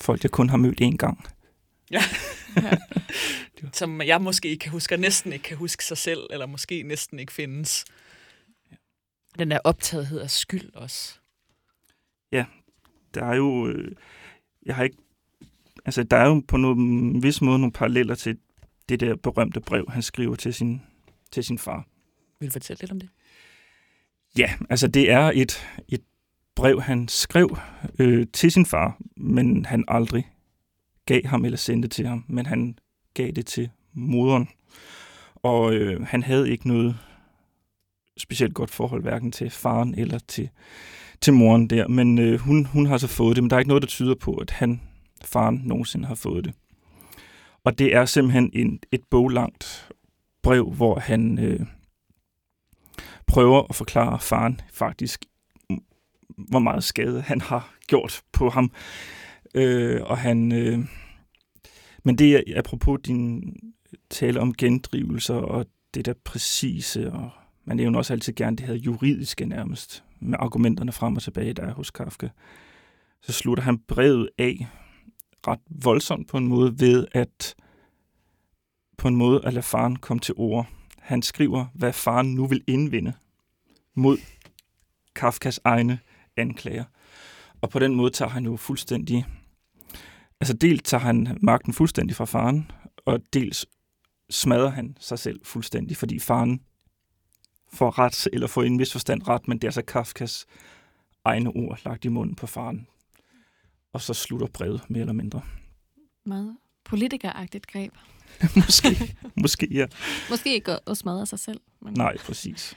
[0.00, 1.24] Folk, jeg kun har mødt én gang.
[1.90, 2.02] Ja.
[3.72, 6.82] Som jeg måske ikke kan huske, og næsten ikke kan huske sig selv, eller måske
[6.82, 7.84] næsten ikke findes.
[9.38, 11.18] Den der optagethed af skyld også.
[12.32, 12.44] Ja,
[13.14, 13.68] der er jo...
[13.68, 13.92] Øh,
[14.66, 14.96] jeg har ikke...
[15.84, 18.38] Altså, der er jo på en vis måde nogle paralleller til
[18.88, 20.82] det der berømte brev, han skriver til sin,
[21.32, 21.86] til sin far.
[22.40, 23.08] Vil du fortælle lidt om det?
[24.38, 26.02] Ja, altså det er et, et
[26.54, 27.58] brev, han skrev
[27.98, 30.28] øh, til sin far, men han aldrig
[31.06, 32.78] gav ham eller sendte til ham, men han
[33.14, 34.48] gav det til moderen.
[35.34, 36.98] Og øh, han havde ikke noget
[38.16, 40.48] specielt godt forhold, hverken til faren eller til,
[41.20, 43.68] til moren der, men øh, hun, hun har så fået det, men der er ikke
[43.68, 44.80] noget, der tyder på, at han,
[45.26, 46.54] faren, nogensinde har fået det.
[47.64, 49.88] Og det er simpelthen en, et boglangt
[50.42, 51.60] brev, hvor han øh,
[53.26, 55.24] prøver at forklare faren faktisk,
[56.36, 58.72] hvor meget skade han har gjort på ham.
[59.54, 60.78] Øh, og han, øh,
[62.04, 63.56] men det er apropos din
[64.10, 67.30] tale om gendrivelser og det der præcise, og
[67.64, 71.62] man nævner også altid gerne det her juridiske nærmest, med argumenterne frem og tilbage, der
[71.62, 72.28] er hos Kafka.
[73.22, 74.66] Så slutter han brevet af
[75.48, 77.54] ret voldsomt på en måde ved at
[78.98, 80.66] på en måde at lade faren komme til ord.
[80.98, 83.12] Han skriver, hvad faren nu vil indvinde
[83.94, 84.18] mod
[85.14, 85.98] Kafkas egne
[86.36, 86.84] anklager.
[87.60, 89.26] Og på den måde tager han jo fuldstændig...
[90.40, 92.70] Altså dels tager han magten fuldstændig fra faren,
[93.04, 93.66] og dels
[94.30, 96.60] smadrer han sig selv fuldstændig, fordi faren
[97.72, 100.46] får ret, eller får en vis forstand ret, men det er så Kafkas
[101.24, 102.86] egne ord lagt i munden på faren.
[103.94, 105.42] Og så slutter brevet mere eller mindre.
[106.26, 107.92] Meget politikeragtigt greb.
[108.66, 109.86] måske, måske, ja.
[110.30, 111.60] Måske ikke at- smadre sig selv.
[111.82, 111.94] Men...
[111.94, 112.76] Nej, præcis.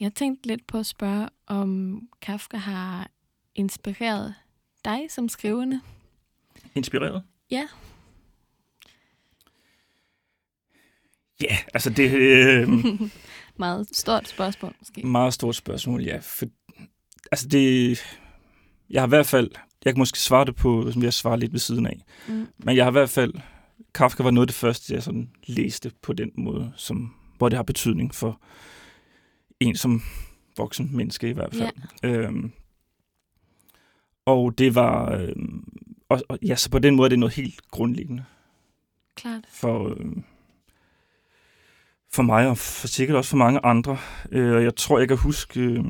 [0.00, 3.10] Jeg tænkte lidt på at spørge, om Kafka har
[3.54, 4.34] inspireret
[4.84, 5.80] dig som skrivende.
[6.74, 7.22] Inspireret?
[7.50, 7.68] Ja.
[11.42, 12.68] Ja, altså det øh,
[13.56, 15.06] Meget stort spørgsmål, måske.
[15.06, 16.18] meget stort spørgsmål, ja.
[16.22, 16.46] For,
[17.32, 17.98] altså det,
[18.90, 19.50] jeg har i hvert fald,
[19.84, 22.04] jeg kan måske svare det på, som jeg svarer lidt ved siden af.
[22.28, 22.46] Mm.
[22.58, 23.34] Men jeg har i hvert fald,
[23.94, 27.56] Kafka var noget af det første, jeg sådan læste på den måde, som, hvor det
[27.56, 28.40] har betydning for
[29.60, 30.02] en som
[30.56, 31.70] voksen menneske i hvert fald.
[32.02, 32.08] Ja.
[32.08, 32.52] Øhm,
[34.24, 35.64] og det var, øhm,
[36.08, 38.24] og, og, ja, så på den måde er det noget helt grundlæggende
[39.16, 39.44] Klart.
[39.48, 40.16] for, øh,
[42.12, 43.98] for mig, og for sikkert også for mange andre.
[44.32, 45.84] Øh, og jeg tror, jeg kan huske, øh,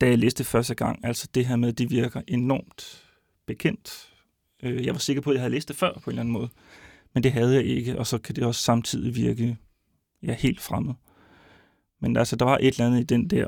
[0.00, 3.04] da jeg læste det første gang, altså det her med, det virker enormt
[3.46, 4.12] bekendt.
[4.62, 6.32] Øh, jeg var sikker på, at jeg havde læst det før på en eller anden
[6.32, 6.48] måde,
[7.14, 9.56] men det havde jeg ikke, og så kan det også samtidig virke
[10.22, 10.94] ja, helt fremmed.
[12.00, 13.46] Men altså, der var et eller andet i den der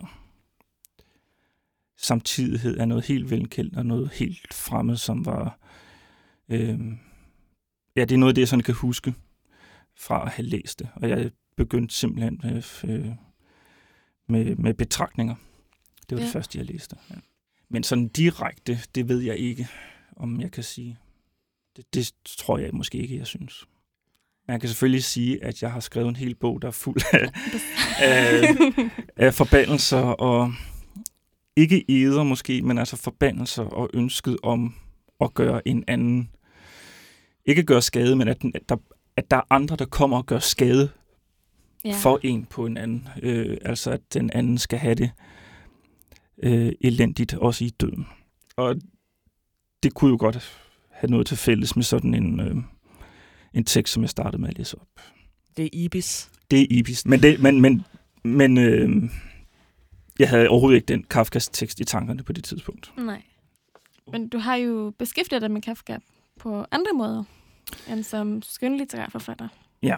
[1.96, 5.58] samtidighed af noget helt velkendt og noget helt fremmed, som var...
[6.48, 6.78] Øh,
[7.96, 9.14] ja, det er noget af det, jeg sådan kan huske
[9.98, 10.88] fra at have læst det.
[10.94, 13.06] Og jeg begyndte simpelthen med, øh,
[14.28, 15.34] med, med betragtninger.
[16.08, 16.18] Det var.
[16.18, 16.24] Ja.
[16.24, 16.96] det første, jeg læste.
[17.10, 17.14] Ja.
[17.70, 19.68] Men sådan direkte, det ved jeg ikke,
[20.16, 20.98] om jeg kan sige.
[21.76, 23.64] Det, det tror jeg måske ikke, jeg synes.
[24.48, 27.28] Man kan selvfølgelig sige, at jeg har skrevet en hel bog, der er fuld af,
[28.08, 28.42] af,
[29.16, 30.52] af forbandelser og
[31.56, 34.74] ikke eder måske, men altså forbandelser og ønsket om
[35.20, 36.30] at gøre en anden,
[37.44, 38.76] ikke gøre skade, men at, den- at, der,
[39.18, 40.90] at der er andre, der kommer og gør skade
[41.84, 41.94] Ja.
[42.02, 43.08] for en på en anden.
[43.22, 45.10] Øh, altså at den anden skal have det
[46.42, 48.06] øh, elendigt, også i døden.
[48.56, 48.76] Og
[49.82, 52.56] det kunne jo godt have noget til fælles med sådan en, øh,
[53.54, 54.88] en tekst, som jeg startede med at læse op.
[55.56, 56.30] Det er Ibis.
[56.50, 57.06] Det er Ibis.
[57.06, 57.84] Men, det, men, men,
[58.24, 59.10] men øh,
[60.18, 62.92] jeg havde overhovedet ikke den Kafkas tekst i tankerne på det tidspunkt.
[62.96, 63.22] Nej.
[64.12, 65.98] Men du har jo beskæftiget dig med Kafka
[66.40, 67.24] på andre måder
[67.88, 69.48] end som skønlitterær forfatter.
[69.82, 69.96] Ja.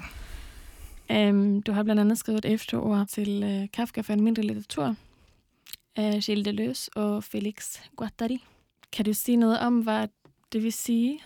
[1.11, 4.95] Um, du har blandt andet skrevet et efterord til uh, Kafka for en mindre litteratur
[5.97, 8.45] af Gilles Deleuze og Felix Guattari.
[8.93, 10.09] Kan du sige noget om, hvad
[10.53, 11.21] det vil sige,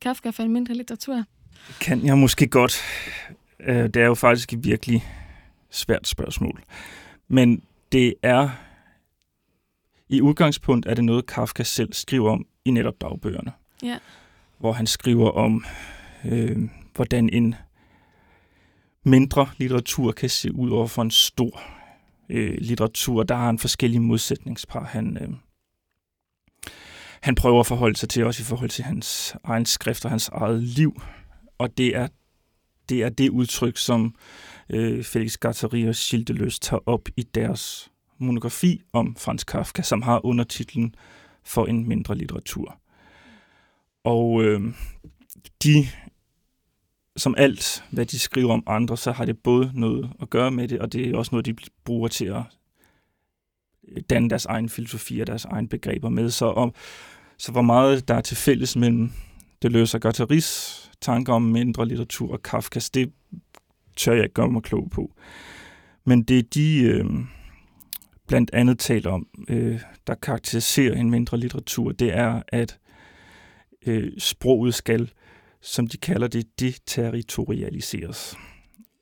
[0.00, 1.24] Kafka for en mindre litteratur?
[1.80, 2.82] Kan jeg måske godt.
[3.60, 5.04] Øh, Det er jo faktisk et virkelig
[5.70, 6.62] svært spørgsmål.
[7.28, 7.62] Men
[7.92, 8.50] det er...
[10.08, 13.52] I udgangspunkt er det noget, Kafka selv skriver om i netop dagbøgerne.
[13.82, 13.98] Ja.
[14.62, 15.64] Hvor han skriver om,
[16.24, 17.54] øh, hvordan en
[19.04, 21.62] mindre litteratur kan se ud over for en stor
[22.28, 23.22] øh, litteratur.
[23.22, 24.84] Der har han forskellige modsætningspar.
[24.84, 25.28] Han, øh,
[27.20, 30.28] han prøver at forholde sig til, også i forhold til hans egen skrift og hans
[30.28, 31.02] eget liv.
[31.58, 32.08] Og det er
[32.88, 34.14] det, er det udtryk, som
[34.70, 40.26] øh, Felix Guattari og Schildeløs tager op i deres monografi om Franz Kafka, som har
[40.26, 40.94] undertitlen
[41.44, 42.81] For en mindre litteratur.
[44.04, 44.60] Og øh,
[45.62, 45.86] de,
[47.16, 50.68] som alt, hvad de skriver om andre, så har det både noget at gøre med
[50.68, 51.54] det, og det er også noget, de
[51.84, 52.42] bruger til at
[53.88, 56.30] øh, danne deres egen filosofi og deres egen begreber med.
[56.30, 56.74] Så, om,
[57.38, 59.12] så hvor meget der er til fælles mellem
[59.62, 63.12] Deleuze og Guattaris tanker om mindre litteratur og Kafkas, det
[63.96, 65.14] tør jeg ikke gøre mig klog på.
[66.04, 67.06] Men det de øh,
[68.26, 72.78] blandt andet taler om, øh, der karakteriserer en mindre litteratur, det er, at
[73.86, 75.10] øh, sproget skal,
[75.60, 78.36] som de kalder det, deterritorialiseres.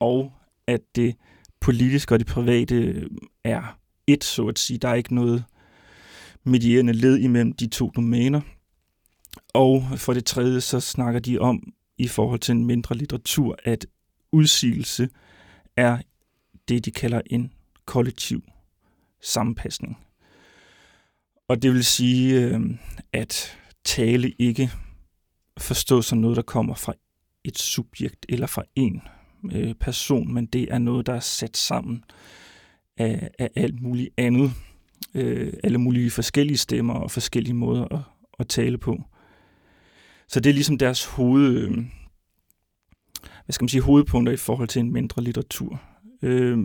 [0.01, 0.33] Og
[0.67, 1.17] at det
[1.61, 3.09] politiske og det private
[3.45, 4.79] er et, så at sige.
[4.79, 5.45] Der er ikke noget
[6.45, 8.41] medierende led imellem de to domæner.
[9.55, 13.87] Og for det tredje, så snakker de om, i forhold til en mindre litteratur, at
[14.33, 15.09] udsigelse
[15.77, 15.99] er
[16.69, 17.53] det, de kalder en
[17.85, 18.43] kollektiv
[19.23, 19.99] sammenpasning.
[21.49, 22.61] Og det vil sige, øh,
[23.13, 24.71] at tale ikke
[25.59, 26.95] forstås som noget, der kommer fra
[27.45, 29.03] et subjekt eller fra en
[29.53, 32.05] øh, person, men det er noget, der er sat sammen
[32.97, 34.53] af, af alt muligt andet.
[35.15, 38.01] Øh, alle mulige forskellige stemmer og forskellige måder at,
[38.39, 39.03] at tale på.
[40.29, 41.75] Så det er ligesom deres hoved, øh,
[43.45, 45.83] hvad skal man sige, hovedpunkter i forhold til en mindre litteratur.
[46.23, 46.59] Øh,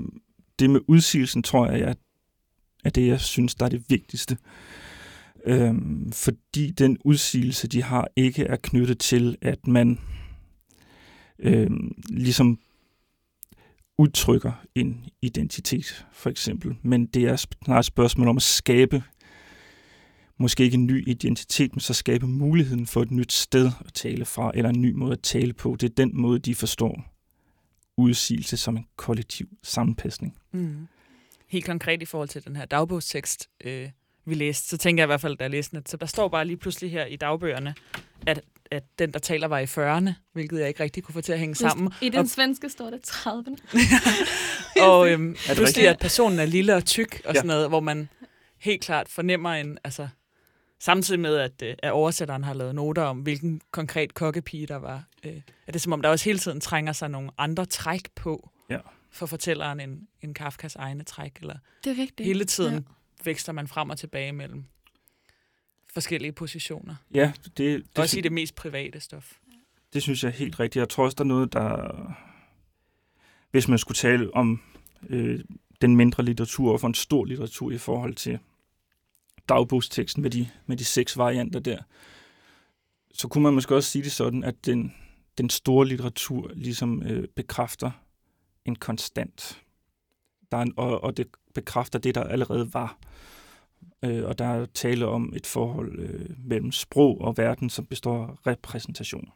[0.59, 1.93] det med udsigelsen, tror jeg, er,
[2.85, 4.37] er det, jeg synes, der er det vigtigste.
[4.41, 4.84] Øh,
[5.45, 9.99] Øhm, fordi den udsigelse, de har, ikke er knyttet til, at man
[11.39, 11.69] øh,
[12.09, 12.59] ligesom
[13.97, 16.75] udtrykker en identitet, for eksempel.
[16.81, 19.03] Men det er snart et spørgsmål om at skabe
[20.37, 24.25] måske ikke en ny identitet, men så skabe muligheden for et nyt sted at tale
[24.25, 25.77] fra, eller en ny måde at tale på.
[25.79, 27.15] Det er den måde, de forstår
[27.97, 30.37] udsigelse som en kollektiv sammenpasning.
[30.51, 30.87] Mm.
[31.47, 33.89] Helt konkret i forhold til den her dagbogstekst, øh,
[34.25, 36.05] vi læste, så tænker jeg i hvert fald, da jeg læste den, at så der
[36.05, 37.75] står bare lige pludselig her i dagbøgerne,
[38.27, 38.41] at,
[38.71, 41.39] at den, der taler, var i 40'erne, hvilket jeg ikke rigtig kunne få til at
[41.39, 41.93] hænge sammen.
[42.01, 43.55] I den og, svenske står det 30'erne.
[44.89, 45.87] og øhm, Er det pludselig, rigtigt?
[45.87, 47.39] at personen er lille og tyk og Ja.
[47.39, 48.09] sådan noget, hvor man
[48.59, 50.07] helt klart fornemmer en, altså,
[50.79, 55.03] samtidig med, at, øh, at oversætteren har lavet noter om, hvilken konkret kokkepige der var,
[55.25, 58.49] øh, er det som om, der også hele tiden trænger sig nogle andre træk på
[58.69, 58.77] Ja.
[59.11, 62.27] for fortælleren end, end Kafkas egne træk, eller Det er rigtigt.
[62.27, 62.79] hele tiden Ja.
[63.25, 64.63] Veksler man frem og tilbage mellem
[65.93, 66.95] forskellige positioner.
[67.13, 69.33] Ja, det, det, Også sy- i det mest private stof.
[69.93, 70.79] det synes jeg er helt rigtigt.
[70.79, 72.15] Jeg tror også, der er noget, der...
[73.51, 74.61] Hvis man skulle tale om
[75.09, 75.39] øh,
[75.81, 78.39] den mindre litteratur og for en stor litteratur i forhold til
[79.49, 81.77] dagbogsteksten med de, med de seks varianter der,
[83.13, 84.93] så kunne man måske også sige det sådan, at den,
[85.37, 87.91] den store litteratur ligesom øh, bekræfter
[88.65, 89.61] en konstant.
[90.55, 92.97] Der er en, og, og det bekræfter det, der allerede var.
[94.03, 98.25] Øh, og der er tale om et forhold øh, mellem sprog og verden, som består
[98.25, 99.29] af repræsentation.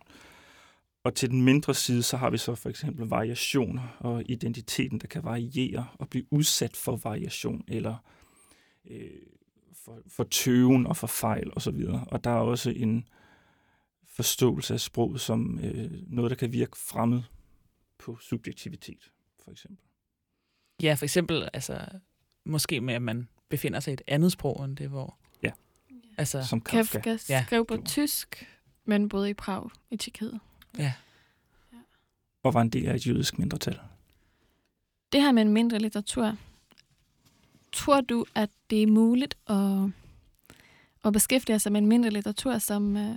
[1.03, 5.07] Og til den mindre side, så har vi så for eksempel variationer og identiteten, der
[5.07, 7.95] kan variere og blive udsat for variation eller
[8.91, 9.09] øh,
[9.85, 11.85] for, for tøven og for fejl osv.
[11.89, 13.07] Og, og der er også en
[14.07, 17.21] forståelse af sproget som øh, noget, der kan virke fremmed
[17.97, 19.11] på subjektivitet,
[19.43, 19.89] for eksempel.
[20.84, 21.80] Ja, for eksempel, altså,
[22.45, 25.18] måske med, at man befinder sig i et andet sprog end det, hvor...
[25.43, 25.51] Ja.
[26.18, 26.99] Altså, Som Kafka.
[26.99, 27.43] Kafka Ja.
[27.47, 28.47] skrev på tysk,
[28.85, 30.39] men boede i Prag i Tjekkiet.
[30.77, 30.93] ja.
[32.43, 33.80] Og var en del af et jødisk mindretal.
[35.11, 36.35] Det her med en mindre litteratur,
[37.72, 39.91] tror du, at det er muligt at,
[41.06, 43.15] at beskæftige sig med en mindre litteratur som øh,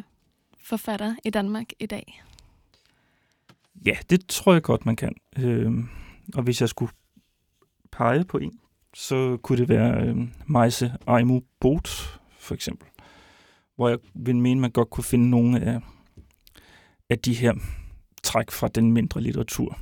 [0.59, 2.23] forfatter i Danmark i dag?
[3.87, 5.15] Ja, det tror jeg godt, man kan.
[5.39, 5.89] Øhm,
[6.35, 6.93] og hvis jeg skulle
[7.93, 8.59] pege på en,
[8.95, 10.17] så kunne det være øh,
[10.47, 11.89] Meise Aimu Bot,
[12.39, 12.89] for eksempel.
[13.77, 15.81] Hvor jeg vil mene, man godt kunne finde nogle af,
[17.11, 17.55] af de her
[18.23, 19.79] træk fra den mindre litteratur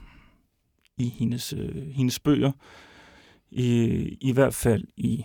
[0.98, 2.52] i hendes, øh, hendes bøger.
[3.50, 3.64] I,
[4.20, 5.24] I hvert fald i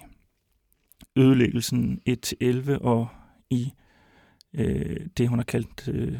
[1.15, 2.01] ødelæggelsen
[2.43, 3.07] 1-11 og
[3.49, 3.71] i
[4.53, 6.19] øh, det, hun har kaldt øh,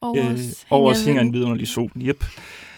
[0.00, 1.90] Over øh, os os hænger en- vidunderlig sol.
[1.96, 2.24] Yep.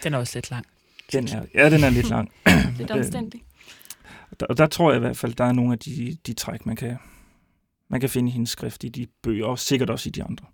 [0.03, 0.65] Den er også lidt lang.
[1.11, 2.31] Den er, ja, den er lidt lang.
[2.77, 3.43] Lidt omstændig.
[4.39, 6.65] Der, og der tror jeg i hvert fald, der er nogle af de, de træk,
[6.65, 6.97] man kan,
[7.89, 10.45] man kan finde i hendes skrift i de bøger, og sikkert også i de andre.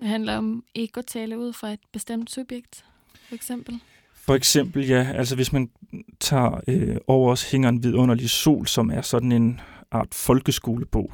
[0.00, 2.84] Det handler om ikke at tale ud fra et bestemt subjekt,
[3.28, 3.80] for eksempel.
[4.14, 5.70] For eksempel, ja, altså hvis man
[6.20, 9.60] tager øh, over os hænger en vidunderlig sol, som er sådan en
[9.90, 11.12] art folkeskolebog,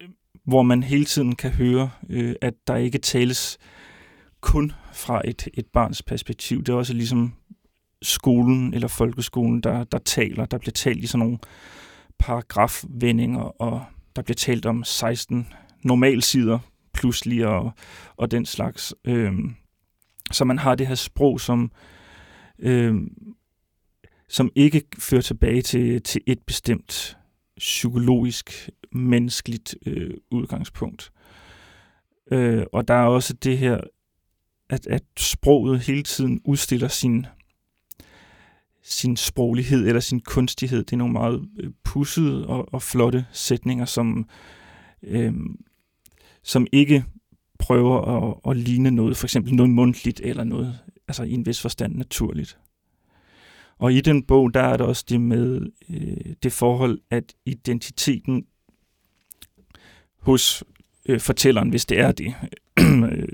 [0.00, 0.08] øh,
[0.44, 3.58] hvor man hele tiden kan høre, øh, at der ikke tales
[4.40, 6.58] kun fra et, et barns perspektiv.
[6.58, 7.34] Det er også ligesom
[8.02, 10.46] skolen eller folkeskolen, der, der taler.
[10.46, 11.38] Der bliver talt i sådan nogle
[12.18, 13.84] paragrafvendinger, og
[14.16, 15.52] der bliver talt om 16
[15.82, 16.58] normalsider
[16.92, 17.72] pludselig, og,
[18.16, 18.94] og den slags.
[19.04, 19.32] Øh,
[20.32, 21.72] så man har det her sprog, som,
[22.58, 22.94] øh,
[24.28, 27.16] som ikke fører tilbage til, til et bestemt
[27.56, 31.12] psykologisk, menneskeligt øh, udgangspunkt.
[32.32, 33.80] Øh, og der er også det her,
[34.70, 37.26] at, at sproget hele tiden udstiller sin,
[38.88, 40.84] sin sproglighed eller sin kunstighed.
[40.84, 44.28] Det er nogle meget øh, pussede og, og flotte sætninger, som,
[45.02, 45.32] øh,
[46.42, 47.04] som ikke
[47.58, 50.78] prøver at, at ligne noget, for eksempel noget mundtligt eller noget,
[51.08, 52.58] altså i en vis forstand naturligt.
[53.78, 55.60] Og i den bog, der er der også det med
[55.90, 58.44] øh, det forhold, at identiteten
[60.20, 60.64] hos
[61.08, 62.34] øh, fortælleren, hvis det er det,
[63.12, 63.28] øh,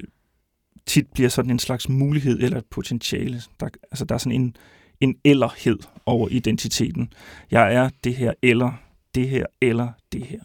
[0.87, 3.43] tit bliver sådan en slags mulighed eller et potentiale.
[3.61, 4.57] Der, altså der er sådan en,
[5.05, 7.13] en ellerhed over identiteten.
[7.51, 8.73] Jeg er det her eller,
[9.15, 10.41] det her eller det her.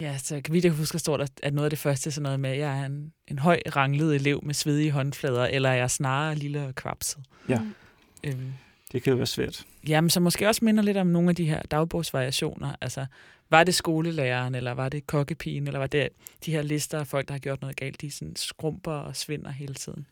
[0.00, 2.12] Ja, så kan vi det huske, at står der, at noget af det første er
[2.12, 5.68] sådan noget med, at jeg er en, en høj ranglet elev med svedige håndflader, eller
[5.68, 7.22] er jeg snarere lille og kvapset.
[7.48, 7.60] Ja.
[8.24, 8.52] Øhm,
[8.92, 9.66] Det kan jo være svært.
[9.88, 12.76] Jamen, så måske også minder lidt om nogle af de her dagbogsvariationer.
[12.80, 13.06] Altså,
[13.50, 16.08] var det skolelæreren, eller var det kokkepigen, eller var det
[16.46, 19.50] de her lister af folk, der har gjort noget galt, de sådan skrumper og svinder
[19.50, 20.06] hele tiden.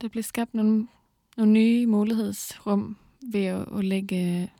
[0.00, 0.88] Der bliver skabt nogle,
[1.36, 2.96] nogle nye mulighedsrum
[3.32, 4.50] ved at, at lægge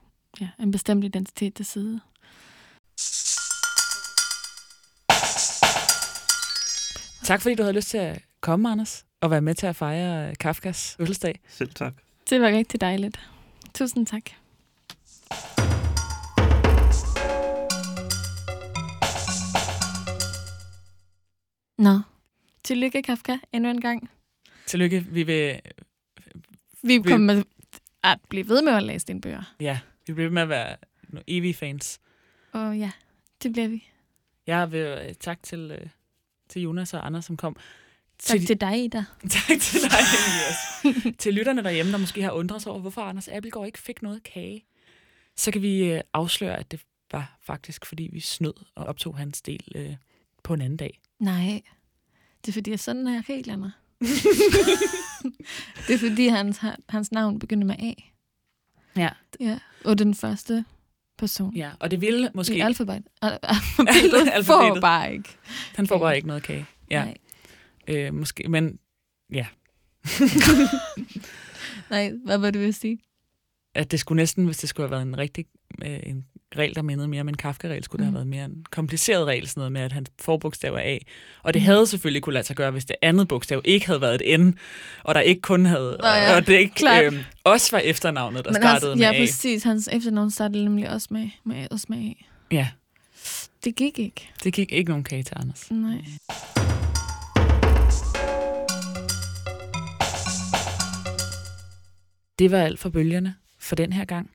[0.40, 2.00] ja, en bestemt identitet til side.
[7.24, 10.34] Tak fordi du havde lyst til at komme, Anders, og være med til at fejre
[10.34, 11.40] Kafkas fødselsdag.
[11.48, 11.94] Selv tak.
[12.30, 13.30] Det var rigtig dejligt.
[13.74, 14.22] Tusind tak.
[21.78, 22.00] Nå.
[22.64, 24.10] Tillykke, Kafka, endnu en gang.
[24.66, 25.60] Tillykke, vi vil...
[26.84, 27.42] Vi kommer
[28.02, 29.54] at blive ved med at læse dine bøger.
[29.60, 30.76] Ja, vi bliver ved med at være
[31.26, 32.00] evige fans.
[32.52, 32.90] Og ja,
[33.42, 33.88] det bliver vi.
[34.46, 35.86] Jeg vil øh, tak til, øh,
[36.48, 37.56] til Jonas og Anders, som kom.
[38.18, 38.98] Tak til dig, Ida.
[39.30, 41.16] Tak til dig, Elias.
[41.22, 44.22] til lytterne derhjemme, der måske har undret sig over, hvorfor Anders Appelgaard ikke fik noget
[44.22, 44.64] kage.
[45.36, 46.80] Så kan vi øh, afsløre, at det
[47.12, 49.96] var faktisk, fordi vi snød og optog hans del øh,
[50.42, 51.00] på en anden dag.
[51.18, 51.62] Nej,
[52.40, 53.72] det er fordi, at sådan er reglerne.
[55.86, 57.92] det er fordi, hans, hans navn begynder med A.
[59.00, 59.10] Ja.
[59.40, 60.64] Ja, og den første
[61.18, 61.54] person.
[61.56, 62.56] Ja, og det ville måske...
[62.56, 62.94] I alfabet.
[63.22, 63.38] Al-
[63.82, 65.28] alfabetet får bare ikke.
[65.76, 66.66] Han får bare ikke noget kage.
[66.90, 67.04] Ja.
[67.04, 67.16] Nej.
[67.88, 68.78] Øh, måske, men
[69.32, 69.46] ja.
[71.90, 72.98] Nej, hvad var det, du ville sige?
[73.74, 75.46] At det skulle næsten, hvis det skulle have været en rigtig
[75.84, 76.24] øh, en
[76.58, 78.04] regel, der mindede mere om en Kafka-regel, skulle mm.
[78.04, 80.98] det have været mere en kompliceret regel, sådan noget med, at hans forbogstav er A.
[81.42, 81.66] Og det Mm.
[81.66, 84.50] havde selvfølgelig kunne lade sig gøre, hvis det andet bogstav ikke havde været et N,
[85.04, 87.04] og der ikke kun havde, Nå ja, og det ikke klart.
[87.04, 89.20] øh, også var efternavnet, der Men startede hans, med ja, A.
[89.22, 89.62] præcis.
[89.62, 92.12] Hans efternavn startede nemlig også med, med, også med A.
[92.54, 92.68] Ja,
[93.64, 94.30] Det gik ikke.
[94.44, 95.70] det gik ikke nogen kage til Anders.
[95.70, 96.04] Nej.
[102.38, 104.30] Det var alt for bølgerne for den her gang.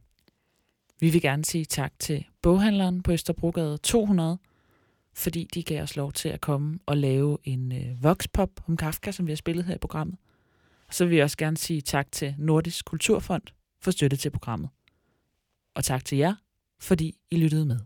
[1.00, 4.38] Vi vil gerne sige tak til boghandleren på Østerbrogade 200,
[5.14, 9.12] fordi de gav os lov til at komme og lave en øh, voxpop om Kafka,
[9.12, 10.18] som vi har spillet her i programmet.
[10.88, 13.44] Og så vil vi også gerne sige tak til Nordisk Kulturfond
[13.82, 14.70] for støtte til programmet.
[15.76, 16.36] Og tak til jer,
[16.80, 17.80] fordi I lyttede med.